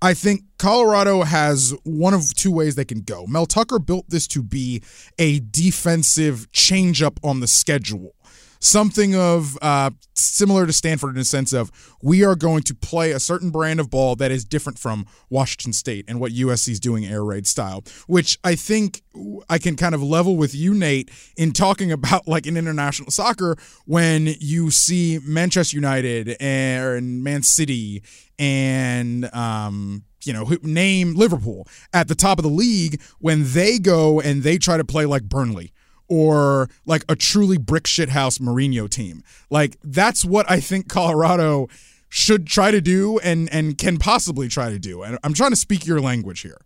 I 0.00 0.14
think 0.14 0.42
Colorado 0.58 1.22
has 1.22 1.74
one 1.82 2.14
of 2.14 2.32
two 2.34 2.52
ways 2.52 2.76
they 2.76 2.84
can 2.84 3.00
go. 3.00 3.26
Mel 3.26 3.46
Tucker 3.46 3.80
built 3.80 4.08
this 4.08 4.28
to 4.28 4.44
be 4.44 4.80
a 5.18 5.40
defensive 5.40 6.46
changeup 6.52 7.18
on 7.24 7.40
the 7.40 7.48
schedule 7.48 8.14
something 8.60 9.14
of 9.14 9.58
uh, 9.62 9.90
similar 10.14 10.66
to 10.66 10.72
Stanford 10.72 11.14
in 11.14 11.20
a 11.20 11.24
sense 11.24 11.52
of 11.52 11.70
we 12.02 12.24
are 12.24 12.34
going 12.34 12.62
to 12.64 12.74
play 12.74 13.12
a 13.12 13.20
certain 13.20 13.50
brand 13.50 13.80
of 13.80 13.90
ball 13.90 14.16
that 14.16 14.30
is 14.30 14.44
different 14.44 14.78
from 14.78 15.06
Washington 15.30 15.72
State 15.72 16.04
and 16.08 16.20
what 16.20 16.32
USC 16.32 16.68
is 16.68 16.80
doing 16.80 17.06
air 17.06 17.24
raid 17.24 17.46
style, 17.46 17.84
which 18.06 18.38
I 18.44 18.54
think 18.54 19.02
I 19.48 19.58
can 19.58 19.76
kind 19.76 19.94
of 19.94 20.02
level 20.02 20.36
with 20.36 20.54
you, 20.54 20.74
Nate, 20.74 21.10
in 21.36 21.52
talking 21.52 21.92
about 21.92 22.26
like 22.26 22.46
in 22.46 22.56
international 22.56 23.10
soccer 23.10 23.56
when 23.86 24.34
you 24.40 24.70
see 24.70 25.18
Manchester 25.24 25.76
United 25.76 26.36
and 26.40 27.22
Man 27.22 27.42
City 27.42 28.02
and 28.38 29.32
um, 29.34 30.04
you 30.24 30.32
know, 30.32 30.56
name 30.62 31.14
Liverpool 31.14 31.66
at 31.92 32.08
the 32.08 32.14
top 32.14 32.38
of 32.38 32.42
the 32.42 32.50
league 32.50 33.00
when 33.18 33.44
they 33.52 33.78
go 33.78 34.20
and 34.20 34.42
they 34.42 34.58
try 34.58 34.76
to 34.76 34.84
play 34.84 35.06
like 35.06 35.22
Burnley 35.22 35.72
or 36.08 36.68
like 36.86 37.04
a 37.08 37.14
truly 37.16 37.58
brick 37.58 37.86
shit 37.86 38.08
house 38.10 38.38
Mourinho 38.38 38.88
team. 38.88 39.22
Like 39.50 39.76
that's 39.82 40.24
what 40.24 40.50
I 40.50 40.60
think 40.60 40.88
Colorado 40.88 41.68
should 42.08 42.46
try 42.46 42.70
to 42.70 42.80
do 42.80 43.18
and 43.18 43.48
and 43.52 43.76
can 43.78 43.98
possibly 43.98 44.48
try 44.48 44.70
to 44.70 44.78
do. 44.78 45.02
And 45.02 45.18
I'm 45.22 45.34
trying 45.34 45.50
to 45.50 45.56
speak 45.56 45.86
your 45.86 46.00
language 46.00 46.40
here. 46.40 46.60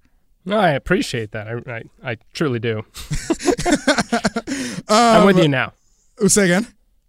No, 0.45 0.59
I 0.59 0.71
appreciate 0.71 1.33
that. 1.33 1.49
I 1.49 1.73
I, 1.73 2.13
I 2.13 2.17
truly 2.33 2.59
do. 2.59 2.79
um, 3.69 4.87
I'm 4.89 5.27
with 5.27 5.39
you 5.39 5.49
now. 5.49 5.73
Oh, 6.21 6.29
say 6.29 6.45
again. 6.45 6.67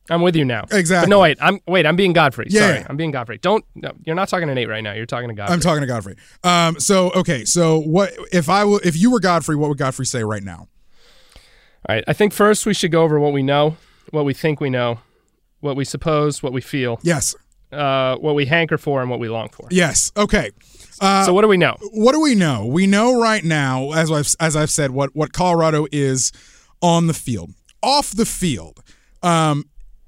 I'm 0.09 0.21
with 0.21 0.35
you 0.35 0.43
now. 0.43 0.65
Exactly. 0.69 1.05
But 1.05 1.09
no, 1.09 1.21
wait. 1.21 1.37
I'm 1.41 1.59
wait. 1.65 1.85
I'm 1.85 1.95
being 1.95 2.11
Godfrey. 2.11 2.47
Yeah, 2.49 2.61
Sorry, 2.61 2.85
I'm 2.89 2.97
being 2.97 3.11
Godfrey. 3.11 3.37
Don't. 3.37 3.63
No, 3.73 3.93
you're 4.05 4.15
not 4.15 4.27
talking 4.27 4.47
to 4.49 4.53
Nate 4.53 4.67
right 4.67 4.83
now. 4.83 4.91
You're 4.93 5.05
talking 5.05 5.29
to 5.29 5.33
Godfrey. 5.33 5.53
I'm 5.53 5.61
talking 5.61 5.81
to 5.81 5.87
Godfrey. 5.87 6.15
Um. 6.43 6.79
So 6.79 7.11
okay. 7.11 7.45
So 7.45 7.79
what 7.79 8.11
if 8.31 8.49
I 8.49 8.61
w- 8.61 8.81
if 8.83 8.97
you 8.97 9.11
were 9.11 9.21
Godfrey? 9.21 9.55
What 9.55 9.69
would 9.69 9.77
Godfrey 9.77 10.05
say 10.05 10.23
right 10.23 10.43
now? 10.43 10.67
All 11.87 11.95
right. 11.95 12.03
I 12.07 12.13
think 12.13 12.33
first 12.33 12.65
we 12.65 12.73
should 12.73 12.91
go 12.91 13.03
over 13.03 13.19
what 13.19 13.33
we 13.33 13.43
know, 13.43 13.77
what 14.11 14.25
we 14.25 14.33
think 14.33 14.61
we 14.61 14.69
know, 14.69 14.99
what 15.59 15.75
we 15.75 15.83
suppose, 15.83 16.41
what 16.41 16.53
we 16.53 16.61
feel. 16.61 16.99
Yes. 17.03 17.35
Uh, 17.71 18.15
what 18.17 18.35
we 18.35 18.45
hanker 18.45 18.77
for 18.77 19.01
and 19.01 19.09
what 19.09 19.19
we 19.19 19.27
long 19.27 19.49
for. 19.49 19.67
Yes. 19.71 20.11
Okay. 20.15 20.51
Uh, 21.01 21.25
so 21.25 21.33
what 21.33 21.41
do 21.41 21.47
we 21.47 21.57
know? 21.57 21.75
What 21.91 22.13
do 22.13 22.21
we 22.21 22.35
know? 22.35 22.65
We 22.65 22.87
know 22.87 23.19
right 23.19 23.43
now, 23.43 23.91
as 23.91 24.11
I've 24.11 24.27
as 24.39 24.55
I've 24.55 24.69
said, 24.69 24.91
what 24.91 25.09
what 25.15 25.33
Colorado 25.33 25.87
is 25.91 26.31
on 26.81 27.07
the 27.07 27.13
field. 27.13 27.51
Off 27.81 28.11
the 28.11 28.25
field, 28.25 28.81
um, 29.23 29.65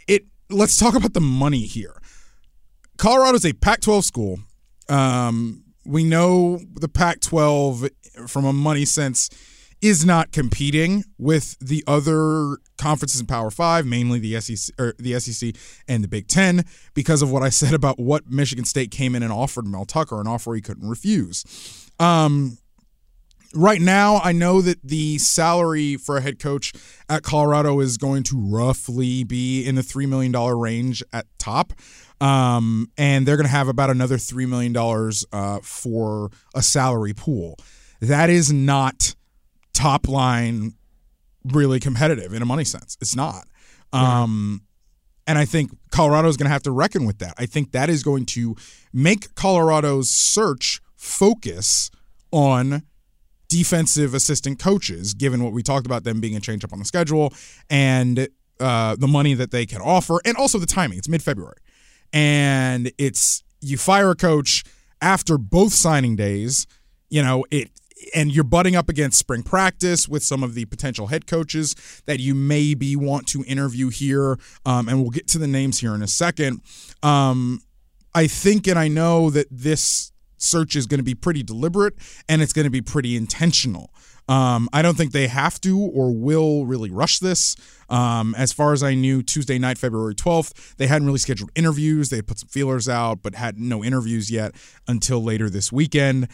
it. 0.07 0.25
Let's 0.49 0.77
talk 0.77 0.95
about 0.95 1.13
the 1.13 1.21
money 1.21 1.65
here. 1.65 1.99
Colorado 2.97 3.35
is 3.35 3.45
a 3.45 3.53
Pac-12 3.53 4.03
school. 4.03 4.39
Um, 4.87 5.63
we 5.85 6.03
know 6.03 6.61
the 6.75 6.87
Pac-12 6.87 7.89
from 8.29 8.45
a 8.45 8.53
money 8.53 8.85
sense 8.85 9.29
is 9.85 10.03
not 10.03 10.31
competing 10.31 11.03
with 11.19 11.57
the 11.59 11.83
other 11.85 12.57
conferences 12.77 13.21
in 13.21 13.27
Power 13.27 13.51
Five, 13.51 13.85
mainly 13.85 14.17
the 14.17 14.41
SEC 14.41 14.73
or 14.79 14.95
the 14.97 15.19
SEC 15.19 15.55
and 15.87 16.03
the 16.03 16.07
Big 16.07 16.27
Ten, 16.27 16.65
because 16.95 17.21
of 17.21 17.31
what 17.31 17.43
I 17.43 17.49
said 17.61 17.73
about 17.73 17.99
what 17.99 18.27
Michigan 18.27 18.65
State 18.65 18.89
came 18.89 19.13
in 19.13 19.21
and 19.21 19.31
offered 19.31 19.67
Mel 19.67 19.85
Tucker, 19.85 20.19
an 20.19 20.27
offer 20.27 20.55
he 20.55 20.61
couldn't 20.61 20.89
refuse. 20.89 21.91
Um, 21.99 22.57
right 23.53 23.79
now, 23.79 24.19
I 24.23 24.31
know 24.31 24.61
that 24.61 24.79
the 24.83 25.19
salary 25.19 25.97
for 25.97 26.17
a 26.17 26.21
head 26.21 26.39
coach 26.39 26.73
at 27.07 27.21
Colorado 27.21 27.79
is 27.79 27.97
going 27.97 28.23
to 28.23 28.39
roughly 28.39 29.23
be 29.23 29.63
in 29.65 29.75
the 29.75 29.83
$3 29.83 30.09
million 30.09 30.31
range 30.31 31.03
at 31.13 31.27
top. 31.37 31.73
Um, 32.19 32.89
and 32.97 33.27
they're 33.27 33.37
going 33.37 33.45
to 33.45 33.51
have 33.51 33.67
about 33.67 33.91
another 33.91 34.17
$3 34.17 34.47
million 34.47 34.75
uh, 35.31 35.59
for 35.61 36.31
a 36.55 36.63
salary 36.63 37.13
pool. 37.13 37.57
That 38.01 38.29
is 38.29 38.51
not 38.51 39.15
top 39.75 40.07
line 40.07 40.73
really 41.43 41.79
competitive 41.79 42.33
in 42.33 42.41
a 42.41 42.45
money 42.45 42.63
sense. 42.63 42.97
It's 43.01 43.15
not. 43.15 43.47
Um, 43.93 44.63
and 45.27 45.37
I 45.37 45.45
think 45.45 45.71
Colorado 45.91 46.27
is 46.27 46.37
going 46.37 46.45
to 46.45 46.51
have 46.51 46.63
to 46.63 46.71
reckon 46.71 47.05
with 47.05 47.19
that. 47.19 47.33
I 47.37 47.45
think 47.45 47.71
that 47.71 47.89
is 47.89 48.03
going 48.03 48.25
to 48.27 48.55
make 48.93 49.35
Colorado's 49.35 50.09
search 50.09 50.81
focus 50.95 51.91
on 52.31 52.83
defensive 53.47 54.13
assistant 54.13 54.59
coaches, 54.59 55.13
given 55.13 55.43
what 55.43 55.53
we 55.53 55.63
talked 55.63 55.85
about 55.85 56.03
them 56.03 56.19
being 56.19 56.35
a 56.35 56.39
change 56.39 56.63
up 56.63 56.73
on 56.73 56.79
the 56.79 56.85
schedule 56.85 57.33
and 57.69 58.27
uh, 58.59 58.95
the 58.95 59.07
money 59.07 59.33
that 59.33 59.51
they 59.51 59.65
can 59.65 59.81
offer, 59.81 60.19
and 60.25 60.35
also 60.37 60.57
the 60.57 60.65
timing. 60.65 60.97
It's 60.97 61.09
mid 61.09 61.23
February. 61.23 61.57
And 62.13 62.91
it's 62.97 63.43
you 63.61 63.77
fire 63.77 64.11
a 64.11 64.15
coach 64.15 64.63
after 65.01 65.37
both 65.37 65.73
signing 65.73 66.15
days. 66.15 66.67
You 67.09 67.23
know, 67.23 67.45
it 67.51 67.69
and 68.13 68.33
you're 68.33 68.43
butting 68.43 68.75
up 68.75 68.89
against 68.89 69.17
spring 69.17 69.43
practice 69.43 70.07
with 70.07 70.23
some 70.23 70.43
of 70.43 70.53
the 70.53 70.65
potential 70.65 71.07
head 71.07 71.27
coaches 71.27 71.75
that 72.05 72.19
you 72.19 72.35
maybe 72.35 72.95
want 72.95 73.27
to 73.27 73.43
interview 73.45 73.89
here. 73.89 74.37
Um, 74.65 74.87
and 74.89 75.01
we'll 75.01 75.11
get 75.11 75.27
to 75.29 75.37
the 75.37 75.47
names 75.47 75.79
here 75.79 75.95
in 75.95 76.01
a 76.01 76.07
second. 76.07 76.61
Um, 77.03 77.61
I 78.13 78.27
think 78.27 78.67
and 78.67 78.79
I 78.79 78.87
know 78.87 79.29
that 79.29 79.47
this 79.51 80.11
search 80.37 80.75
is 80.75 80.85
going 80.85 80.99
to 80.99 81.03
be 81.03 81.15
pretty 81.15 81.43
deliberate 81.43 81.95
and 82.29 82.41
it's 82.41 82.53
going 82.53 82.65
to 82.65 82.71
be 82.71 82.81
pretty 82.81 83.15
intentional. 83.15 83.91
Um, 84.27 84.69
I 84.73 84.81
don't 84.81 84.97
think 84.97 85.11
they 85.11 85.27
have 85.27 85.61
to 85.61 85.79
or 85.79 86.13
will 86.13 86.65
really 86.65 86.89
rush 86.89 87.19
this. 87.19 87.55
Um, 87.89 88.33
as 88.35 88.51
far 88.51 88.73
as 88.73 88.81
I 88.81 88.95
knew, 88.95 89.21
Tuesday 89.21 89.59
night, 89.59 89.77
February 89.77 90.15
12th, 90.15 90.75
they 90.77 90.87
hadn't 90.87 91.05
really 91.05 91.19
scheduled 91.19 91.51
interviews. 91.55 92.09
They 92.09 92.17
had 92.17 92.27
put 92.27 92.39
some 92.39 92.49
feelers 92.49 92.89
out, 92.89 93.21
but 93.21 93.35
had 93.35 93.59
no 93.59 93.83
interviews 93.83 94.31
yet 94.31 94.55
until 94.87 95.23
later 95.23 95.49
this 95.49 95.71
weekend. 95.71 96.27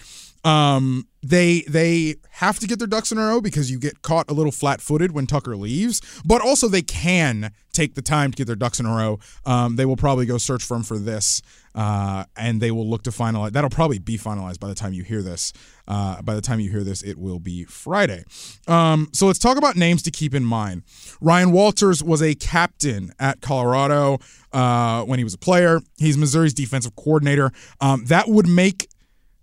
Um, 0.43 1.07
they 1.21 1.61
they 1.67 2.15
have 2.31 2.57
to 2.59 2.67
get 2.67 2.79
their 2.79 2.87
ducks 2.87 3.11
in 3.11 3.19
a 3.19 3.21
row 3.27 3.41
because 3.41 3.69
you 3.69 3.77
get 3.77 4.01
caught 4.01 4.29
a 4.29 4.33
little 4.33 4.51
flat-footed 4.51 5.11
when 5.11 5.27
Tucker 5.27 5.55
leaves, 5.55 6.01
but 6.25 6.41
also 6.41 6.67
they 6.67 6.81
can 6.81 7.51
take 7.73 7.93
the 7.93 8.01
time 8.01 8.31
to 8.31 8.37
get 8.37 8.47
their 8.47 8.55
ducks 8.55 8.79
in 8.79 8.87
a 8.87 8.95
row. 8.95 9.19
Um, 9.45 9.75
they 9.75 9.85
will 9.85 9.97
probably 9.97 10.25
go 10.25 10.39
search 10.39 10.63
for 10.63 10.75
him 10.75 10.83
for 10.83 10.97
this 10.97 11.43
uh, 11.75 12.25
and 12.35 12.61
they 12.61 12.71
will 12.71 12.89
look 12.89 13.03
to 13.03 13.11
finalize. 13.11 13.51
That'll 13.51 13.69
probably 13.69 13.99
be 13.99 14.17
finalized 14.17 14.59
by 14.59 14.67
the 14.67 14.75
time 14.75 14.93
you 14.93 15.03
hear 15.03 15.21
this. 15.21 15.53
Uh, 15.87 16.21
by 16.21 16.35
the 16.35 16.41
time 16.41 16.59
you 16.59 16.69
hear 16.69 16.83
this, 16.83 17.01
it 17.03 17.17
will 17.17 17.39
be 17.39 17.65
Friday. 17.65 18.23
Um, 18.67 19.09
so 19.13 19.27
let's 19.27 19.39
talk 19.39 19.57
about 19.57 19.75
names 19.75 20.01
to 20.03 20.11
keep 20.11 20.33
in 20.33 20.45
mind. 20.45 20.83
Ryan 21.19 21.51
Walters 21.51 22.03
was 22.03 22.21
a 22.21 22.35
captain 22.35 23.13
at 23.19 23.41
Colorado 23.41 24.19
uh, 24.53 25.03
when 25.03 25.19
he 25.19 25.23
was 25.23 25.33
a 25.33 25.37
player. 25.37 25.81
He's 25.97 26.17
Missouri's 26.17 26.53
defensive 26.53 26.95
coordinator. 26.95 27.51
Um, 27.79 28.05
that 28.05 28.27
would 28.27 28.47
make 28.47 28.87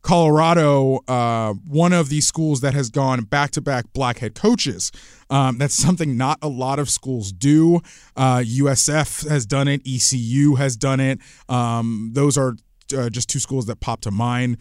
Colorado, 0.08 1.00
uh, 1.06 1.52
one 1.68 1.92
of 1.92 2.08
these 2.08 2.26
schools 2.26 2.62
that 2.62 2.72
has 2.72 2.88
gone 2.88 3.24
back 3.24 3.50
to 3.50 3.60
back 3.60 3.92
black 3.92 4.20
head 4.20 4.34
coaches. 4.34 4.90
Um, 5.28 5.58
that's 5.58 5.74
something 5.74 6.16
not 6.16 6.38
a 6.40 6.48
lot 6.48 6.78
of 6.78 6.88
schools 6.88 7.30
do. 7.30 7.82
Uh, 8.16 8.38
USF 8.38 9.28
has 9.28 9.44
done 9.44 9.68
it, 9.68 9.82
ECU 9.86 10.54
has 10.54 10.78
done 10.78 10.98
it. 10.98 11.18
Um, 11.50 12.12
those 12.14 12.38
are 12.38 12.56
uh, 12.96 13.10
just 13.10 13.28
two 13.28 13.38
schools 13.38 13.66
that 13.66 13.80
pop 13.80 14.00
to 14.00 14.10
mind 14.10 14.56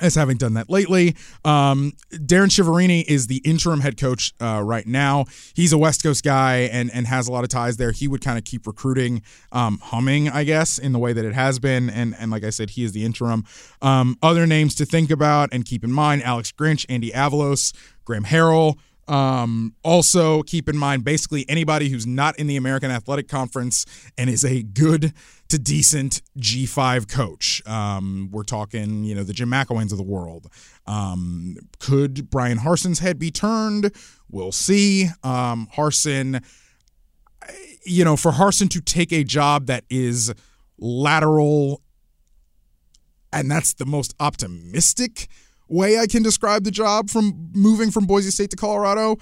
as 0.00 0.14
having 0.14 0.36
done 0.36 0.54
that 0.54 0.70
lately. 0.70 1.16
Um, 1.44 1.92
Darrin 2.24 2.50
Chiaverini 2.50 3.04
is 3.04 3.26
the 3.26 3.38
interim 3.38 3.80
head 3.80 3.98
coach 3.98 4.32
uh, 4.40 4.62
right 4.64 4.86
now. 4.86 5.26
He's 5.54 5.72
a 5.72 5.78
West 5.78 6.02
Coast 6.02 6.24
guy 6.24 6.68
and 6.72 6.90
and 6.92 7.06
has 7.06 7.28
a 7.28 7.32
lot 7.32 7.44
of 7.44 7.50
ties 7.50 7.76
there. 7.76 7.92
He 7.92 8.08
would 8.08 8.22
kind 8.22 8.38
of 8.38 8.44
keep 8.44 8.66
recruiting 8.66 9.22
um, 9.52 9.78
humming, 9.82 10.28
I 10.28 10.44
guess, 10.44 10.78
in 10.78 10.92
the 10.92 10.98
way 10.98 11.12
that 11.12 11.24
it 11.24 11.34
has 11.34 11.58
been. 11.58 11.90
And 11.90 12.14
and 12.18 12.30
like 12.30 12.44
I 12.44 12.50
said, 12.50 12.70
he 12.70 12.84
is 12.84 12.92
the 12.92 13.04
interim. 13.04 13.44
Um, 13.82 14.16
other 14.22 14.46
names 14.46 14.74
to 14.76 14.86
think 14.86 15.10
about 15.10 15.50
and 15.52 15.64
keep 15.64 15.84
in 15.84 15.92
mind: 15.92 16.22
Alex 16.22 16.52
Grinch, 16.52 16.86
Andy 16.88 17.10
Avalos, 17.10 17.74
Graham 18.04 18.24
Harrell. 18.24 18.78
Um, 19.10 19.74
also, 19.82 20.44
keep 20.44 20.68
in 20.68 20.76
mind 20.76 21.04
basically 21.04 21.44
anybody 21.48 21.88
who's 21.88 22.06
not 22.06 22.38
in 22.38 22.46
the 22.46 22.56
American 22.56 22.92
Athletic 22.92 23.26
Conference 23.26 23.84
and 24.16 24.30
is 24.30 24.44
a 24.44 24.62
good 24.62 25.12
to 25.50 25.58
decent 25.58 26.22
G5 26.38 27.08
coach. 27.08 27.62
Um, 27.66 28.30
we're 28.32 28.44
talking, 28.44 29.04
you 29.04 29.14
know, 29.14 29.22
the 29.22 29.32
Jim 29.32 29.50
McElwains 29.50 29.92
of 29.92 29.98
the 29.98 30.04
world. 30.04 30.48
Um, 30.86 31.56
could 31.78 32.30
Bryan 32.30 32.58
Harsin's 32.58 33.00
head 33.00 33.18
be 33.18 33.30
turned? 33.30 33.92
We'll 34.30 34.52
see. 34.52 35.06
Um, 35.22 35.68
Harsin, 35.74 36.44
you 37.84 38.04
know, 38.04 38.16
for 38.16 38.32
Harsin 38.32 38.70
to 38.70 38.80
take 38.80 39.12
a 39.12 39.24
job 39.24 39.66
that 39.66 39.84
is 39.90 40.32
lateral, 40.78 41.82
and 43.32 43.50
that's 43.50 43.74
the 43.74 43.86
most 43.86 44.14
optimistic 44.18 45.28
way 45.68 45.98
I 45.98 46.06
can 46.06 46.22
describe 46.22 46.64
the 46.64 46.70
job 46.70 47.10
from 47.10 47.50
moving 47.54 47.90
from 47.90 48.06
Boise 48.06 48.30
State 48.30 48.50
to 48.50 48.56
Colorado. 48.56 49.16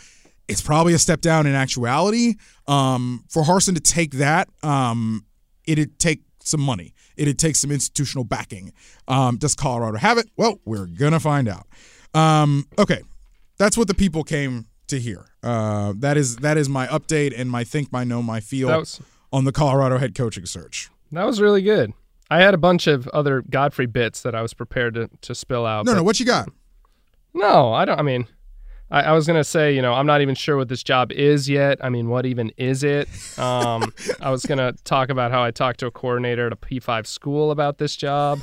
It's 0.49 0.63
probably 0.63 0.95
a 0.95 0.99
step 0.99 1.21
down 1.21 1.47
in 1.47 1.55
actuality. 1.55 2.35
Um, 2.67 3.25
for 3.29 3.43
Harsin 3.43 3.75
to 3.75 3.81
take 3.81 4.13
that, 4.13 4.49
um, 4.63 5.27
it'd 5.69 5.99
take 5.99 6.23
some 6.43 6.61
money. 6.61 6.95
It'd 7.17 7.39
take 7.39 7.57
some 7.57 7.71
institutional 7.71 8.25
backing. 8.25 8.73
Um, 9.07 9.37
does 9.37 9.55
Colorado 9.55 9.99
have 9.99 10.19
it? 10.19 10.31
Well, 10.37 10.61
we're 10.65 10.87
gonna 10.87 11.21
find 11.21 11.49
out. 11.49 11.67
Um, 12.15 12.67
okay, 12.79 13.03
that's 13.59 13.77
what 13.77 13.87
the 13.87 13.95
people 13.95 14.25
came 14.25 14.67
to 14.89 14.99
hear. 14.99 15.27
Uh, 15.43 15.93
that 15.99 16.17
is 16.17 16.37
that 16.37 16.57
is 16.57 16.69
my 16.69 16.87
update 16.87 17.39
and 17.39 17.51
my 17.51 17.65
think, 17.65 17.93
my 17.93 18.05
know, 18.05 18.23
my 18.23 18.41
feel 18.41 18.69
was, 18.69 19.01
on 19.33 19.45
the 19.45 19.53
Colorado 19.53 19.99
head 19.99 20.15
coaching 20.15 20.47
search. 20.47 20.89
That 21.13 21.25
was 21.25 21.41
really 21.41 21.63
good. 21.63 21.93
I 22.31 22.43
had 22.43 22.55
a 22.55 22.59
bunch 22.59 22.87
of 22.87 23.09
other 23.09 23.43
Godfrey 23.49 23.87
bits 23.87 24.23
that 24.23 24.35
I 24.35 24.43
was 24.43 24.53
prepared 24.53 24.95
to, 24.95 25.09
to 25.23 25.35
spill 25.35 25.65
out. 25.65 25.87
No, 25.87 25.95
no, 25.95 26.03
what 26.03 26.21
you 26.21 26.27
got? 26.27 26.51
No, 27.33 27.73
I 27.73 27.85
don't. 27.85 27.99
I 27.99 28.03
mean, 28.03 28.27
I, 28.91 29.03
I, 29.03 29.13
was 29.13 29.27
gonna 29.27 29.45
say, 29.45 29.75
you 29.75 29.83
know, 29.83 29.93
I'm 29.93 30.07
not 30.07 30.23
even 30.23 30.35
sure 30.35 30.57
what 30.57 30.69
this 30.69 30.83
job 30.83 31.13
is 31.13 31.49
yet. 31.49 31.79
I 31.83 31.91
mean, 31.91 32.09
what 32.09 32.25
even 32.27 32.51
is 32.57 32.83
it? 32.83 33.09
Um, 33.39 33.93
I 34.21 34.31
was 34.31 34.47
gonna 34.47 34.73
talk 34.85 35.11
about 35.11 35.31
how 35.31 35.43
I 35.43 35.51
talked 35.51 35.81
to 35.81 35.87
a 35.87 35.91
coordinator 35.91 36.47
at 36.47 36.53
a 36.53 36.57
P5 36.57 37.07
school 37.07 37.51
about 37.51 37.79
this 37.79 37.97
job, 37.97 38.41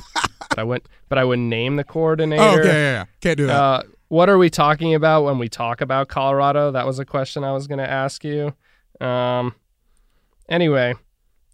but 0.48 0.58
I 0.58 0.62
went, 0.62 0.88
but 1.08 1.18
I 1.18 1.24
wouldn't 1.24 1.48
name 1.48 1.76
the 1.76 1.84
coordinator. 1.96 2.42
Oh, 2.42 2.58
okay, 2.58 2.68
yeah, 2.68 2.92
yeah, 2.92 3.04
can't 3.20 3.36
do 3.36 3.46
that. 3.46 3.56
Uh, 3.56 3.82
what 4.08 4.28
are 4.28 4.38
we 4.38 4.50
talking 4.50 4.94
about 4.94 5.24
when 5.24 5.38
we 5.38 5.48
talk 5.48 5.80
about 5.80 6.08
Colorado? 6.08 6.70
That 6.70 6.86
was 6.86 6.98
a 6.98 7.04
question 7.04 7.42
I 7.42 7.52
was 7.52 7.66
gonna 7.66 7.82
ask 7.82 8.22
you. 8.24 8.54
Um, 9.00 9.54
anyway, 10.48 10.94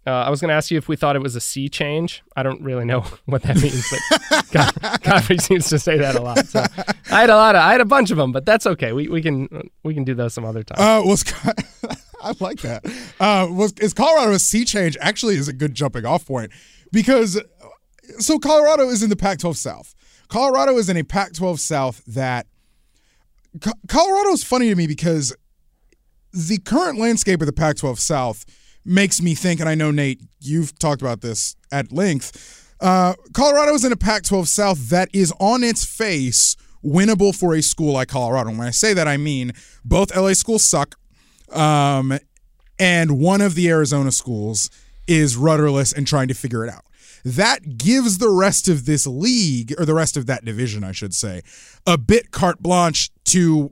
uh, 0.05 0.11
I 0.11 0.29
was 0.29 0.41
going 0.41 0.49
to 0.49 0.55
ask 0.55 0.69
you 0.69 0.77
if 0.77 0.89
we 0.89 0.95
thought 0.95 1.15
it 1.15 1.21
was 1.21 1.35
a 1.35 1.41
sea 1.41 1.69
change. 1.69 2.23
I 2.35 2.43
don't 2.43 2.61
really 2.61 2.83
know 2.83 3.01
what 3.25 3.43
that 3.43 3.55
means, 3.61 3.89
but 3.89 4.51
God, 4.51 5.01
Godfrey 5.01 5.37
seems 5.37 5.69
to 5.69 5.79
say 5.79 5.97
that 5.97 6.15
a 6.15 6.21
lot. 6.21 6.45
So 6.47 6.65
I 7.09 7.21
had 7.21 7.29
a 7.29 7.35
lot 7.35 7.55
of, 7.55 7.61
I 7.61 7.71
had 7.71 7.81
a 7.81 7.85
bunch 7.85 8.11
of 8.11 8.17
them, 8.17 8.31
but 8.31 8.45
that's 8.45 8.67
okay. 8.67 8.91
We 8.91 9.07
we 9.07 9.21
can 9.21 9.69
we 9.83 9.93
can 9.93 10.03
do 10.03 10.13
those 10.13 10.33
some 10.33 10.43
other 10.43 10.63
time. 10.63 10.77
Uh, 10.79 11.05
was 11.05 11.23
I 12.21 12.33
like 12.39 12.59
that. 12.61 12.85
Uh, 13.19 13.47
was 13.49 13.73
is 13.79 13.93
Colorado 13.93 14.33
a 14.33 14.39
sea 14.39 14.65
change? 14.65 14.97
Actually, 14.99 15.35
is 15.35 15.47
a 15.47 15.53
good 15.53 15.73
jumping 15.73 16.05
off 16.05 16.25
point 16.25 16.51
because 16.91 17.41
so 18.19 18.39
Colorado 18.39 18.89
is 18.89 19.03
in 19.03 19.09
the 19.09 19.15
Pac-12 19.15 19.55
South. 19.55 19.95
Colorado 20.27 20.77
is 20.77 20.89
in 20.89 20.97
a 20.97 21.03
Pac-12 21.03 21.59
South 21.59 22.03
that 22.05 22.47
Colorado 23.87 24.31
is 24.31 24.43
funny 24.43 24.69
to 24.69 24.75
me 24.75 24.87
because 24.87 25.35
the 26.33 26.57
current 26.57 26.99
landscape 26.99 27.41
of 27.41 27.45
the 27.45 27.53
Pac-12 27.53 27.99
South 27.99 28.45
makes 28.85 29.21
me 29.21 29.35
think, 29.35 29.59
and 29.59 29.69
I 29.69 29.75
know, 29.75 29.91
Nate, 29.91 30.21
you've 30.39 30.77
talked 30.79 31.01
about 31.01 31.21
this 31.21 31.55
at 31.71 31.91
length. 31.91 32.75
Uh, 32.79 33.13
Colorado 33.33 33.73
is 33.73 33.85
in 33.85 33.91
a 33.91 33.97
Pac 33.97 34.23
12 34.23 34.47
South 34.47 34.89
that 34.89 35.09
is 35.13 35.33
on 35.39 35.63
its 35.63 35.85
face 35.85 36.55
winnable 36.83 37.33
for 37.35 37.55
a 37.55 37.61
school 37.61 37.93
like 37.93 38.09
Colorado. 38.09 38.49
And 38.49 38.59
when 38.59 38.67
I 38.67 38.71
say 38.71 38.93
that, 38.93 39.07
I 39.07 39.17
mean 39.17 39.53
both 39.85 40.15
LA 40.15 40.33
schools 40.33 40.63
suck, 40.63 40.95
um, 41.51 42.17
and 42.79 43.19
one 43.19 43.41
of 43.41 43.55
the 43.55 43.69
Arizona 43.69 44.11
schools 44.11 44.69
is 45.07 45.37
rudderless 45.37 45.93
and 45.93 46.07
trying 46.07 46.27
to 46.27 46.33
figure 46.33 46.65
it 46.65 46.69
out. 46.69 46.83
That 47.23 47.77
gives 47.77 48.17
the 48.17 48.29
rest 48.29 48.67
of 48.67 48.85
this 48.85 49.07
league, 49.07 49.73
or 49.77 49.85
the 49.85 49.93
rest 49.93 50.17
of 50.17 50.25
that 50.25 50.43
division, 50.43 50.83
I 50.83 50.91
should 50.91 51.13
say, 51.13 51.41
a 51.87 51.97
bit 51.97 52.31
carte 52.31 52.61
blanche 52.61 53.11
to 53.25 53.71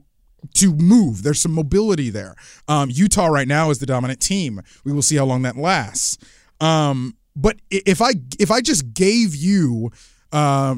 to 0.54 0.74
move. 0.74 1.22
There's 1.22 1.40
some 1.40 1.52
mobility 1.52 2.10
there. 2.10 2.34
Um, 2.68 2.90
Utah 2.90 3.26
right 3.26 3.48
now 3.48 3.70
is 3.70 3.78
the 3.78 3.86
dominant 3.86 4.20
team. 4.20 4.60
We 4.84 4.92
will 4.92 5.02
see 5.02 5.16
how 5.16 5.24
long 5.24 5.42
that 5.42 5.56
lasts. 5.56 6.18
Um, 6.60 7.16
but 7.34 7.56
if 7.70 8.02
I 8.02 8.12
if 8.38 8.50
I 8.50 8.60
just 8.60 8.92
gave 8.94 9.34
you 9.34 9.90
uh, 10.32 10.76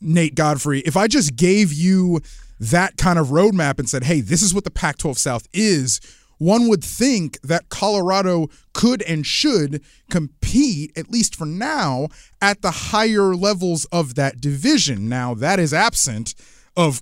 Nate 0.00 0.34
Godfrey, 0.34 0.80
if 0.80 0.96
I 0.96 1.06
just 1.06 1.36
gave 1.36 1.72
you 1.72 2.20
that 2.58 2.96
kind 2.96 3.18
of 3.18 3.28
roadmap 3.28 3.78
and 3.78 3.88
said, 3.88 4.04
"Hey, 4.04 4.20
this 4.20 4.42
is 4.42 4.54
what 4.54 4.64
the 4.64 4.70
Pac-12 4.70 5.16
South 5.18 5.48
is," 5.52 6.00
one 6.38 6.66
would 6.68 6.82
think 6.82 7.40
that 7.42 7.68
Colorado 7.68 8.48
could 8.72 9.00
and 9.02 9.24
should 9.24 9.80
compete, 10.10 10.90
at 10.96 11.08
least 11.08 11.36
for 11.36 11.46
now, 11.46 12.08
at 12.40 12.62
the 12.62 12.70
higher 12.72 13.34
levels 13.36 13.84
of 13.86 14.16
that 14.16 14.40
division. 14.40 15.08
Now, 15.08 15.34
that 15.34 15.60
is 15.60 15.72
absent 15.72 16.34
of 16.76 17.00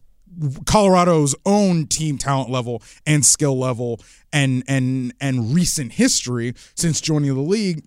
Colorado's 0.67 1.35
own 1.45 1.87
team 1.87 2.19
talent 2.19 2.51
level 2.51 2.83
and 3.07 3.25
skill 3.25 3.59
level 3.59 4.01
and 4.33 4.63
and 4.69 5.13
and 5.21 5.55
recent 5.55 5.93
history 5.93 6.55
since 6.75 7.01
joining 7.01 7.35
the 7.35 7.41
league, 7.41 7.85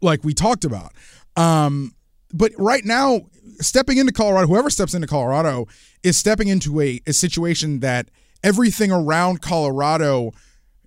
like 0.00 0.24
we 0.24 0.34
talked 0.34 0.64
about. 0.64 0.92
Um, 1.36 1.94
but 2.32 2.52
right 2.56 2.84
now, 2.84 3.22
stepping 3.60 3.98
into 3.98 4.12
Colorado, 4.12 4.46
whoever 4.46 4.70
steps 4.70 4.94
into 4.94 5.06
Colorado 5.06 5.66
is 6.02 6.16
stepping 6.16 6.48
into 6.48 6.80
a, 6.80 7.00
a 7.06 7.12
situation 7.12 7.80
that 7.80 8.08
everything 8.42 8.92
around 8.92 9.42
Colorado 9.42 10.32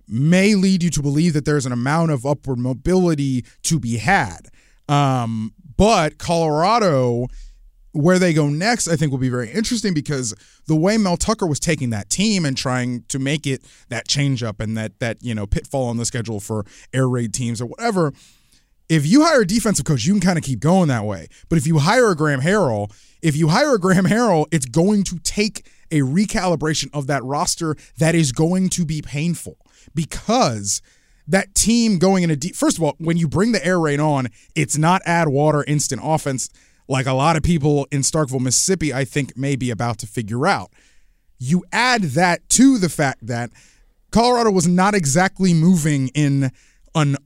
may 0.08 0.54
lead 0.54 0.82
you 0.82 0.90
to 0.90 1.02
believe 1.02 1.32
that 1.32 1.44
there's 1.44 1.66
an 1.66 1.72
amount 1.72 2.10
of 2.10 2.26
upward 2.26 2.58
mobility 2.58 3.44
to 3.62 3.78
be 3.78 3.98
had. 3.98 4.48
Um, 4.88 5.54
but 5.76 6.18
Colorado 6.18 7.28
where 7.94 8.18
they 8.18 8.32
go 8.32 8.48
next, 8.48 8.88
I 8.88 8.96
think, 8.96 9.12
will 9.12 9.18
be 9.18 9.28
very 9.28 9.50
interesting 9.50 9.94
because 9.94 10.34
the 10.66 10.74
way 10.74 10.98
Mel 10.98 11.16
Tucker 11.16 11.46
was 11.46 11.60
taking 11.60 11.90
that 11.90 12.10
team 12.10 12.44
and 12.44 12.56
trying 12.56 13.04
to 13.08 13.20
make 13.20 13.46
it 13.46 13.64
that 13.88 14.08
change 14.08 14.42
up 14.42 14.60
and 14.60 14.76
that 14.76 14.98
that 14.98 15.22
you 15.22 15.34
know 15.34 15.46
pitfall 15.46 15.88
on 15.88 15.96
the 15.96 16.04
schedule 16.04 16.40
for 16.40 16.66
air 16.92 17.08
raid 17.08 17.32
teams 17.32 17.62
or 17.62 17.66
whatever. 17.66 18.12
If 18.88 19.06
you 19.06 19.24
hire 19.24 19.42
a 19.42 19.46
defensive 19.46 19.86
coach, 19.86 20.04
you 20.04 20.12
can 20.12 20.20
kind 20.20 20.36
of 20.36 20.44
keep 20.44 20.60
going 20.60 20.88
that 20.88 21.04
way. 21.04 21.28
But 21.48 21.56
if 21.56 21.66
you 21.66 21.78
hire 21.78 22.10
a 22.10 22.16
Graham 22.16 22.42
Harrell, 22.42 22.92
if 23.22 23.34
you 23.34 23.48
hire 23.48 23.74
a 23.74 23.78
Graham 23.78 24.04
Harrell, 24.04 24.46
it's 24.50 24.66
going 24.66 25.04
to 25.04 25.18
take 25.20 25.70
a 25.90 26.00
recalibration 26.00 26.90
of 26.92 27.06
that 27.06 27.24
roster 27.24 27.76
that 27.96 28.14
is 28.14 28.32
going 28.32 28.68
to 28.70 28.84
be 28.84 29.00
painful 29.00 29.56
because 29.94 30.82
that 31.26 31.54
team 31.54 31.98
going 31.98 32.24
in 32.24 32.30
a 32.30 32.36
deep. 32.36 32.54
First 32.54 32.76
of 32.76 32.84
all, 32.84 32.94
when 32.98 33.16
you 33.16 33.28
bring 33.28 33.52
the 33.52 33.64
air 33.64 33.80
raid 33.80 34.00
on, 34.00 34.28
it's 34.54 34.76
not 34.76 35.00
add 35.06 35.28
water 35.28 35.64
instant 35.66 36.02
offense 36.04 36.50
like 36.88 37.06
a 37.06 37.12
lot 37.12 37.36
of 37.36 37.42
people 37.42 37.86
in 37.90 38.02
Starkville, 38.02 38.40
Mississippi, 38.40 38.92
I 38.92 39.04
think 39.04 39.36
may 39.36 39.56
be 39.56 39.70
about 39.70 39.98
to 39.98 40.06
figure 40.06 40.46
out. 40.46 40.70
You 41.38 41.64
add 41.72 42.02
that 42.02 42.48
to 42.50 42.78
the 42.78 42.88
fact 42.88 43.26
that 43.26 43.50
Colorado 44.10 44.50
was 44.50 44.68
not 44.68 44.94
exactly 44.94 45.52
moving 45.52 46.08
in 46.08 46.52
an 46.94 47.16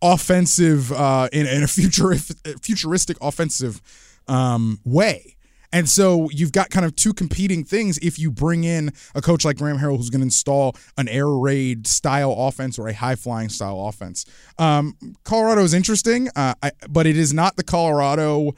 offensive, 0.00 0.90
uh, 0.92 1.28
in, 1.32 1.46
in 1.46 1.62
a 1.62 1.66
future, 1.68 2.14
futuristic 2.60 3.16
offensive 3.20 3.80
um, 4.28 4.80
way. 4.84 5.36
And 5.72 5.88
so 5.88 6.28
you've 6.30 6.52
got 6.52 6.70
kind 6.70 6.84
of 6.84 6.94
two 6.94 7.14
competing 7.14 7.64
things 7.64 7.98
if 7.98 8.18
you 8.18 8.30
bring 8.30 8.64
in 8.64 8.92
a 9.14 9.22
coach 9.22 9.44
like 9.44 9.56
Graham 9.56 9.78
Harrell 9.78 9.96
who's 9.96 10.10
going 10.10 10.20
to 10.20 10.26
install 10.26 10.76
an 10.98 11.08
air 11.08 11.28
raid 11.28 11.86
style 11.86 12.34
offense 12.36 12.78
or 12.78 12.88
a 12.88 12.94
high 12.94 13.14
flying 13.14 13.48
style 13.48 13.86
offense. 13.86 14.26
Um, 14.58 14.96
Colorado 15.24 15.62
is 15.62 15.72
interesting, 15.72 16.28
uh, 16.36 16.54
I, 16.62 16.72
but 16.90 17.06
it 17.06 17.16
is 17.16 17.32
not 17.32 17.56
the 17.56 17.64
Colorado, 17.64 18.52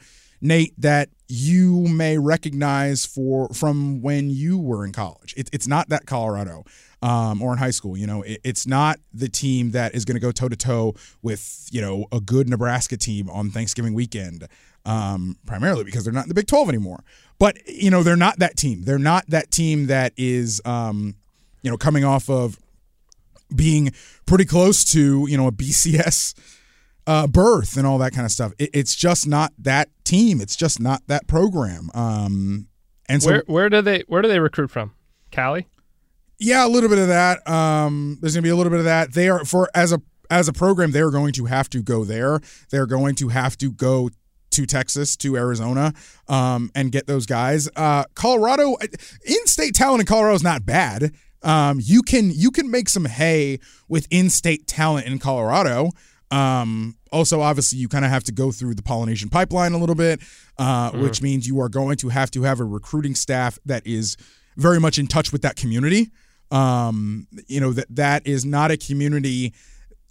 Nate, 0.45 0.79
that 0.79 1.09
you 1.27 1.87
may 1.87 2.17
recognize 2.17 3.05
for 3.05 3.49
from 3.49 4.01
when 4.01 4.29
you 4.29 4.59
were 4.59 4.85
in 4.85 4.91
college. 4.91 5.33
It, 5.35 5.49
it's 5.51 5.67
not 5.67 5.89
that 5.89 6.05
Colorado 6.05 6.63
um, 7.01 7.41
or 7.41 7.51
in 7.53 7.57
high 7.57 7.71
school. 7.71 7.97
You 7.97 8.07
know, 8.07 8.21
it, 8.21 8.39
it's 8.43 8.67
not 8.67 8.99
the 9.13 9.27
team 9.27 9.71
that 9.71 9.95
is 9.95 10.05
going 10.05 10.15
to 10.15 10.21
go 10.21 10.31
toe 10.31 10.49
to 10.49 10.55
toe 10.55 10.93
with 11.21 11.67
you 11.71 11.81
know 11.81 12.05
a 12.11 12.19
good 12.19 12.47
Nebraska 12.47 12.97
team 12.97 13.29
on 13.29 13.49
Thanksgiving 13.49 13.93
weekend. 13.93 14.47
Um, 14.85 15.37
primarily 15.47 15.83
because 15.83 16.03
they're 16.03 16.13
not 16.13 16.25
in 16.25 16.29
the 16.29 16.35
Big 16.35 16.45
12 16.45 16.69
anymore. 16.69 17.03
But 17.39 17.57
you 17.67 17.89
know, 17.89 18.03
they're 18.03 18.15
not 18.15 18.37
that 18.37 18.55
team. 18.55 18.83
They're 18.83 18.99
not 18.99 19.25
that 19.29 19.49
team 19.49 19.87
that 19.87 20.13
is 20.15 20.61
um, 20.63 21.15
you 21.63 21.71
know 21.71 21.77
coming 21.77 22.05
off 22.05 22.29
of 22.29 22.59
being 23.55 23.91
pretty 24.25 24.45
close 24.45 24.83
to 24.91 25.25
you 25.27 25.37
know 25.37 25.47
a 25.47 25.51
BCS 25.51 26.35
uh, 27.07 27.27
berth 27.27 27.77
and 27.77 27.85
all 27.85 27.97
that 27.99 28.13
kind 28.13 28.25
of 28.25 28.31
stuff. 28.31 28.53
It, 28.57 28.69
it's 28.73 28.95
just 28.95 29.27
not 29.27 29.53
that 29.59 29.89
team. 30.03 30.41
It's 30.41 30.55
just 30.55 30.79
not 30.79 31.01
that 31.07 31.27
program. 31.27 31.89
Um, 31.93 32.67
and 33.07 33.21
so 33.21 33.31
where 33.31 33.43
where 33.47 33.69
do 33.69 33.81
they 33.81 34.03
where 34.07 34.21
do 34.21 34.27
they 34.27 34.39
recruit 34.39 34.71
from? 34.71 34.93
Cali. 35.31 35.67
Yeah, 36.39 36.65
a 36.65 36.69
little 36.69 36.89
bit 36.89 36.99
of 36.99 37.07
that. 37.07 37.47
Um, 37.47 38.17
there's 38.21 38.33
gonna 38.33 38.43
be 38.43 38.49
a 38.49 38.55
little 38.55 38.71
bit 38.71 38.79
of 38.79 38.85
that. 38.85 39.13
They 39.13 39.29
are 39.29 39.45
for 39.45 39.69
as 39.73 39.91
a 39.91 40.01
as 40.29 40.47
a 40.47 40.53
program, 40.53 40.91
they 40.91 41.01
are 41.01 41.11
going 41.11 41.33
to 41.33 41.45
have 41.45 41.69
to 41.69 41.81
go 41.81 42.03
there. 42.03 42.39
They're 42.69 42.87
going 42.87 43.15
to 43.15 43.29
have 43.29 43.57
to 43.57 43.71
go 43.71 44.09
to 44.51 44.65
Texas, 44.65 45.15
to 45.17 45.35
Arizona, 45.35 45.93
um, 46.27 46.71
and 46.73 46.91
get 46.91 47.07
those 47.07 47.25
guys. 47.25 47.69
Uh, 47.75 48.05
Colorado, 48.15 48.75
in-state 49.25 49.75
talent 49.75 50.01
in 50.01 50.07
Colorado 50.07 50.35
is 50.35 50.43
not 50.43 50.65
bad. 50.65 51.13
Um, 51.43 51.79
you 51.81 52.01
can 52.01 52.31
you 52.33 52.49
can 52.49 52.71
make 52.71 52.89
some 52.89 53.05
hay 53.05 53.59
with 53.87 54.07
in-state 54.09 54.65
talent 54.65 55.05
in 55.05 55.19
Colorado. 55.19 55.91
Um, 56.31 56.97
also, 57.11 57.41
obviously, 57.41 57.79
you 57.79 57.87
kind 57.87 58.03
of 58.03 58.11
have 58.11 58.23
to 58.25 58.31
go 58.31 58.51
through 58.51 58.75
the 58.75 58.83
Polynesian 58.83 59.29
pipeline 59.29 59.73
a 59.73 59.77
little 59.77 59.95
bit, 59.95 60.21
uh, 60.57 60.91
mm-hmm. 60.91 61.01
which 61.01 61.21
means 61.21 61.47
you 61.47 61.59
are 61.61 61.69
going 61.69 61.97
to 61.97 62.09
have 62.09 62.31
to 62.31 62.43
have 62.43 62.59
a 62.59 62.63
recruiting 62.63 63.15
staff 63.15 63.59
that 63.65 63.85
is 63.85 64.17
very 64.57 64.79
much 64.79 64.97
in 64.97 65.07
touch 65.07 65.31
with 65.31 65.41
that 65.43 65.55
community. 65.55 66.11
Um, 66.51 67.27
you 67.47 67.59
know 67.59 67.71
that 67.73 67.87
that 67.95 68.27
is 68.27 68.45
not 68.45 68.71
a 68.71 68.77
community 68.77 69.53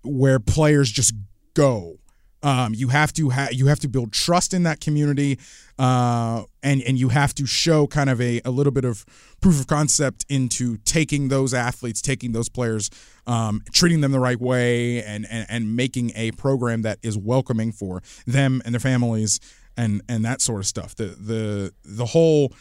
where 0.03 0.39
players 0.39 0.91
just 0.91 1.15
go. 1.55 1.99
Um, 2.45 2.75
you 2.75 2.89
have 2.89 3.11
to 3.15 3.31
ha- 3.31 3.49
you 3.51 3.67
have 3.69 3.81
to 3.81 3.89
build 3.89 4.13
trust 4.13 4.53
in 4.53 4.65
that 4.65 4.79
community, 4.79 5.39
uh, 5.79 6.43
and 6.63 6.83
and 6.83 6.99
you 6.99 7.09
have 7.09 7.35
to 7.37 7.47
show 7.47 7.87
kind 7.87 8.11
of 8.11 8.21
a, 8.21 8.43
a 8.45 8.51
little 8.51 8.71
bit 8.71 8.85
of 8.85 9.07
proof 9.41 9.59
of 9.59 9.67
concept 9.67 10.27
into 10.29 10.77
taking 10.85 11.29
those 11.29 11.55
athletes, 11.55 12.03
taking 12.03 12.33
those 12.33 12.51
players, 12.51 12.91
um, 13.27 13.63
treating 13.73 14.03
them 14.03 14.13
the 14.13 14.21
right 14.21 14.39
way, 14.39 15.03
and, 15.03 15.27
and 15.31 15.47
and 15.49 15.75
making 15.75 16.13
a 16.15 16.33
program 16.33 16.83
that 16.83 16.99
is 17.03 17.17
welcoming 17.17 17.73
for 17.73 18.03
them 18.27 18.61
and 18.67 18.75
their 18.75 18.81
families, 18.81 19.41
and 19.79 20.03
and 20.07 20.23
that 20.27 20.43
sort 20.43 20.61
of 20.61 20.67
stuff. 20.67 20.95
The 20.95 21.17
the 21.19 21.73
the 21.83 22.05
whole, 22.05 22.53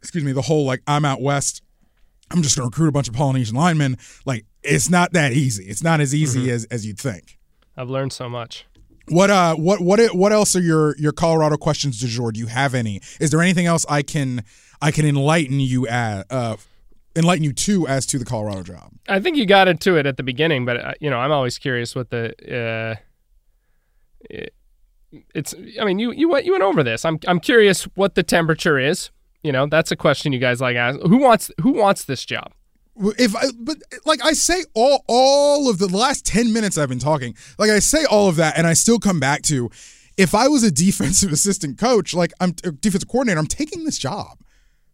excuse 0.00 0.22
me, 0.22 0.30
the 0.30 0.42
whole 0.42 0.64
like 0.64 0.82
I'm 0.86 1.04
out 1.04 1.20
west. 1.20 1.60
I'm 2.30 2.42
just 2.42 2.56
going 2.56 2.70
to 2.70 2.72
recruit 2.72 2.90
a 2.90 2.92
bunch 2.92 3.08
of 3.08 3.14
Polynesian 3.14 3.56
linemen. 3.56 3.96
Like 4.24 4.44
it's 4.62 4.88
not 4.88 5.12
that 5.14 5.32
easy. 5.32 5.64
It's 5.64 5.82
not 5.82 6.00
as 6.00 6.14
easy 6.14 6.42
mm-hmm. 6.42 6.50
as 6.50 6.66
as 6.66 6.86
you'd 6.86 7.00
think. 7.00 7.36
I've 7.76 7.90
learned 7.90 8.12
so 8.12 8.28
much. 8.28 8.64
What 9.10 9.30
uh 9.30 9.54
what 9.56 9.80
what 9.80 10.00
what 10.14 10.32
else 10.32 10.54
are 10.56 10.60
your 10.60 10.96
your 10.98 11.12
Colorado 11.12 11.56
questions 11.56 12.00
du 12.00 12.06
jour? 12.06 12.32
Do 12.32 12.40
you 12.40 12.46
have 12.46 12.74
any? 12.74 13.00
Is 13.20 13.30
there 13.30 13.40
anything 13.40 13.66
else 13.66 13.86
I 13.88 14.02
can 14.02 14.44
I 14.80 14.90
can 14.90 15.06
enlighten 15.06 15.60
you 15.60 15.86
at 15.88 16.26
uh 16.30 16.56
enlighten 17.16 17.44
you 17.44 17.52
to 17.52 17.86
as 17.86 18.06
to 18.06 18.18
the 18.18 18.24
Colorado 18.24 18.62
job? 18.62 18.92
I 19.08 19.20
think 19.20 19.36
you 19.36 19.46
got 19.46 19.68
into 19.68 19.96
it 19.96 20.06
at 20.06 20.16
the 20.16 20.22
beginning, 20.22 20.64
but 20.64 20.76
uh, 20.76 20.92
you 21.00 21.10
know 21.10 21.18
I'm 21.18 21.32
always 21.32 21.58
curious 21.58 21.94
what 21.94 22.10
the 22.10 22.30
uh, 22.44 23.00
it, 24.28 24.54
it's. 25.34 25.54
I 25.80 25.84
mean 25.84 25.98
you 25.98 26.12
you 26.12 26.28
went 26.28 26.44
you 26.44 26.52
went 26.52 26.64
over 26.64 26.82
this. 26.82 27.04
I'm 27.04 27.18
I'm 27.26 27.40
curious 27.40 27.84
what 27.94 28.14
the 28.14 28.22
temperature 28.22 28.78
is. 28.78 29.10
You 29.42 29.52
know 29.52 29.66
that's 29.66 29.90
a 29.90 29.96
question 29.96 30.32
you 30.32 30.38
guys 30.38 30.60
like 30.60 30.76
ask. 30.76 30.98
Who 31.00 31.18
wants 31.18 31.50
who 31.60 31.72
wants 31.72 32.04
this 32.04 32.24
job? 32.24 32.52
If 33.18 33.34
I, 33.36 33.44
but 33.58 33.78
like 34.04 34.24
I 34.24 34.32
say 34.32 34.64
all 34.74 35.04
all 35.06 35.70
of 35.70 35.78
the 35.78 35.88
last 35.88 36.26
10 36.26 36.52
minutes 36.52 36.76
I've 36.78 36.88
been 36.88 36.98
talking 36.98 37.36
like 37.58 37.70
I 37.70 37.78
say 37.78 38.04
all 38.04 38.28
of 38.28 38.36
that 38.36 38.56
and 38.56 38.66
I 38.66 38.72
still 38.72 38.98
come 38.98 39.20
back 39.20 39.42
to 39.42 39.70
if 40.16 40.34
I 40.34 40.48
was 40.48 40.62
a 40.62 40.70
defensive 40.86 41.32
assistant 41.32 41.78
coach 41.78 42.14
like 42.14 42.32
I'm 42.40 42.54
a 42.64 42.72
defensive 42.72 43.08
coordinator 43.08 43.38
I'm 43.38 43.46
taking 43.46 43.84
this 43.84 43.98
job. 43.98 44.38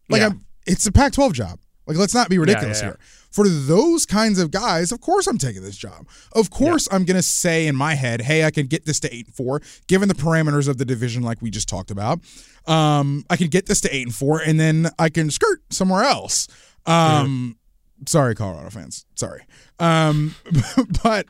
Like 0.09 0.21
yeah. 0.21 0.27
I'm 0.27 0.45
it's 0.67 0.85
a 0.85 0.91
Pac-12 0.91 1.33
job. 1.33 1.59
Like 1.87 1.97
let's 1.97 2.15
not 2.15 2.29
be 2.29 2.37
ridiculous 2.37 2.81
yeah, 2.81 2.87
yeah, 2.87 2.93
here. 2.93 2.99
For 3.31 3.47
those 3.47 4.05
kinds 4.05 4.39
of 4.39 4.51
guys 4.51 4.91
of 4.91 5.01
course 5.01 5.27
I'm 5.27 5.37
taking 5.37 5.63
this 5.63 5.77
job. 5.77 6.07
Of 6.33 6.49
course 6.49 6.87
I'm 6.91 7.05
going 7.05 7.17
to 7.17 7.23
say 7.23 7.67
in 7.67 7.75
my 7.75 7.95
head 7.95 8.21
hey 8.21 8.43
I 8.43 8.51
can 8.51 8.67
get 8.67 8.85
this 8.85 8.99
to 9.01 9.13
8 9.13 9.27
and 9.27 9.35
4 9.35 9.61
given 9.87 10.07
the 10.07 10.15
parameters 10.15 10.67
of 10.67 10.77
the 10.77 10.85
division 10.85 11.23
like 11.23 11.41
we 11.41 11.49
just 11.49 11.67
talked 11.69 11.91
about. 11.91 12.19
Um 12.67 13.25
I 13.29 13.37
can 13.37 13.47
get 13.47 13.65
this 13.65 13.81
to 13.81 13.95
8 13.95 14.07
and 14.07 14.15
4 14.15 14.41
and 14.41 14.59
then 14.59 14.89
I 14.99 15.09
can 15.09 15.29
skirt 15.31 15.61
somewhere 15.71 16.03
else. 16.03 16.47
Um 16.85 17.57
sorry, 18.07 18.35
Colorado 18.35 18.69
fans. 18.69 19.05
Sorry. 19.15 19.41
Um, 19.79 20.35
but 21.03 21.27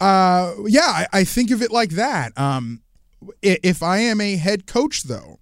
uh, 0.00 0.54
yeah, 0.66 0.80
I, 0.82 1.06
I, 1.12 1.24
think 1.24 1.50
of 1.50 1.62
it 1.62 1.70
like 1.70 1.90
that. 1.90 2.36
Um, 2.38 2.82
if 3.42 3.82
I 3.82 3.98
am 3.98 4.20
a 4.20 4.36
head 4.36 4.66
coach, 4.66 5.04
though, 5.04 5.38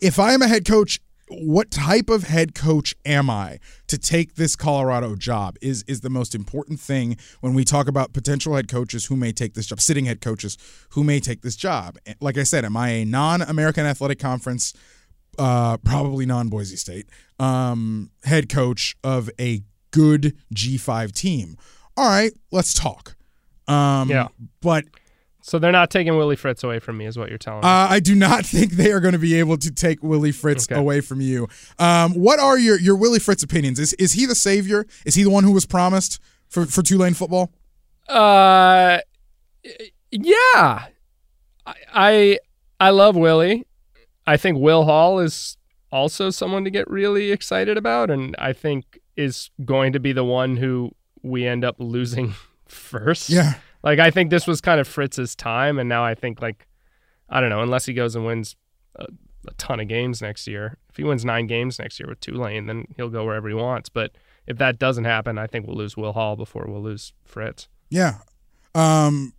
if 0.00 0.18
I 0.18 0.32
am 0.32 0.42
a 0.42 0.48
head 0.48 0.66
coach, 0.66 1.00
what 1.28 1.70
type 1.70 2.10
of 2.10 2.24
head 2.24 2.54
coach 2.54 2.94
am 3.04 3.30
I 3.30 3.58
to 3.86 3.96
take 3.96 4.34
this 4.34 4.56
Colorado 4.56 5.16
job 5.16 5.56
is 5.62 5.82
is 5.86 6.00
the 6.00 6.10
most 6.10 6.34
important 6.34 6.80
thing 6.80 7.16
when 7.40 7.54
we 7.54 7.64
talk 7.64 7.88
about 7.88 8.12
potential 8.12 8.54
head 8.54 8.68
coaches 8.68 9.06
who 9.06 9.16
may 9.16 9.32
take 9.32 9.54
this 9.54 9.66
job, 9.66 9.80
sitting 9.80 10.04
head 10.04 10.20
coaches 10.20 10.58
who 10.90 11.02
may 11.02 11.20
take 11.20 11.42
this 11.42 11.56
job. 11.56 11.96
Like 12.20 12.36
I 12.36 12.42
said, 12.42 12.64
am 12.64 12.76
I 12.76 12.90
a 12.90 13.04
non-American 13.04 13.86
Athletic 13.86 14.18
Conference 14.18 14.74
uh, 15.38 15.76
probably 15.78 16.26
non 16.26 16.48
Boise 16.48 16.76
State, 16.76 17.08
um, 17.38 18.10
head 18.24 18.48
coach 18.48 18.96
of 19.02 19.30
a 19.40 19.62
good 19.90 20.36
G5 20.54 21.12
team. 21.12 21.56
All 21.96 22.08
right, 22.08 22.32
let's 22.50 22.74
talk. 22.74 23.16
Um, 23.68 24.10
yeah. 24.10 24.28
But. 24.60 24.84
So 25.40 25.58
they're 25.58 25.72
not 25.72 25.90
taking 25.90 26.16
Willie 26.16 26.36
Fritz 26.36 26.64
away 26.64 26.78
from 26.78 26.96
me, 26.96 27.04
is 27.04 27.18
what 27.18 27.28
you're 27.28 27.36
telling 27.36 27.60
me. 27.60 27.68
Uh, 27.68 27.86
I 27.90 28.00
do 28.00 28.14
not 28.14 28.46
think 28.46 28.72
they 28.72 28.92
are 28.92 29.00
going 29.00 29.12
to 29.12 29.18
be 29.18 29.38
able 29.38 29.58
to 29.58 29.70
take 29.70 30.02
Willie 30.02 30.32
Fritz 30.32 30.66
okay. 30.66 30.78
away 30.78 31.00
from 31.00 31.20
you. 31.20 31.48
Um, 31.78 32.12
what 32.14 32.40
are 32.40 32.58
your 32.58 32.78
your 32.80 32.96
Willie 32.96 33.18
Fritz 33.18 33.42
opinions? 33.42 33.78
Is 33.78 33.92
is 33.94 34.14
he 34.14 34.26
the 34.26 34.34
savior? 34.34 34.86
Is 35.04 35.14
he 35.14 35.22
the 35.22 35.30
one 35.30 35.44
who 35.44 35.52
was 35.52 35.66
promised 35.66 36.18
for 36.48 36.66
for 36.66 36.82
Tulane 36.82 37.14
football? 37.14 37.52
Uh, 38.08 38.98
yeah. 40.10 40.86
I 41.66 41.74
I, 41.92 42.38
I 42.80 42.90
love 42.90 43.14
Willie. 43.14 43.66
I 44.26 44.36
think 44.38 44.58
Will 44.58 44.84
Hall 44.84 45.20
is 45.20 45.56
also 45.94 46.28
someone 46.28 46.64
to 46.64 46.70
get 46.70 46.90
really 46.90 47.30
excited 47.30 47.78
about, 47.78 48.10
and 48.10 48.34
I 48.38 48.52
think 48.52 48.98
is 49.16 49.50
going 49.64 49.92
to 49.92 50.00
be 50.00 50.12
the 50.12 50.24
one 50.24 50.56
who 50.56 50.90
we 51.22 51.46
end 51.46 51.64
up 51.64 51.76
losing 51.78 52.34
first. 52.66 53.30
Yeah. 53.30 53.54
Like 53.84 54.00
I 54.00 54.10
think 54.10 54.30
this 54.30 54.46
was 54.46 54.60
kind 54.60 54.80
of 54.80 54.88
Fritz's 54.88 55.36
time, 55.36 55.78
and 55.78 55.88
now 55.88 56.04
I 56.04 56.14
think 56.14 56.42
like 56.42 56.66
I 57.30 57.40
don't 57.40 57.48
know, 57.48 57.62
unless 57.62 57.86
he 57.86 57.94
goes 57.94 58.16
and 58.16 58.26
wins 58.26 58.56
a, 58.96 59.06
a 59.46 59.52
ton 59.56 59.78
of 59.78 59.86
games 59.86 60.20
next 60.20 60.48
year. 60.48 60.78
If 60.90 60.96
he 60.96 61.04
wins 61.04 61.24
nine 61.24 61.46
games 61.46 61.78
next 61.78 62.00
year 62.00 62.08
with 62.08 62.20
Tulane, 62.20 62.66
then 62.66 62.86
he'll 62.96 63.08
go 63.08 63.24
wherever 63.24 63.48
he 63.48 63.54
wants. 63.54 63.88
But 63.88 64.12
if 64.46 64.58
that 64.58 64.78
doesn't 64.78 65.04
happen, 65.04 65.38
I 65.38 65.46
think 65.46 65.66
we'll 65.66 65.76
lose 65.76 65.96
Will 65.96 66.12
Hall 66.12 66.34
before 66.34 66.66
we'll 66.66 66.82
lose 66.82 67.12
Fritz. 67.24 67.68
Yeah. 67.88 68.18
Um, 68.74 69.32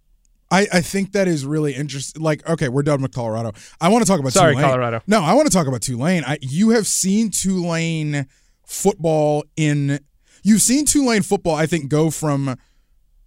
I, 0.51 0.67
I 0.71 0.81
think 0.81 1.13
that 1.13 1.27
is 1.27 1.45
really 1.45 1.73
interesting. 1.73 2.21
Like, 2.21 2.47
okay, 2.47 2.69
we're 2.69 2.83
done 2.83 3.01
with 3.01 3.13
Colorado. 3.13 3.51
I 3.81 3.89
want 3.89 4.05
to 4.05 4.09
talk 4.09 4.19
about 4.19 4.33
Sorry, 4.33 4.53
Tulane. 4.53 4.69
Colorado. 4.69 5.01
No, 5.07 5.21
I 5.21 5.33
want 5.33 5.47
to 5.47 5.53
talk 5.53 5.67
about 5.67 5.81
Tulane. 5.81 6.23
I, 6.25 6.37
you 6.41 6.69
have 6.71 6.87
seen 6.87 7.29
Tulane 7.31 8.27
football 8.65 9.43
in. 9.57 9.99
You've 10.43 10.61
seen 10.61 10.85
Tulane 10.85 11.23
football, 11.23 11.55
I 11.55 11.65
think, 11.65 11.89
go 11.89 12.11
from 12.11 12.55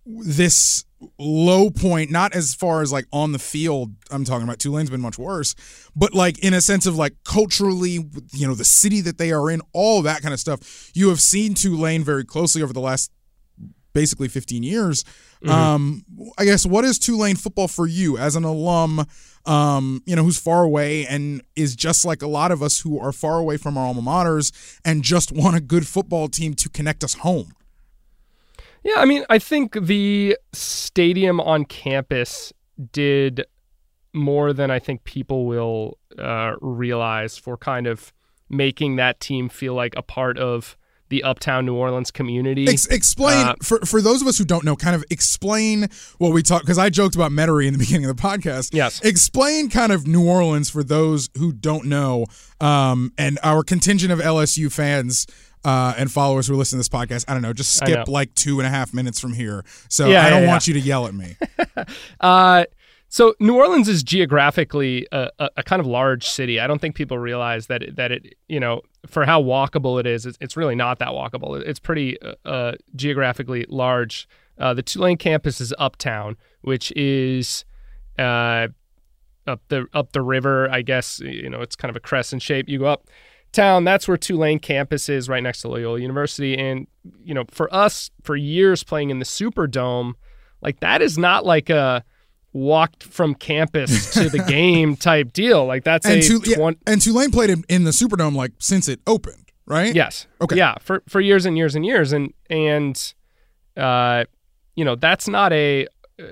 this 0.06 0.84
low 1.18 1.70
point, 1.70 2.10
not 2.10 2.34
as 2.34 2.54
far 2.54 2.82
as 2.82 2.92
like 2.92 3.06
on 3.12 3.32
the 3.32 3.38
field. 3.38 3.92
I'm 4.10 4.24
talking 4.24 4.44
about 4.44 4.58
Tulane's 4.58 4.90
been 4.90 5.00
much 5.00 5.18
worse, 5.18 5.54
but 5.94 6.14
like 6.14 6.38
in 6.38 6.54
a 6.54 6.60
sense 6.60 6.86
of 6.86 6.96
like 6.96 7.14
culturally, 7.24 8.06
you 8.32 8.46
know, 8.46 8.54
the 8.54 8.64
city 8.64 9.00
that 9.02 9.18
they 9.18 9.32
are 9.32 9.50
in, 9.50 9.60
all 9.72 10.02
that 10.02 10.22
kind 10.22 10.32
of 10.32 10.40
stuff. 10.40 10.90
You 10.94 11.08
have 11.08 11.20
seen 11.20 11.54
Tulane 11.54 12.04
very 12.04 12.24
closely 12.24 12.62
over 12.62 12.72
the 12.72 12.80
last 12.80 13.10
basically 13.92 14.28
15 14.28 14.62
years. 14.62 15.04
Mm-hmm. 15.42 15.50
Um, 15.50 16.04
I 16.36 16.44
guess 16.44 16.66
what 16.66 16.84
is 16.84 16.98
Tulane 16.98 17.36
football 17.36 17.68
for 17.68 17.86
you 17.86 18.18
as 18.18 18.36
an 18.36 18.44
alum? 18.44 19.06
Um, 19.46 20.02
you 20.04 20.14
know, 20.14 20.24
who's 20.24 20.38
far 20.38 20.62
away 20.62 21.06
and 21.06 21.42
is 21.56 21.74
just 21.74 22.04
like 22.04 22.22
a 22.22 22.26
lot 22.26 22.52
of 22.52 22.62
us 22.62 22.80
who 22.80 22.98
are 23.00 23.12
far 23.12 23.38
away 23.38 23.56
from 23.56 23.78
our 23.78 23.86
alma 23.86 24.02
maters 24.02 24.52
and 24.84 25.02
just 25.02 25.32
want 25.32 25.56
a 25.56 25.60
good 25.60 25.86
football 25.86 26.28
team 26.28 26.54
to 26.54 26.68
connect 26.68 27.02
us 27.02 27.14
home. 27.14 27.52
Yeah, 28.84 28.96
I 28.96 29.04
mean, 29.04 29.24
I 29.28 29.38
think 29.38 29.74
the 29.80 30.36
stadium 30.52 31.40
on 31.40 31.64
campus 31.64 32.52
did 32.92 33.44
more 34.14 34.52
than 34.52 34.70
I 34.70 34.78
think 34.78 35.04
people 35.04 35.46
will 35.46 35.98
uh, 36.18 36.54
realize 36.60 37.36
for 37.36 37.56
kind 37.56 37.86
of 37.86 38.12
making 38.48 38.96
that 38.96 39.20
team 39.20 39.48
feel 39.48 39.74
like 39.74 39.94
a 39.96 40.02
part 40.02 40.38
of 40.38 40.76
the 41.08 41.22
uptown 41.22 41.66
New 41.66 41.74
Orleans 41.74 42.10
community. 42.10 42.68
Ex- 42.68 42.86
explain 42.86 43.46
uh, 43.46 43.54
for 43.62 43.80
for 43.80 44.00
those 44.00 44.22
of 44.22 44.28
us 44.28 44.38
who 44.38 44.44
don't 44.44 44.64
know, 44.64 44.76
kind 44.76 44.94
of 44.94 45.04
explain 45.10 45.88
what 46.18 46.32
we 46.32 46.42
talk 46.42 46.62
because 46.62 46.78
I 46.78 46.90
joked 46.90 47.14
about 47.14 47.30
Metairie 47.30 47.66
in 47.66 47.72
the 47.72 47.78
beginning 47.84 48.08
of 48.08 48.16
the 48.16 48.22
podcast. 48.22 48.74
Yes, 48.74 49.00
explain 49.02 49.70
kind 49.70 49.92
of 49.92 50.06
New 50.06 50.26
Orleans 50.26 50.70
for 50.70 50.82
those 50.82 51.28
who 51.36 51.52
don't 51.52 51.86
know, 51.86 52.26
um, 52.60 53.12
and 53.18 53.38
our 53.42 53.62
contingent 53.62 54.12
of 54.12 54.18
LSU 54.18 54.72
fans. 54.72 55.26
Uh, 55.64 55.92
and 55.98 56.10
followers 56.10 56.46
who 56.46 56.54
listen 56.54 56.76
to 56.76 56.78
this 56.78 56.88
podcast, 56.88 57.24
I 57.26 57.32
don't 57.32 57.42
know, 57.42 57.52
just 57.52 57.74
skip 57.74 58.06
like 58.06 58.32
two 58.34 58.60
and 58.60 58.66
a 58.66 58.70
half 58.70 58.94
minutes 58.94 59.18
from 59.18 59.32
here. 59.32 59.64
So 59.88 60.06
yeah, 60.06 60.24
I 60.24 60.30
don't 60.30 60.42
yeah, 60.42 60.48
want 60.48 60.68
yeah. 60.68 60.74
you 60.74 60.80
to 60.80 60.86
yell 60.86 61.06
at 61.08 61.14
me. 61.14 61.36
uh, 62.20 62.64
so 63.08 63.34
New 63.40 63.56
Orleans 63.56 63.88
is 63.88 64.02
geographically 64.02 65.06
a, 65.12 65.30
a, 65.38 65.50
a, 65.58 65.62
kind 65.62 65.80
of 65.80 65.86
large 65.86 66.28
city. 66.28 66.60
I 66.60 66.66
don't 66.66 66.78
think 66.78 66.94
people 66.94 67.18
realize 67.18 67.66
that 67.68 67.82
it, 67.82 67.96
that 67.96 68.12
it 68.12 68.34
you 68.48 68.60
know 68.60 68.82
for 69.06 69.24
how 69.24 69.42
walkable 69.42 69.98
it 69.98 70.06
is, 70.06 70.26
it's, 70.26 70.36
it's 70.40 70.56
really 70.56 70.74
not 70.74 70.98
that 70.98 71.08
walkable. 71.08 71.60
It's 71.60 71.80
pretty 71.80 72.20
uh, 72.20 72.34
uh, 72.44 72.72
geographically 72.94 73.64
large. 73.68 74.28
Uh, 74.58 74.74
the 74.74 74.82
Tulane 74.82 75.16
campus 75.16 75.60
is 75.60 75.72
uptown, 75.78 76.36
which 76.62 76.92
is 76.92 77.64
uh, 78.18 78.68
up 79.46 79.62
the 79.68 79.86
up 79.94 80.12
the 80.12 80.22
river. 80.22 80.70
I 80.70 80.82
guess 80.82 81.20
you 81.20 81.48
know 81.48 81.62
it's 81.62 81.76
kind 81.76 81.90
of 81.90 81.96
a 81.96 82.00
crescent 82.00 82.42
shape. 82.42 82.68
You 82.68 82.80
go 82.80 82.86
up 82.86 83.08
town. 83.52 83.84
That's 83.84 84.06
where 84.06 84.16
Tulane 84.16 84.58
campus 84.58 85.08
is, 85.08 85.28
right 85.28 85.42
next 85.42 85.62
to 85.62 85.68
Loyola 85.68 86.00
University. 86.00 86.56
And 86.56 86.86
you 87.24 87.34
know, 87.34 87.44
for 87.50 87.72
us, 87.74 88.10
for 88.22 88.36
years 88.36 88.84
playing 88.84 89.10
in 89.10 89.18
the 89.18 89.24
Superdome, 89.24 90.12
like 90.60 90.80
that 90.80 91.02
is 91.02 91.16
not 91.16 91.46
like 91.46 91.70
a 91.70 92.04
walked 92.58 93.04
from 93.04 93.34
campus 93.34 94.12
to 94.14 94.28
the 94.28 94.38
game 94.48 94.96
type 94.96 95.32
deal. 95.32 95.64
Like 95.64 95.84
that's 95.84 96.06
and 96.06 96.20
a 96.20 96.22
Tul- 96.22 96.42
yeah, 96.44 96.70
and 96.86 97.00
Tulane 97.00 97.30
played 97.30 97.50
in, 97.50 97.64
in 97.68 97.84
the 97.84 97.90
Superdome 97.90 98.34
like 98.34 98.52
since 98.58 98.88
it 98.88 99.00
opened, 99.06 99.50
right? 99.66 99.94
Yes. 99.94 100.26
Okay. 100.40 100.56
Yeah, 100.56 100.74
for 100.80 101.02
for 101.08 101.20
years 101.20 101.46
and 101.46 101.56
years 101.56 101.74
and 101.74 101.86
years, 101.86 102.12
and 102.12 102.32
and 102.50 103.14
uh, 103.76 104.24
you 104.74 104.84
know 104.84 104.96
that's 104.96 105.28
not 105.28 105.52
a 105.52 105.86
uh, 106.20 106.24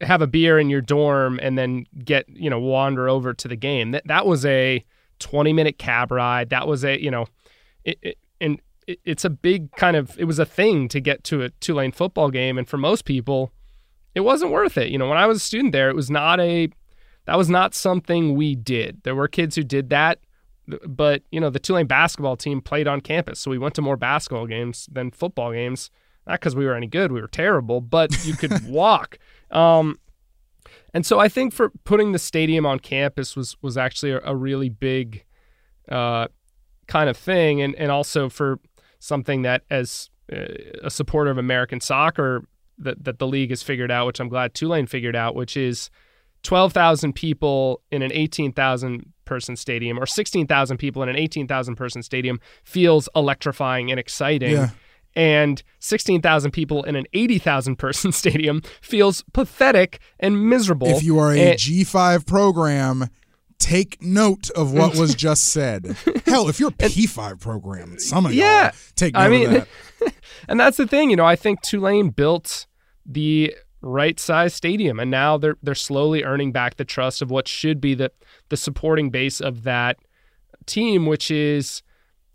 have 0.00 0.22
a 0.22 0.26
beer 0.26 0.58
in 0.58 0.68
your 0.70 0.80
dorm 0.80 1.38
and 1.42 1.58
then 1.58 1.86
get 2.04 2.26
you 2.28 2.50
know 2.50 2.58
wander 2.58 3.08
over 3.08 3.34
to 3.34 3.48
the 3.48 3.56
game. 3.56 3.90
That 3.90 4.06
that 4.06 4.26
was 4.26 4.46
a 4.46 4.84
twenty 5.18 5.52
minute 5.52 5.78
cab 5.78 6.12
ride. 6.12 6.50
That 6.50 6.66
was 6.66 6.84
a 6.84 7.02
you 7.02 7.10
know, 7.10 7.26
it, 7.84 7.98
it, 8.02 8.18
and 8.40 8.60
it, 8.86 9.00
it's 9.04 9.24
a 9.24 9.30
big 9.30 9.72
kind 9.72 9.96
of 9.96 10.18
it 10.18 10.24
was 10.24 10.38
a 10.38 10.46
thing 10.46 10.88
to 10.88 11.00
get 11.00 11.24
to 11.24 11.42
a 11.42 11.50
Tulane 11.50 11.92
football 11.92 12.30
game, 12.30 12.58
and 12.58 12.68
for 12.68 12.76
most 12.76 13.04
people 13.04 13.52
it 14.14 14.20
wasn't 14.20 14.50
worth 14.50 14.76
it. 14.76 14.90
You 14.90 14.98
know, 14.98 15.08
when 15.08 15.18
I 15.18 15.26
was 15.26 15.38
a 15.38 15.40
student 15.40 15.72
there, 15.72 15.88
it 15.88 15.96
was 15.96 16.10
not 16.10 16.40
a 16.40 16.68
that 17.26 17.38
was 17.38 17.48
not 17.48 17.74
something 17.74 18.34
we 18.34 18.54
did. 18.54 19.02
There 19.04 19.14
were 19.14 19.28
kids 19.28 19.54
who 19.54 19.62
did 19.62 19.90
that, 19.90 20.18
but 20.86 21.22
you 21.30 21.40
know, 21.40 21.50
the 21.50 21.60
Tulane 21.60 21.86
basketball 21.86 22.36
team 22.36 22.60
played 22.60 22.88
on 22.88 23.00
campus, 23.00 23.40
so 23.40 23.50
we 23.50 23.58
went 23.58 23.74
to 23.76 23.82
more 23.82 23.96
basketball 23.96 24.46
games 24.46 24.88
than 24.90 25.10
football 25.10 25.52
games. 25.52 25.90
Not 26.26 26.40
because 26.40 26.54
we 26.54 26.64
were 26.64 26.74
any 26.74 26.86
good, 26.86 27.10
we 27.10 27.20
were 27.20 27.28
terrible, 27.28 27.80
but 27.80 28.24
you 28.24 28.34
could 28.34 28.66
walk. 28.68 29.18
Um, 29.50 29.98
and 30.94 31.04
so 31.04 31.18
I 31.18 31.28
think 31.28 31.52
for 31.52 31.70
putting 31.84 32.12
the 32.12 32.18
stadium 32.18 32.66
on 32.66 32.78
campus 32.78 33.34
was 33.34 33.56
was 33.62 33.76
actually 33.76 34.12
a, 34.12 34.20
a 34.24 34.36
really 34.36 34.68
big 34.68 35.24
uh, 35.88 36.28
kind 36.86 37.08
of 37.08 37.16
thing, 37.16 37.60
and 37.60 37.74
and 37.76 37.90
also 37.90 38.28
for 38.28 38.58
something 38.98 39.42
that 39.42 39.62
as 39.70 40.10
uh, 40.32 40.46
a 40.82 40.90
supporter 40.90 41.30
of 41.30 41.38
American 41.38 41.80
soccer 41.80 42.44
that, 42.84 43.04
that 43.04 43.18
the 43.18 43.26
league 43.26 43.50
has 43.50 43.62
figured 43.62 43.90
out, 43.90 44.06
which 44.06 44.20
I'm 44.20 44.28
glad 44.28 44.54
Tulane 44.54 44.86
figured 44.86 45.16
out, 45.16 45.34
which 45.34 45.56
is 45.56 45.90
12,000 46.42 47.12
people 47.12 47.82
in 47.90 48.02
an 48.02 48.12
18,000 48.12 49.12
person 49.24 49.56
stadium 49.56 49.98
or 49.98 50.06
16,000 50.06 50.76
people 50.76 51.02
in 51.02 51.08
an 51.08 51.16
18,000 51.16 51.76
person 51.76 52.02
stadium 52.02 52.40
feels 52.64 53.08
electrifying 53.14 53.90
and 53.90 53.98
exciting. 53.98 54.52
Yeah. 54.52 54.70
And 55.14 55.62
16,000 55.80 56.52
people 56.52 56.82
in 56.84 56.96
an 56.96 57.06
80,000 57.12 57.76
person 57.76 58.12
stadium 58.22 58.62
feels 58.80 59.24
pathetic 59.32 60.00
and 60.18 60.48
miserable. 60.48 60.88
If 60.88 61.02
you 61.02 61.18
are 61.18 61.32
a 61.32 61.38
and, 61.38 61.58
G5 61.58 62.26
program, 62.26 63.08
take 63.58 64.02
note 64.02 64.50
of 64.50 64.72
what 64.72 64.96
was 64.96 65.14
just 65.26 65.44
said. 65.44 65.96
Hell, 66.26 66.48
if 66.48 66.58
you're 66.58 66.70
a 66.70 66.72
P5 66.72 67.40
program, 67.40 67.98
some 67.98 68.26
of 68.26 68.34
yeah, 68.34 68.64
y'all 68.64 68.72
take 68.96 69.14
note 69.14 69.20
I 69.20 69.28
mean, 69.28 69.56
of 69.56 69.68
that. 70.00 70.14
and 70.48 70.58
that's 70.58 70.78
the 70.78 70.86
thing, 70.86 71.10
you 71.10 71.16
know, 71.16 71.26
I 71.26 71.36
think 71.36 71.62
Tulane 71.62 72.10
built 72.10 72.66
the 73.04 73.54
right 73.82 74.18
size 74.18 74.54
stadium. 74.54 74.98
And 75.00 75.10
now 75.10 75.36
they're 75.36 75.56
they're 75.62 75.74
slowly 75.74 76.22
earning 76.22 76.52
back 76.52 76.76
the 76.76 76.84
trust 76.84 77.20
of 77.20 77.30
what 77.30 77.48
should 77.48 77.80
be 77.80 77.94
the 77.94 78.12
the 78.48 78.56
supporting 78.56 79.10
base 79.10 79.40
of 79.40 79.64
that 79.64 79.98
team 80.64 81.06
which 81.06 81.28
is 81.28 81.82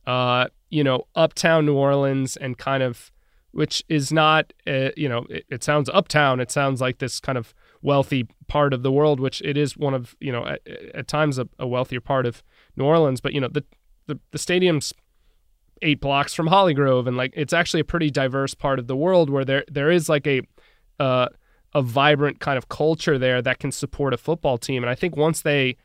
uh 0.05 0.47
you 0.70 0.84
know 0.84 1.07
uptown 1.15 1.65
New 1.65 1.76
Orleans 1.76 2.36
and 2.36 2.57
kind 2.57 2.84
of 2.84 3.11
which 3.51 3.84
is 3.88 4.11
not 4.11 4.51
uh, 4.68 4.89
you 4.97 5.07
know 5.07 5.26
it, 5.30 5.45
it, 5.49 5.63
sounds 5.63 5.89
uptown. 5.93 6.39
It 6.39 6.51
sounds 6.51 6.82
like 6.82 6.99
this 6.99 7.20
kind 7.20 7.38
of 7.38 7.53
wealthy 7.82 8.28
part 8.47 8.74
of 8.74 8.84
the 8.84 8.91
world 8.91 9.20
which 9.20 9.41
it 9.41 9.57
is 9.57 9.78
one 9.78 9.93
of 9.93 10.15
you 10.20 10.32
know 10.32 10.45
at, 10.45 10.61
at 10.93 11.07
times 11.07 11.39
a, 11.39 11.47
a, 11.57 11.65
wealthier 11.65 12.01
part 12.01 12.26
of 12.26 12.43
New 12.76 12.84
Orleans. 12.84 13.22
But 13.22 13.34
you 13.34 13.41
know 13.41 13.47
the 13.47 13.63
the, 14.07 14.20
the 14.32 14.38
stadium's 14.38 14.93
eight 15.82 15.99
blocks 15.99 16.34
from 16.34 16.47
Holly 16.47 16.74
Grove. 16.74 17.07
And 17.07 17.18
like 17.18 17.34
it's 17.36 17.53
actually 17.53 17.82
a 17.82 17.86
pretty 17.86 18.09
diverse 18.09 18.53
part 18.53 18.80
of 18.80 18.88
the 18.88 18.95
world 18.95 19.30
where 19.30 19.45
there 19.45 19.63
there 19.68 19.89
is 19.89 20.09
like 20.09 20.28
a 20.28 20.41
uh, 20.99 21.27
a 21.73 21.81
vibrant 21.81 22.39
kind 22.39 22.57
of 22.57 22.69
culture 22.69 23.17
there 23.17 23.41
that 23.41 23.59
can 23.59 23.71
support 23.71 24.13
a 24.13 24.17
football 24.17 24.57
team. 24.57 24.83
And 24.83 24.89
I 24.89 24.95
think 24.95 25.15
once 25.15 25.41
they 25.41 25.77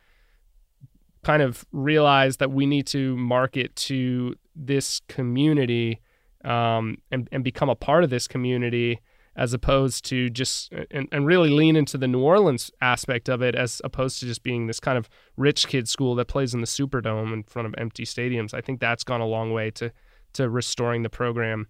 kind 1.23 1.43
of 1.43 1.65
realize 1.73 2.39
that 2.39 2.51
we 2.51 2.67
need 2.67 2.87
to 2.89 3.17
market 3.17 3.75
to 3.77 4.35
this 4.57 5.01
community 5.09 6.01
um, 6.45 6.99
and, 7.11 7.29
and 7.31 7.45
become 7.45 7.69
a 7.69 7.77
part 7.77 8.05
of 8.05 8.11
this 8.11 8.27
community 8.27 9.01
as 9.35 9.55
opposed 9.55 10.05
to 10.05 10.29
just 10.29 10.73
and, 10.91 11.09
and 11.11 11.27
really 11.27 11.49
lean 11.49 11.75
into 11.75 11.97
the 11.97 12.09
New 12.09 12.21
Orleans 12.21 12.71
aspect 12.81 13.29
of 13.29 13.41
it 13.41 13.55
as 13.55 13.81
opposed 13.83 14.21
to 14.21 14.27
just 14.27 14.43
being 14.43 14.67
this 14.67 14.81
kind 14.81 14.99
of 14.99 15.09
rich 15.37 15.69
kid 15.69 15.89
school 15.89 16.15
that 16.17 16.27
plays 16.27 16.53
in 16.53 16.61
the 16.61 16.67
Superdome 16.67 17.33
in 17.33 17.43
front 17.43 17.67
of 17.67 17.75
empty 17.79 18.05
stadiums. 18.05 18.53
I 18.53 18.61
think 18.61 18.81
that's 18.81 19.05
gone 19.05 19.21
a 19.21 19.27
long 19.27 19.53
way 19.53 19.71
to 19.73 19.93
to 20.35 20.49
restoring 20.49 21.03
the 21.03 21.11
program 21.11 21.67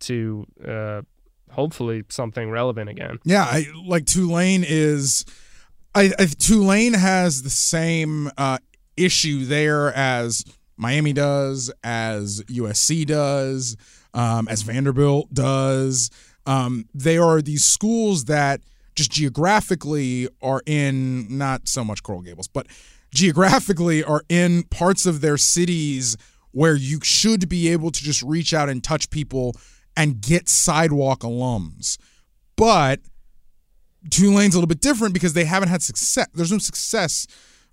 to 0.00 0.46
uh, 0.66 1.02
hopefully 1.54 2.04
something 2.08 2.50
relevant 2.50 2.90
again. 2.90 3.18
Yeah, 3.24 3.44
I, 3.44 3.66
like 3.84 4.06
Tulane 4.06 4.64
is. 4.66 5.24
I, 5.94 6.12
I 6.18 6.26
Tulane 6.26 6.94
has 6.94 7.42
the 7.42 7.50
same 7.50 8.30
uh, 8.36 8.58
issue 8.96 9.44
there 9.44 9.92
as 9.94 10.44
Miami 10.76 11.12
does, 11.12 11.72
as 11.82 12.42
USC 12.42 13.06
does, 13.06 13.76
um, 14.12 14.48
as 14.48 14.62
Vanderbilt 14.62 15.32
does. 15.32 16.10
Um, 16.46 16.86
they 16.94 17.16
are 17.16 17.40
these 17.40 17.64
schools 17.64 18.24
that 18.24 18.60
just 18.94 19.10
geographically 19.10 20.28
are 20.42 20.62
in 20.66 21.26
not 21.36 21.68
so 21.68 21.84
much 21.84 22.02
Coral 22.02 22.22
Gables, 22.22 22.48
but 22.48 22.66
geographically 23.12 24.04
are 24.04 24.22
in 24.28 24.64
parts 24.64 25.06
of 25.06 25.20
their 25.20 25.36
cities 25.36 26.16
where 26.52 26.76
you 26.76 27.00
should 27.02 27.48
be 27.48 27.68
able 27.68 27.90
to 27.90 28.02
just 28.02 28.22
reach 28.22 28.54
out 28.54 28.68
and 28.68 28.82
touch 28.82 29.10
people 29.10 29.54
and 29.96 30.20
get 30.20 30.48
sidewalk 30.48 31.20
alums. 31.20 31.98
But 32.56 33.00
Tulane's 34.10 34.54
a 34.54 34.58
little 34.58 34.68
bit 34.68 34.80
different 34.80 35.14
because 35.14 35.32
they 35.32 35.44
haven't 35.44 35.68
had 35.68 35.82
success. 35.82 36.28
There's 36.34 36.52
no 36.52 36.58
success 36.58 37.26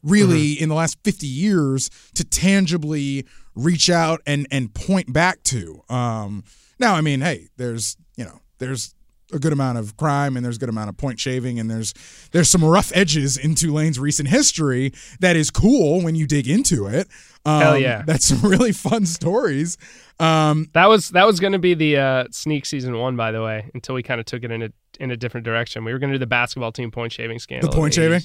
really 0.03 0.55
mm-hmm. 0.55 0.63
in 0.63 0.69
the 0.69 0.75
last 0.75 0.97
50 1.03 1.27
years 1.27 1.89
to 2.15 2.23
tangibly 2.23 3.25
reach 3.55 3.89
out 3.89 4.21
and 4.25 4.47
and 4.51 4.73
point 4.73 5.11
back 5.11 5.43
to. 5.43 5.81
Um, 5.89 6.43
now, 6.79 6.95
I 6.95 7.01
mean, 7.01 7.21
hey, 7.21 7.49
there's 7.57 7.97
you 8.17 8.25
know 8.25 8.39
there's 8.59 8.93
a 9.33 9.39
good 9.39 9.53
amount 9.53 9.77
of 9.77 9.97
crime 9.97 10.35
and 10.35 10.45
there's 10.45 10.57
a 10.57 10.59
good 10.59 10.69
amount 10.69 10.89
of 10.89 10.97
point 10.97 11.19
shaving 11.19 11.59
and 11.59 11.69
there's 11.69 11.93
there's 12.31 12.49
some 12.49 12.63
rough 12.63 12.91
edges 12.95 13.37
in 13.37 13.55
Tulane's 13.55 13.99
recent 13.99 14.29
history 14.29 14.93
that 15.19 15.35
is 15.35 15.49
cool 15.49 16.01
when 16.01 16.15
you 16.15 16.27
dig 16.27 16.47
into 16.47 16.87
it. 16.87 17.07
Um, 17.45 17.61
Hell 17.61 17.77
yeah, 17.77 18.03
that's 18.05 18.25
some 18.25 18.41
really 18.49 18.71
fun 18.71 19.05
stories. 19.05 19.77
Um, 20.19 20.69
that 20.73 20.87
was 20.87 21.09
that 21.09 21.25
was 21.25 21.39
going 21.39 21.53
to 21.53 21.59
be 21.59 21.73
the 21.73 21.97
uh, 21.97 22.23
sneak 22.31 22.65
season 22.65 22.97
one, 22.97 23.15
by 23.15 23.31
the 23.31 23.41
way, 23.41 23.69
until 23.73 23.95
we 23.95 24.03
kind 24.03 24.19
of 24.19 24.25
took 24.25 24.43
it 24.43 24.51
in 24.51 24.61
a 24.61 24.69
in 24.99 25.11
a 25.11 25.17
different 25.17 25.45
direction. 25.45 25.83
We 25.83 25.93
were 25.93 25.99
going 25.99 26.11
to 26.11 26.15
do 26.15 26.19
the 26.19 26.27
basketball 26.27 26.71
team 26.71 26.91
point 26.91 27.13
shaving 27.13 27.39
scandal. 27.39 27.69
The 27.69 27.75
point 27.75 27.95
shaving, 27.95 28.21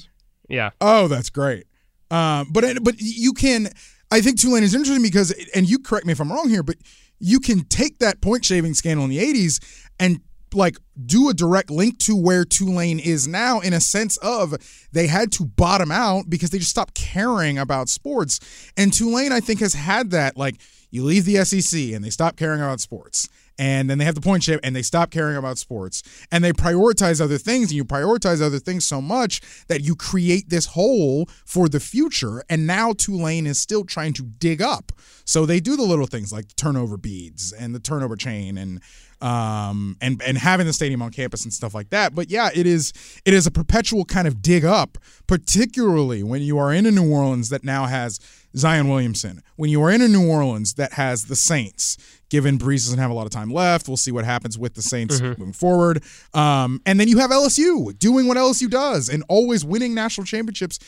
yeah. 0.47 0.69
Oh, 0.79 1.07
that's 1.07 1.29
great. 1.29 1.65
Um, 2.11 2.47
but 2.51 2.83
but 2.83 2.95
you 2.99 3.33
can. 3.33 3.69
I 4.09 4.21
think 4.21 4.39
Tulane 4.39 4.63
is 4.63 4.73
interesting 4.73 5.03
because, 5.03 5.33
and 5.53 5.69
you 5.69 5.79
correct 5.79 6.05
me 6.05 6.13
if 6.13 6.21
I'm 6.21 6.31
wrong 6.31 6.47
here, 6.47 6.63
but 6.63 6.77
you 7.19 7.39
can 7.39 7.65
take 7.65 7.99
that 7.99 8.21
point 8.21 8.45
shaving 8.45 8.73
scandal 8.73 9.03
in 9.03 9.09
the 9.09 9.17
80s 9.17 9.59
and 9.99 10.21
like 10.53 10.77
do 11.05 11.29
a 11.29 11.33
direct 11.33 11.69
link 11.69 11.99
to 11.99 12.15
where 12.15 12.45
Tulane 12.45 12.99
is 12.99 13.27
now 13.27 13.59
in 13.59 13.73
a 13.73 13.81
sense 13.81 14.17
of 14.17 14.55
they 14.91 15.07
had 15.07 15.31
to 15.33 15.45
bottom 15.45 15.91
out 15.91 16.29
because 16.29 16.49
they 16.49 16.59
just 16.59 16.71
stopped 16.71 16.93
caring 16.95 17.57
about 17.57 17.89
sports. 17.89 18.39
And 18.75 18.91
Tulane, 18.93 19.31
I 19.31 19.39
think, 19.39 19.59
has 19.59 19.73
had 19.73 20.11
that 20.11 20.37
like 20.37 20.55
you 20.89 21.03
leave 21.03 21.25
the 21.25 21.43
SEC 21.43 21.79
and 21.93 22.03
they 22.03 22.09
stop 22.09 22.37
caring 22.37 22.61
about 22.61 22.79
sports. 22.79 23.27
and 23.59 23.89
then 23.89 23.97
they 23.97 24.05
have 24.05 24.15
the 24.15 24.21
point 24.21 24.43
chip 24.43 24.59
and 24.63 24.75
they 24.75 24.83
stop 24.83 25.09
caring 25.09 25.35
about 25.35 25.57
sports 25.57 26.03
and 26.31 26.43
they 26.43 26.53
prioritize 26.53 27.19
other 27.19 27.37
things 27.39 27.69
and 27.69 27.73
you 27.73 27.83
prioritize 27.83 28.41
other 28.41 28.59
things 28.59 28.85
so 28.85 29.01
much 29.01 29.41
that 29.67 29.81
you 29.81 29.95
create 29.95 30.49
this 30.49 30.67
hole 30.67 31.27
for 31.45 31.67
the 31.67 31.79
future 31.79 32.43
and 32.49 32.67
now 32.67 32.93
Tulane 32.93 33.47
is 33.47 33.59
still 33.59 33.83
trying 33.83 34.13
to 34.13 34.23
dig 34.23 34.61
up 34.61 34.91
so 35.25 35.45
they 35.45 35.59
do 35.59 35.75
the 35.75 35.83
little 35.83 36.05
things 36.05 36.31
like 36.31 36.55
turnover 36.55 36.97
beads 36.97 37.51
and 37.51 37.73
the 37.73 37.79
turnover 37.79 38.15
chain 38.15 38.57
and 38.57 38.79
um, 39.21 39.97
and 40.01 40.21
and 40.21 40.37
having 40.37 40.67
the 40.67 40.73
stadium 40.73 41.01
on 41.01 41.11
campus 41.11 41.43
and 41.43 41.53
stuff 41.53 41.73
like 41.73 41.89
that. 41.89 42.13
But 42.13 42.29
yeah, 42.29 42.49
it 42.53 42.67
is 42.67 42.93
it 43.25 43.33
is 43.33 43.47
a 43.47 43.51
perpetual 43.51 44.05
kind 44.05 44.27
of 44.27 44.41
dig 44.41 44.63
up, 44.63 44.97
particularly 45.25 46.23
when 46.23 46.41
you 46.41 46.57
are 46.57 46.73
in 46.73 46.85
a 46.85 46.91
New 46.91 47.11
Orleans 47.11 47.49
that 47.49 47.63
now 47.63 47.85
has 47.85 48.19
Zion 48.55 48.87
Williamson. 48.87 49.41
When 49.55 49.69
you 49.69 49.81
are 49.83 49.91
in 49.91 50.01
a 50.01 50.07
New 50.07 50.29
Orleans 50.29 50.75
that 50.75 50.93
has 50.93 51.25
the 51.25 51.35
Saints, 51.35 51.97
given 52.29 52.57
Brees 52.57 52.85
doesn't 52.85 52.99
have 52.99 53.11
a 53.11 53.13
lot 53.13 53.25
of 53.25 53.31
time 53.31 53.51
left, 53.51 53.87
we'll 53.87 53.97
see 53.97 54.11
what 54.11 54.25
happens 54.25 54.57
with 54.57 54.75
the 54.75 54.81
Saints 54.81 55.15
mm-hmm. 55.15 55.39
moving 55.39 55.53
forward. 55.53 56.03
Um, 56.33 56.81
and 56.85 56.99
then 56.99 57.07
you 57.07 57.17
have 57.19 57.31
LSU 57.31 57.97
doing 57.97 58.27
what 58.27 58.37
LSU 58.37 58.69
does 58.69 59.09
and 59.09 59.23
always 59.27 59.65
winning 59.65 59.93
national 59.93 60.25
championships 60.25 60.79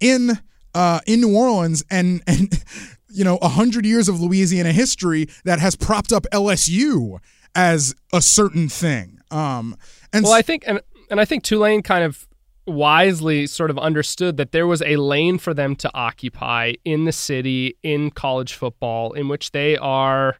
in 0.00 0.38
uh, 0.74 1.00
in 1.06 1.20
New 1.20 1.34
Orleans 1.34 1.84
and 1.90 2.22
and 2.26 2.62
you 3.08 3.24
know 3.24 3.38
a 3.38 3.48
hundred 3.48 3.86
years 3.86 4.08
of 4.08 4.20
Louisiana 4.20 4.72
history 4.72 5.28
that 5.44 5.58
has 5.58 5.76
propped 5.76 6.12
up 6.12 6.26
LSU 6.32 7.18
as 7.56 7.94
a 8.12 8.22
certain 8.22 8.68
thing. 8.68 9.18
Um, 9.30 9.76
and 10.12 10.24
well, 10.24 10.34
I 10.34 10.42
think 10.42 10.62
and 10.66 10.80
and 11.10 11.20
I 11.20 11.24
think 11.24 11.42
Tulane 11.42 11.82
kind 11.82 12.04
of 12.04 12.28
wisely 12.66 13.46
sort 13.46 13.70
of 13.70 13.78
understood 13.78 14.36
that 14.36 14.52
there 14.52 14.66
was 14.66 14.82
a 14.82 14.96
lane 14.96 15.38
for 15.38 15.54
them 15.54 15.74
to 15.76 15.90
occupy 15.94 16.74
in 16.84 17.04
the 17.04 17.12
city 17.12 17.76
in 17.82 18.10
college 18.10 18.54
football 18.54 19.12
in 19.12 19.28
which 19.28 19.52
they 19.52 19.76
are, 19.76 20.36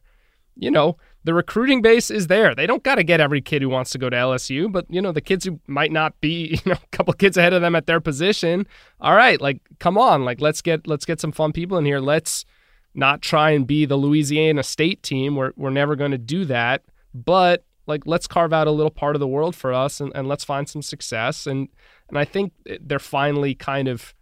you 0.55 0.69
know, 0.69 0.97
the 1.23 1.33
recruiting 1.33 1.81
base 1.81 2.11
is 2.11 2.27
there. 2.27 2.53
They 2.53 2.67
don't 2.67 2.83
got 2.83 2.95
to 2.95 3.03
get 3.03 3.19
every 3.19 3.41
kid 3.41 3.61
who 3.61 3.69
wants 3.69 3.91
to 3.91 3.97
go 3.97 4.09
to 4.09 4.15
LSU, 4.15 4.71
but 4.71 4.85
you 4.89 5.01
know, 5.01 5.11
the 5.11 5.21
kids 5.21 5.45
who 5.45 5.59
might 5.67 5.91
not 5.91 6.19
be, 6.21 6.59
you 6.65 6.71
know, 6.71 6.77
a 6.81 6.95
couple 6.95 7.13
kids 7.13 7.35
ahead 7.37 7.53
of 7.53 7.61
them 7.61 7.75
at 7.75 7.87
their 7.87 7.99
position. 7.99 8.67
All 9.01 9.15
right, 9.15 9.41
like 9.41 9.61
come 9.79 9.97
on, 9.97 10.23
like 10.23 10.39
let's 10.39 10.61
get 10.61 10.87
let's 10.87 11.05
get 11.05 11.19
some 11.19 11.31
fun 11.31 11.51
people 11.51 11.77
in 11.77 11.85
here. 11.85 11.99
Let's 11.99 12.45
not 12.93 13.21
try 13.21 13.51
and 13.51 13.65
be 13.65 13.85
the 13.85 13.97
Louisiana 13.97 14.63
State 14.63 15.03
team. 15.03 15.35
We're 15.35 15.51
we're 15.55 15.69
never 15.69 15.95
going 15.95 16.11
to 16.11 16.17
do 16.17 16.45
that 16.45 16.83
but 17.25 17.63
like 17.87 18.05
let's 18.05 18.27
carve 18.27 18.53
out 18.53 18.67
a 18.67 18.71
little 18.71 18.91
part 18.91 19.15
of 19.15 19.19
the 19.19 19.27
world 19.27 19.55
for 19.55 19.73
us 19.73 19.99
and, 19.99 20.11
and 20.13 20.27
let's 20.27 20.43
find 20.43 20.69
some 20.69 20.81
success. 20.81 21.47
And 21.47 21.69
and 22.09 22.17
I 22.17 22.25
think 22.25 22.53
they're 22.81 22.99
finally 22.99 23.55
kind 23.55 23.87
of 23.87 24.13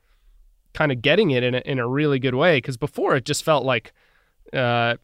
kind 0.74 0.92
of 0.92 1.02
getting 1.02 1.32
it 1.32 1.44
in 1.44 1.56
a, 1.56 1.62
in 1.66 1.80
a 1.80 1.88
really 1.88 2.20
good 2.20 2.36
way. 2.36 2.58
Because 2.58 2.78
before 2.78 3.16
it 3.16 3.26
just 3.26 3.44
felt 3.44 3.66
like 3.66 3.92
uh 4.54 4.96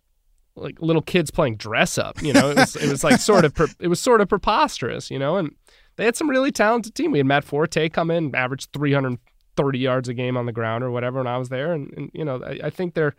like 0.55 0.79
little 0.81 1.01
kids 1.01 1.31
playing 1.31 1.57
dress 1.57 1.97
up 1.97 2.21
you 2.21 2.33
know? 2.33 2.51
It 2.51 2.57
was 2.57 2.75
it 2.75 2.89
was 2.89 3.03
like 3.03 3.19
sort 3.19 3.45
of 3.45 3.53
it 3.79 3.87
was 3.87 3.99
sort 3.99 4.21
of 4.21 4.29
preposterous 4.29 5.09
you 5.09 5.19
know? 5.19 5.37
And 5.37 5.55
they 5.97 6.05
had 6.05 6.15
some 6.15 6.29
really 6.29 6.51
talented 6.51 6.95
team. 6.95 7.11
We 7.11 7.19
had 7.19 7.27
Matt 7.27 7.43
Forte 7.43 7.89
come 7.89 8.11
in 8.11 8.33
average 8.35 8.69
330 8.71 9.79
yards 9.79 10.07
a 10.07 10.13
game 10.13 10.37
on 10.37 10.45
the 10.45 10.53
ground 10.53 10.83
or 10.83 10.91
whatever 10.91 11.19
when 11.19 11.27
I 11.27 11.37
was 11.37 11.49
there. 11.49 11.73
And, 11.73 11.91
and 11.97 12.11
you 12.13 12.23
know 12.23 12.43
I, 12.43 12.59
I 12.65 12.69
think 12.69 12.93
they're 12.93 13.15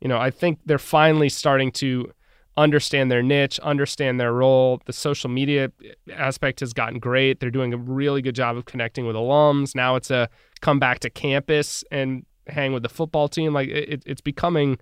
you 0.00 0.08
know 0.08 0.18
I 0.18 0.30
think 0.30 0.60
they're 0.64 0.78
finally 0.78 1.28
starting 1.28 1.70
to 1.72 2.10
understand 2.56 3.10
their 3.10 3.22
niche, 3.22 3.58
understand 3.60 4.20
their 4.20 4.32
role. 4.32 4.80
The 4.84 4.92
social 4.92 5.30
media 5.30 5.72
aspect 6.14 6.60
has 6.60 6.72
gotten 6.72 6.98
great. 6.98 7.40
They're 7.40 7.50
doing 7.50 7.72
a 7.72 7.78
really 7.78 8.22
good 8.22 8.34
job 8.34 8.56
of 8.56 8.64
connecting 8.64 9.06
with 9.06 9.16
alums. 9.16 9.74
Now 9.74 9.96
it's 9.96 10.10
a 10.10 10.28
come 10.60 10.78
back 10.78 11.00
to 11.00 11.10
campus 11.10 11.84
and 11.90 12.24
hang 12.46 12.72
with 12.72 12.82
the 12.82 12.88
football 12.88 13.28
team. 13.28 13.52
Like 13.52 13.68
it, 13.68 14.02
it's 14.06 14.20
becoming 14.20 14.78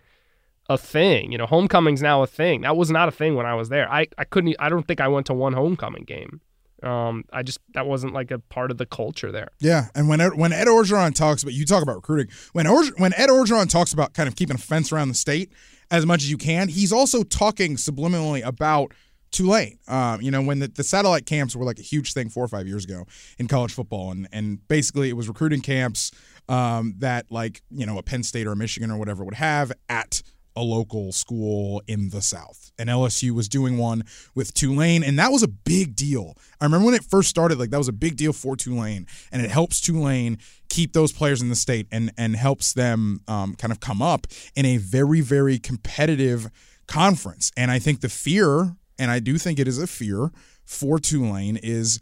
a 0.68 0.79
thing. 0.79 1.33
You 1.33 1.39
know, 1.39 1.47
homecoming's 1.47 2.03
now 2.03 2.23
a 2.23 2.27
thing. 2.27 2.62
That 2.62 2.77
was 2.77 2.91
not 2.91 3.09
a 3.09 3.12
thing 3.12 3.35
when 3.35 3.47
I 3.47 3.55
was 3.55 3.68
there. 3.68 3.91
I, 3.91 4.07
I 4.18 4.25
couldn't. 4.25 4.57
I 4.59 4.68
don't 4.68 4.87
think 4.87 5.01
I 5.01 5.09
went 5.09 5.27
to 5.27 5.35
one 5.35 5.53
homecoming 5.53 6.05
game. 6.05 6.41
Um, 6.83 7.25
I 7.33 7.43
just 7.43 7.59
that 7.75 7.87
wasn't 7.87 8.14
like 8.14 8.31
a 8.31 8.39
part 8.39 8.71
of 8.71 8.79
the 8.79 8.87
culture 8.87 9.31
there. 9.31 9.51
Yeah, 9.61 9.89
and 9.95 10.09
when 10.09 10.21
when 10.37 10.53
Ed 10.53 10.66
Orgeron 10.66 11.14
talks 11.14 11.43
about 11.43 11.53
you 11.53 11.66
talk 11.66 11.83
about 11.83 11.97
recruiting, 11.97 12.33
when 12.53 12.66
Orge, 12.66 12.91
when 12.97 13.12
Ed 13.14 13.29
Orgeron 13.29 13.68
talks 13.68 13.93
about 13.93 14.14
kind 14.14 14.29
of 14.29 14.35
keeping 14.35 14.57
a 14.57 14.59
fence 14.59 14.91
around 14.91 15.09
the 15.09 15.14
state 15.14 15.53
as 15.91 16.07
much 16.07 16.22
as 16.22 16.30
you 16.30 16.36
can, 16.36 16.68
he's 16.68 16.93
also 16.93 17.22
talking 17.22 17.76
subliminally 17.76 18.45
about 18.45 18.93
Tulane. 19.30 19.78
Um, 19.86 20.20
you 20.20 20.30
know, 20.30 20.43
when 20.43 20.59
the, 20.59 20.68
the 20.68 20.82
satellite 20.82 21.26
camps 21.26 21.55
were 21.55 21.64
like 21.64 21.78
a 21.78 21.82
huge 21.82 22.12
thing 22.12 22.28
four 22.28 22.45
or 22.45 22.49
five 22.49 22.66
years 22.66 22.84
ago 22.84 23.07
in 23.38 23.49
college 23.49 23.72
football, 23.72 24.11
and 24.11 24.28
and 24.32 24.66
basically 24.68 25.09
it 25.09 25.14
was 25.14 25.28
recruiting 25.28 25.61
camps 25.61 26.11
um, 26.49 26.95
that 26.99 27.26
like 27.30 27.62
you 27.70 27.86
know 27.86 27.99
a 27.99 28.03
Penn 28.03 28.22
State 28.22 28.47
or 28.47 28.53
a 28.53 28.57
Michigan 28.57 28.91
or 28.91 28.99
whatever 28.99 29.24
would 29.24 29.34
have 29.34 29.72
at 29.88 30.22
a 30.61 30.62
local 30.62 31.11
school 31.11 31.82
in 31.86 32.11
the 32.11 32.20
South. 32.20 32.70
And 32.78 32.88
LSU 32.88 33.30
was 33.30 33.48
doing 33.48 33.78
one 33.78 34.04
with 34.34 34.52
Tulane, 34.52 35.02
and 35.02 35.18
that 35.18 35.32
was 35.32 35.42
a 35.42 35.48
big 35.48 35.96
deal. 35.96 36.36
I 36.61 36.64
remember 36.64 36.86
when 36.86 36.94
it 36.94 37.04
first 37.04 37.28
started, 37.30 37.58
like 37.58 37.70
that 37.70 37.78
was 37.78 37.88
a 37.88 37.92
big 37.92 38.16
deal 38.16 38.32
for 38.32 38.56
Tulane, 38.56 39.06
and 39.32 39.42
it 39.42 39.50
helps 39.50 39.80
Tulane 39.80 40.38
keep 40.68 40.92
those 40.92 41.12
players 41.12 41.40
in 41.42 41.48
the 41.48 41.56
state 41.56 41.88
and 41.90 42.12
and 42.16 42.36
helps 42.36 42.74
them 42.74 43.20
um, 43.26 43.54
kind 43.56 43.72
of 43.72 43.80
come 43.80 44.02
up 44.02 44.26
in 44.54 44.66
a 44.66 44.76
very 44.76 45.20
very 45.20 45.58
competitive 45.58 46.50
conference. 46.86 47.50
And 47.56 47.70
I 47.70 47.78
think 47.78 48.00
the 48.00 48.08
fear, 48.08 48.76
and 48.98 49.11
I 49.11 49.18
do 49.18 49.38
think 49.38 49.58
it 49.58 49.66
is 49.66 49.78
a 49.78 49.86
fear 49.86 50.30
for 50.64 50.98
Tulane, 50.98 51.56
is 51.56 52.00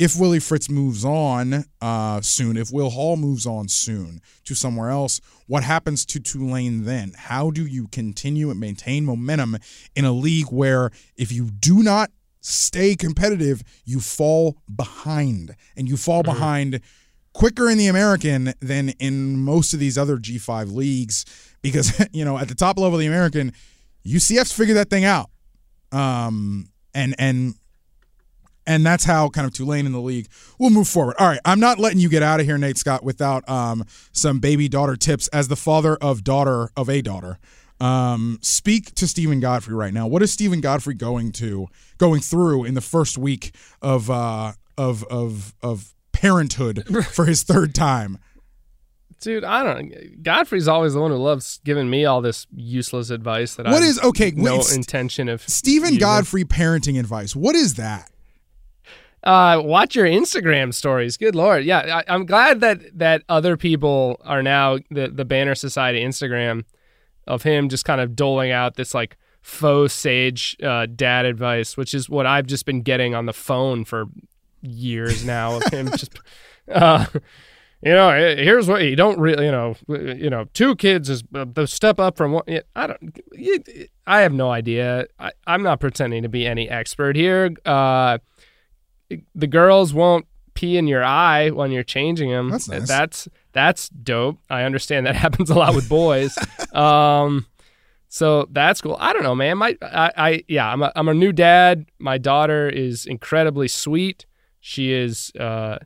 if 0.00 0.18
Willie 0.18 0.40
Fritz 0.40 0.70
moves 0.70 1.04
on 1.04 1.66
uh, 1.82 2.22
soon, 2.22 2.56
if 2.56 2.72
Will 2.72 2.88
Hall 2.88 3.18
moves 3.18 3.44
on 3.44 3.68
soon 3.68 4.22
to 4.46 4.54
somewhere 4.54 4.88
else, 4.88 5.20
what 5.46 5.62
happens 5.62 6.06
to 6.06 6.18
Tulane 6.18 6.86
then? 6.86 7.12
How 7.14 7.50
do 7.50 7.66
you 7.66 7.86
continue 7.88 8.50
and 8.50 8.58
maintain 8.58 9.04
momentum 9.04 9.58
in 9.94 10.06
a 10.06 10.12
league 10.12 10.46
where 10.46 10.90
if 11.18 11.30
you 11.30 11.50
do 11.50 11.82
not 11.82 12.10
stay 12.40 12.96
competitive, 12.96 13.62
you 13.84 14.00
fall 14.00 14.56
behind 14.74 15.54
and 15.76 15.86
you 15.86 15.98
fall 15.98 16.22
mm-hmm. 16.22 16.32
behind 16.32 16.80
quicker 17.34 17.68
in 17.68 17.76
the 17.76 17.88
American 17.88 18.54
than 18.60 18.88
in 19.00 19.36
most 19.36 19.74
of 19.74 19.80
these 19.80 19.98
other 19.98 20.16
G5 20.16 20.72
leagues 20.72 21.26
because, 21.60 22.02
you 22.12 22.24
know, 22.24 22.38
at 22.38 22.48
the 22.48 22.54
top 22.54 22.78
level 22.78 22.94
of 22.94 23.00
the 23.00 23.06
American, 23.06 23.52
UCF's 24.06 24.52
figured 24.52 24.78
that 24.78 24.88
thing 24.88 25.04
out. 25.04 25.28
Um, 25.92 26.70
and 26.94 27.14
and 27.18 27.54
and 28.66 28.84
that's 28.84 29.04
how 29.04 29.28
kind 29.28 29.46
of 29.46 29.52
Tulane 29.52 29.86
in 29.86 29.92
the 29.92 30.00
league 30.00 30.28
will 30.58 30.70
move 30.70 30.88
forward. 30.88 31.16
All 31.18 31.28
right, 31.28 31.40
I'm 31.44 31.60
not 31.60 31.78
letting 31.78 31.98
you 31.98 32.08
get 32.08 32.22
out 32.22 32.40
of 32.40 32.46
here, 32.46 32.58
Nate 32.58 32.78
Scott, 32.78 33.02
without 33.02 33.48
um, 33.48 33.84
some 34.12 34.38
baby 34.38 34.68
daughter 34.68 34.96
tips. 34.96 35.28
As 35.28 35.48
the 35.48 35.56
father 35.56 35.96
of 35.96 36.24
daughter 36.24 36.70
of 36.76 36.88
a 36.88 37.02
daughter, 37.02 37.38
um, 37.80 38.38
speak 38.42 38.94
to 38.96 39.08
Stephen 39.08 39.40
Godfrey 39.40 39.74
right 39.74 39.92
now. 39.92 40.06
What 40.06 40.22
is 40.22 40.32
Stephen 40.32 40.60
Godfrey 40.60 40.94
going 40.94 41.32
to 41.32 41.68
going 41.98 42.20
through 42.20 42.64
in 42.64 42.74
the 42.74 42.80
first 42.80 43.18
week 43.18 43.54
of 43.80 44.10
uh, 44.10 44.52
of 44.76 45.04
of 45.04 45.54
of 45.62 45.94
parenthood 46.12 47.06
for 47.12 47.24
his 47.24 47.42
third 47.42 47.74
time? 47.74 48.18
Dude, 49.20 49.44
I 49.44 49.62
don't. 49.62 50.22
Godfrey's 50.22 50.66
always 50.66 50.94
the 50.94 51.00
one 51.00 51.10
who 51.10 51.18
loves 51.18 51.60
giving 51.62 51.90
me 51.90 52.06
all 52.06 52.22
this 52.22 52.46
useless 52.54 53.10
advice 53.10 53.54
that 53.56 53.66
I. 53.66 53.70
What 53.70 53.82
is 53.82 54.02
okay? 54.02 54.32
No 54.34 54.62
intention 54.74 55.28
of. 55.28 55.42
Stephen 55.42 55.96
Godfrey 55.96 56.44
parenting 56.44 56.98
advice. 56.98 57.36
What 57.36 57.54
is 57.54 57.74
that? 57.74 58.10
Uh, 59.22 59.60
watch 59.62 59.94
your 59.94 60.06
Instagram 60.06 60.72
stories. 60.72 61.16
Good 61.16 61.34
lord, 61.34 61.64
yeah. 61.64 62.02
I, 62.06 62.14
am 62.14 62.24
glad 62.24 62.60
that 62.60 62.80
that 62.98 63.22
other 63.28 63.56
people 63.56 64.20
are 64.24 64.42
now 64.42 64.78
the 64.90 65.08
the 65.08 65.24
Banner 65.24 65.54
Society 65.54 66.02
Instagram 66.02 66.64
of 67.26 67.42
him 67.42 67.68
just 67.68 67.84
kind 67.84 68.00
of 68.00 68.16
doling 68.16 68.50
out 68.50 68.76
this 68.76 68.94
like 68.94 69.18
faux 69.42 69.92
sage 69.92 70.56
uh, 70.62 70.86
dad 70.86 71.26
advice, 71.26 71.76
which 71.76 71.92
is 71.92 72.08
what 72.08 72.26
I've 72.26 72.46
just 72.46 72.64
been 72.64 72.82
getting 72.82 73.14
on 73.14 73.26
the 73.26 73.32
phone 73.32 73.84
for 73.84 74.06
years 74.62 75.24
now 75.24 75.56
of 75.56 75.64
him 75.72 75.90
just. 75.90 76.18
Uh, 76.70 77.04
you 77.82 77.92
know, 77.92 78.12
here's 78.12 78.68
what 78.68 78.82
you 78.82 78.94
don't 78.94 79.18
really, 79.18 79.46
you 79.46 79.50
know, 79.50 79.74
you 79.88 80.28
know, 80.28 80.44
two 80.52 80.76
kids 80.76 81.08
is 81.08 81.24
the 81.32 81.66
step 81.66 81.98
up 81.98 82.16
from 82.16 82.32
one. 82.32 82.44
I 82.76 82.86
don't, 82.86 83.18
I 84.06 84.20
have 84.20 84.34
no 84.34 84.50
idea. 84.50 85.06
I, 85.18 85.32
I'm 85.46 85.62
not 85.62 85.80
pretending 85.80 86.22
to 86.22 86.28
be 86.28 86.46
any 86.46 86.68
expert 86.68 87.16
here. 87.16 87.50
Uh, 87.64 88.18
the 89.34 89.46
girls 89.46 89.92
won't 89.92 90.26
pee 90.54 90.76
in 90.76 90.86
your 90.86 91.04
eye 91.04 91.50
when 91.50 91.70
you're 91.70 91.82
changing 91.82 92.30
them. 92.30 92.50
That's 92.50 92.68
nice. 92.68 92.88
That's 92.88 93.28
that's 93.52 93.88
dope. 93.88 94.38
I 94.48 94.62
understand 94.62 95.06
that 95.06 95.16
happens 95.24 95.50
a 95.50 95.54
lot 95.54 95.74
with 95.74 95.88
boys. 95.88 96.36
um, 96.74 97.46
so 98.08 98.48
that's 98.50 98.80
cool. 98.80 98.96
I 98.98 99.12
don't 99.12 99.22
know, 99.22 99.34
man. 99.34 99.58
My 99.58 99.76
I, 99.82 100.12
I 100.16 100.44
yeah, 100.48 100.70
I'm 100.70 100.82
a 100.82 100.92
I'm 100.96 101.08
a 101.08 101.14
new 101.14 101.32
dad. 101.32 101.86
My 101.98 102.18
daughter 102.18 102.68
is 102.68 103.06
incredibly 103.06 103.68
sweet. 103.68 104.26
She 104.60 104.92
is 104.92 105.32
uh, 105.38 105.78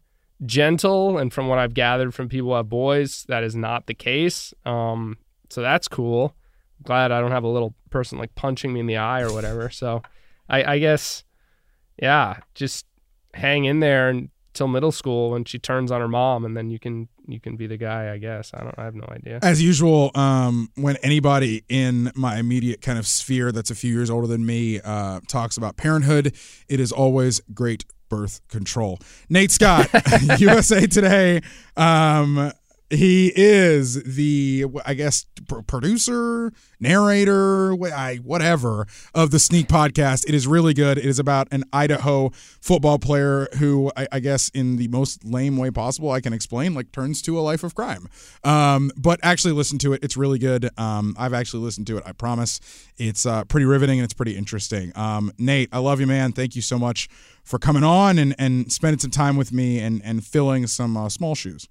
gentle, 0.45 1.19
and 1.19 1.33
from 1.33 1.49
what 1.49 1.59
I've 1.59 1.75
gathered 1.75 2.15
from 2.15 2.29
people 2.29 2.49
who 2.51 2.57
have 2.57 2.69
boys, 2.69 3.25
that 3.29 3.45
is 3.45 3.55
not 3.55 3.87
the 3.87 3.95
case. 3.95 4.53
Um, 4.65 5.19
so 5.51 5.63
that's 5.63 5.87
cool. 5.87 6.35
Glad 6.83 7.13
I 7.13 7.21
don't 7.21 7.31
have 7.31 7.45
a 7.45 7.49
little 7.49 7.75
person 7.91 8.19
like 8.19 8.35
punching 8.35 8.73
me 8.73 8.81
in 8.81 8.87
the 8.87 8.97
eye 8.97 9.23
or 9.23 9.33
whatever. 9.33 9.71
So 9.71 10.03
I, 10.49 10.75
I 10.75 10.79
guess, 10.79 11.23
yeah, 12.03 12.39
just 12.55 12.87
hang 13.35 13.65
in 13.65 13.81
there 13.81 14.09
until 14.09 14.69
middle 14.69 14.93
school 14.93 15.31
when 15.33 15.45
she 15.45 15.59
turns 15.59 15.91
on 15.91 16.01
her 16.01 16.09
mom, 16.09 16.45
and 16.45 16.57
then 16.57 16.71
you 16.71 16.79
can 16.79 17.09
you 17.27 17.41
can 17.41 17.57
be 17.57 17.67
the 17.67 17.77
guy. 17.77 18.13
I 18.13 18.19
guess 18.19 18.53
I 18.55 18.63
don't. 18.63 18.79
I 18.79 18.85
have 18.85 18.95
no 18.95 19.07
idea. 19.11 19.41
As 19.43 19.61
usual, 19.63 20.11
um, 20.15 20.71
when 20.77 20.97
anybody 21.03 21.65
in 21.69 22.13
my 22.15 22.39
immediate 22.39 22.81
kind 22.81 22.99
of 22.99 23.07
sphere 23.07 23.53
that's 23.53 23.71
a 23.71 23.75
few 23.75 23.93
years 23.93 24.11
older 24.11 24.27
than 24.27 24.47
me 24.47 24.81
uh, 24.81 25.21
talks 25.29 25.57
about 25.57 25.77
parenthood, 25.77 26.35
it 26.69 26.81
is 26.81 26.93
always 26.93 27.41
great 27.53 27.85
birth 28.09 28.41
control. 28.49 28.99
Nate 29.29 29.51
Scott, 29.51 29.89
USA 30.39 30.87
Today. 30.87 31.41
Um, 31.77 32.53
he 32.95 33.33
is 33.35 34.03
the, 34.03 34.67
I 34.85 34.95
guess, 34.95 35.27
producer, 35.67 36.53
narrator, 36.81 37.75
whatever 37.75 38.87
of 39.15 39.31
the 39.31 39.39
Sneak 39.39 39.69
podcast. 39.69 40.29
It 40.29 40.35
is 40.35 40.47
really 40.47 40.75
good. 40.75 40.99
It 40.99 41.05
is 41.05 41.19
about 41.19 41.49
an 41.51 41.65
Idaho 41.73 42.31
football 42.61 42.99
player 42.99 43.49
who, 43.59 43.91
I, 43.97 44.21
guess, 44.21 44.49
in 44.51 44.77
the 44.77 44.89
most 44.89 45.25
lame 45.25 45.57
way 45.57 45.71
possible, 45.71 46.11
I 46.11 46.21
can 46.21 46.33
explain, 46.33 46.75
like 46.75 46.93
turns 46.93 47.23
to 47.23 47.39
a 47.39 47.43
life 47.43 47.65
of 47.65 47.75
crime. 47.75 48.09
Um, 48.43 48.91
but 48.97 49.21
actually, 49.23 49.53
listen 49.53 49.79
to 49.79 49.93
it. 49.93 50.03
It's 50.03 50.17
really 50.17 50.39
good. 50.39 50.71
Um, 50.79 51.15
I've 51.19 51.35
actually 51.35 51.65
listened 51.65 51.87
to 51.89 51.99
it. 51.99 52.05
I 52.07 52.13
promise. 52.13 52.61
It's 52.97 53.27
uh, 53.27 53.45
pretty 53.45 53.67
riveting 53.67 53.99
and 53.99 54.05
it's 54.05 54.15
pretty 54.15 54.37
interesting. 54.37 54.93
Um, 54.97 55.33
Nate, 55.39 55.69
I 55.73 55.79
love 55.79 56.01
you, 56.01 56.07
man. 56.07 56.33
Thank 56.33 56.57
you 56.57 56.63
so 56.63 56.79
much 56.79 57.09
for 57.43 57.59
coming 57.59 57.85
on 57.85 58.19
and, 58.19 58.35
and 58.39 58.73
spending 58.73 58.99
some 58.99 59.11
time 59.11 59.37
with 59.37 59.53
me 59.53 59.79
and, 59.81 60.01
and 60.05 60.25
filling 60.25 60.67
some 60.67 60.97
uh, 60.97 61.09
small 61.09 61.35
shoes. 61.35 61.69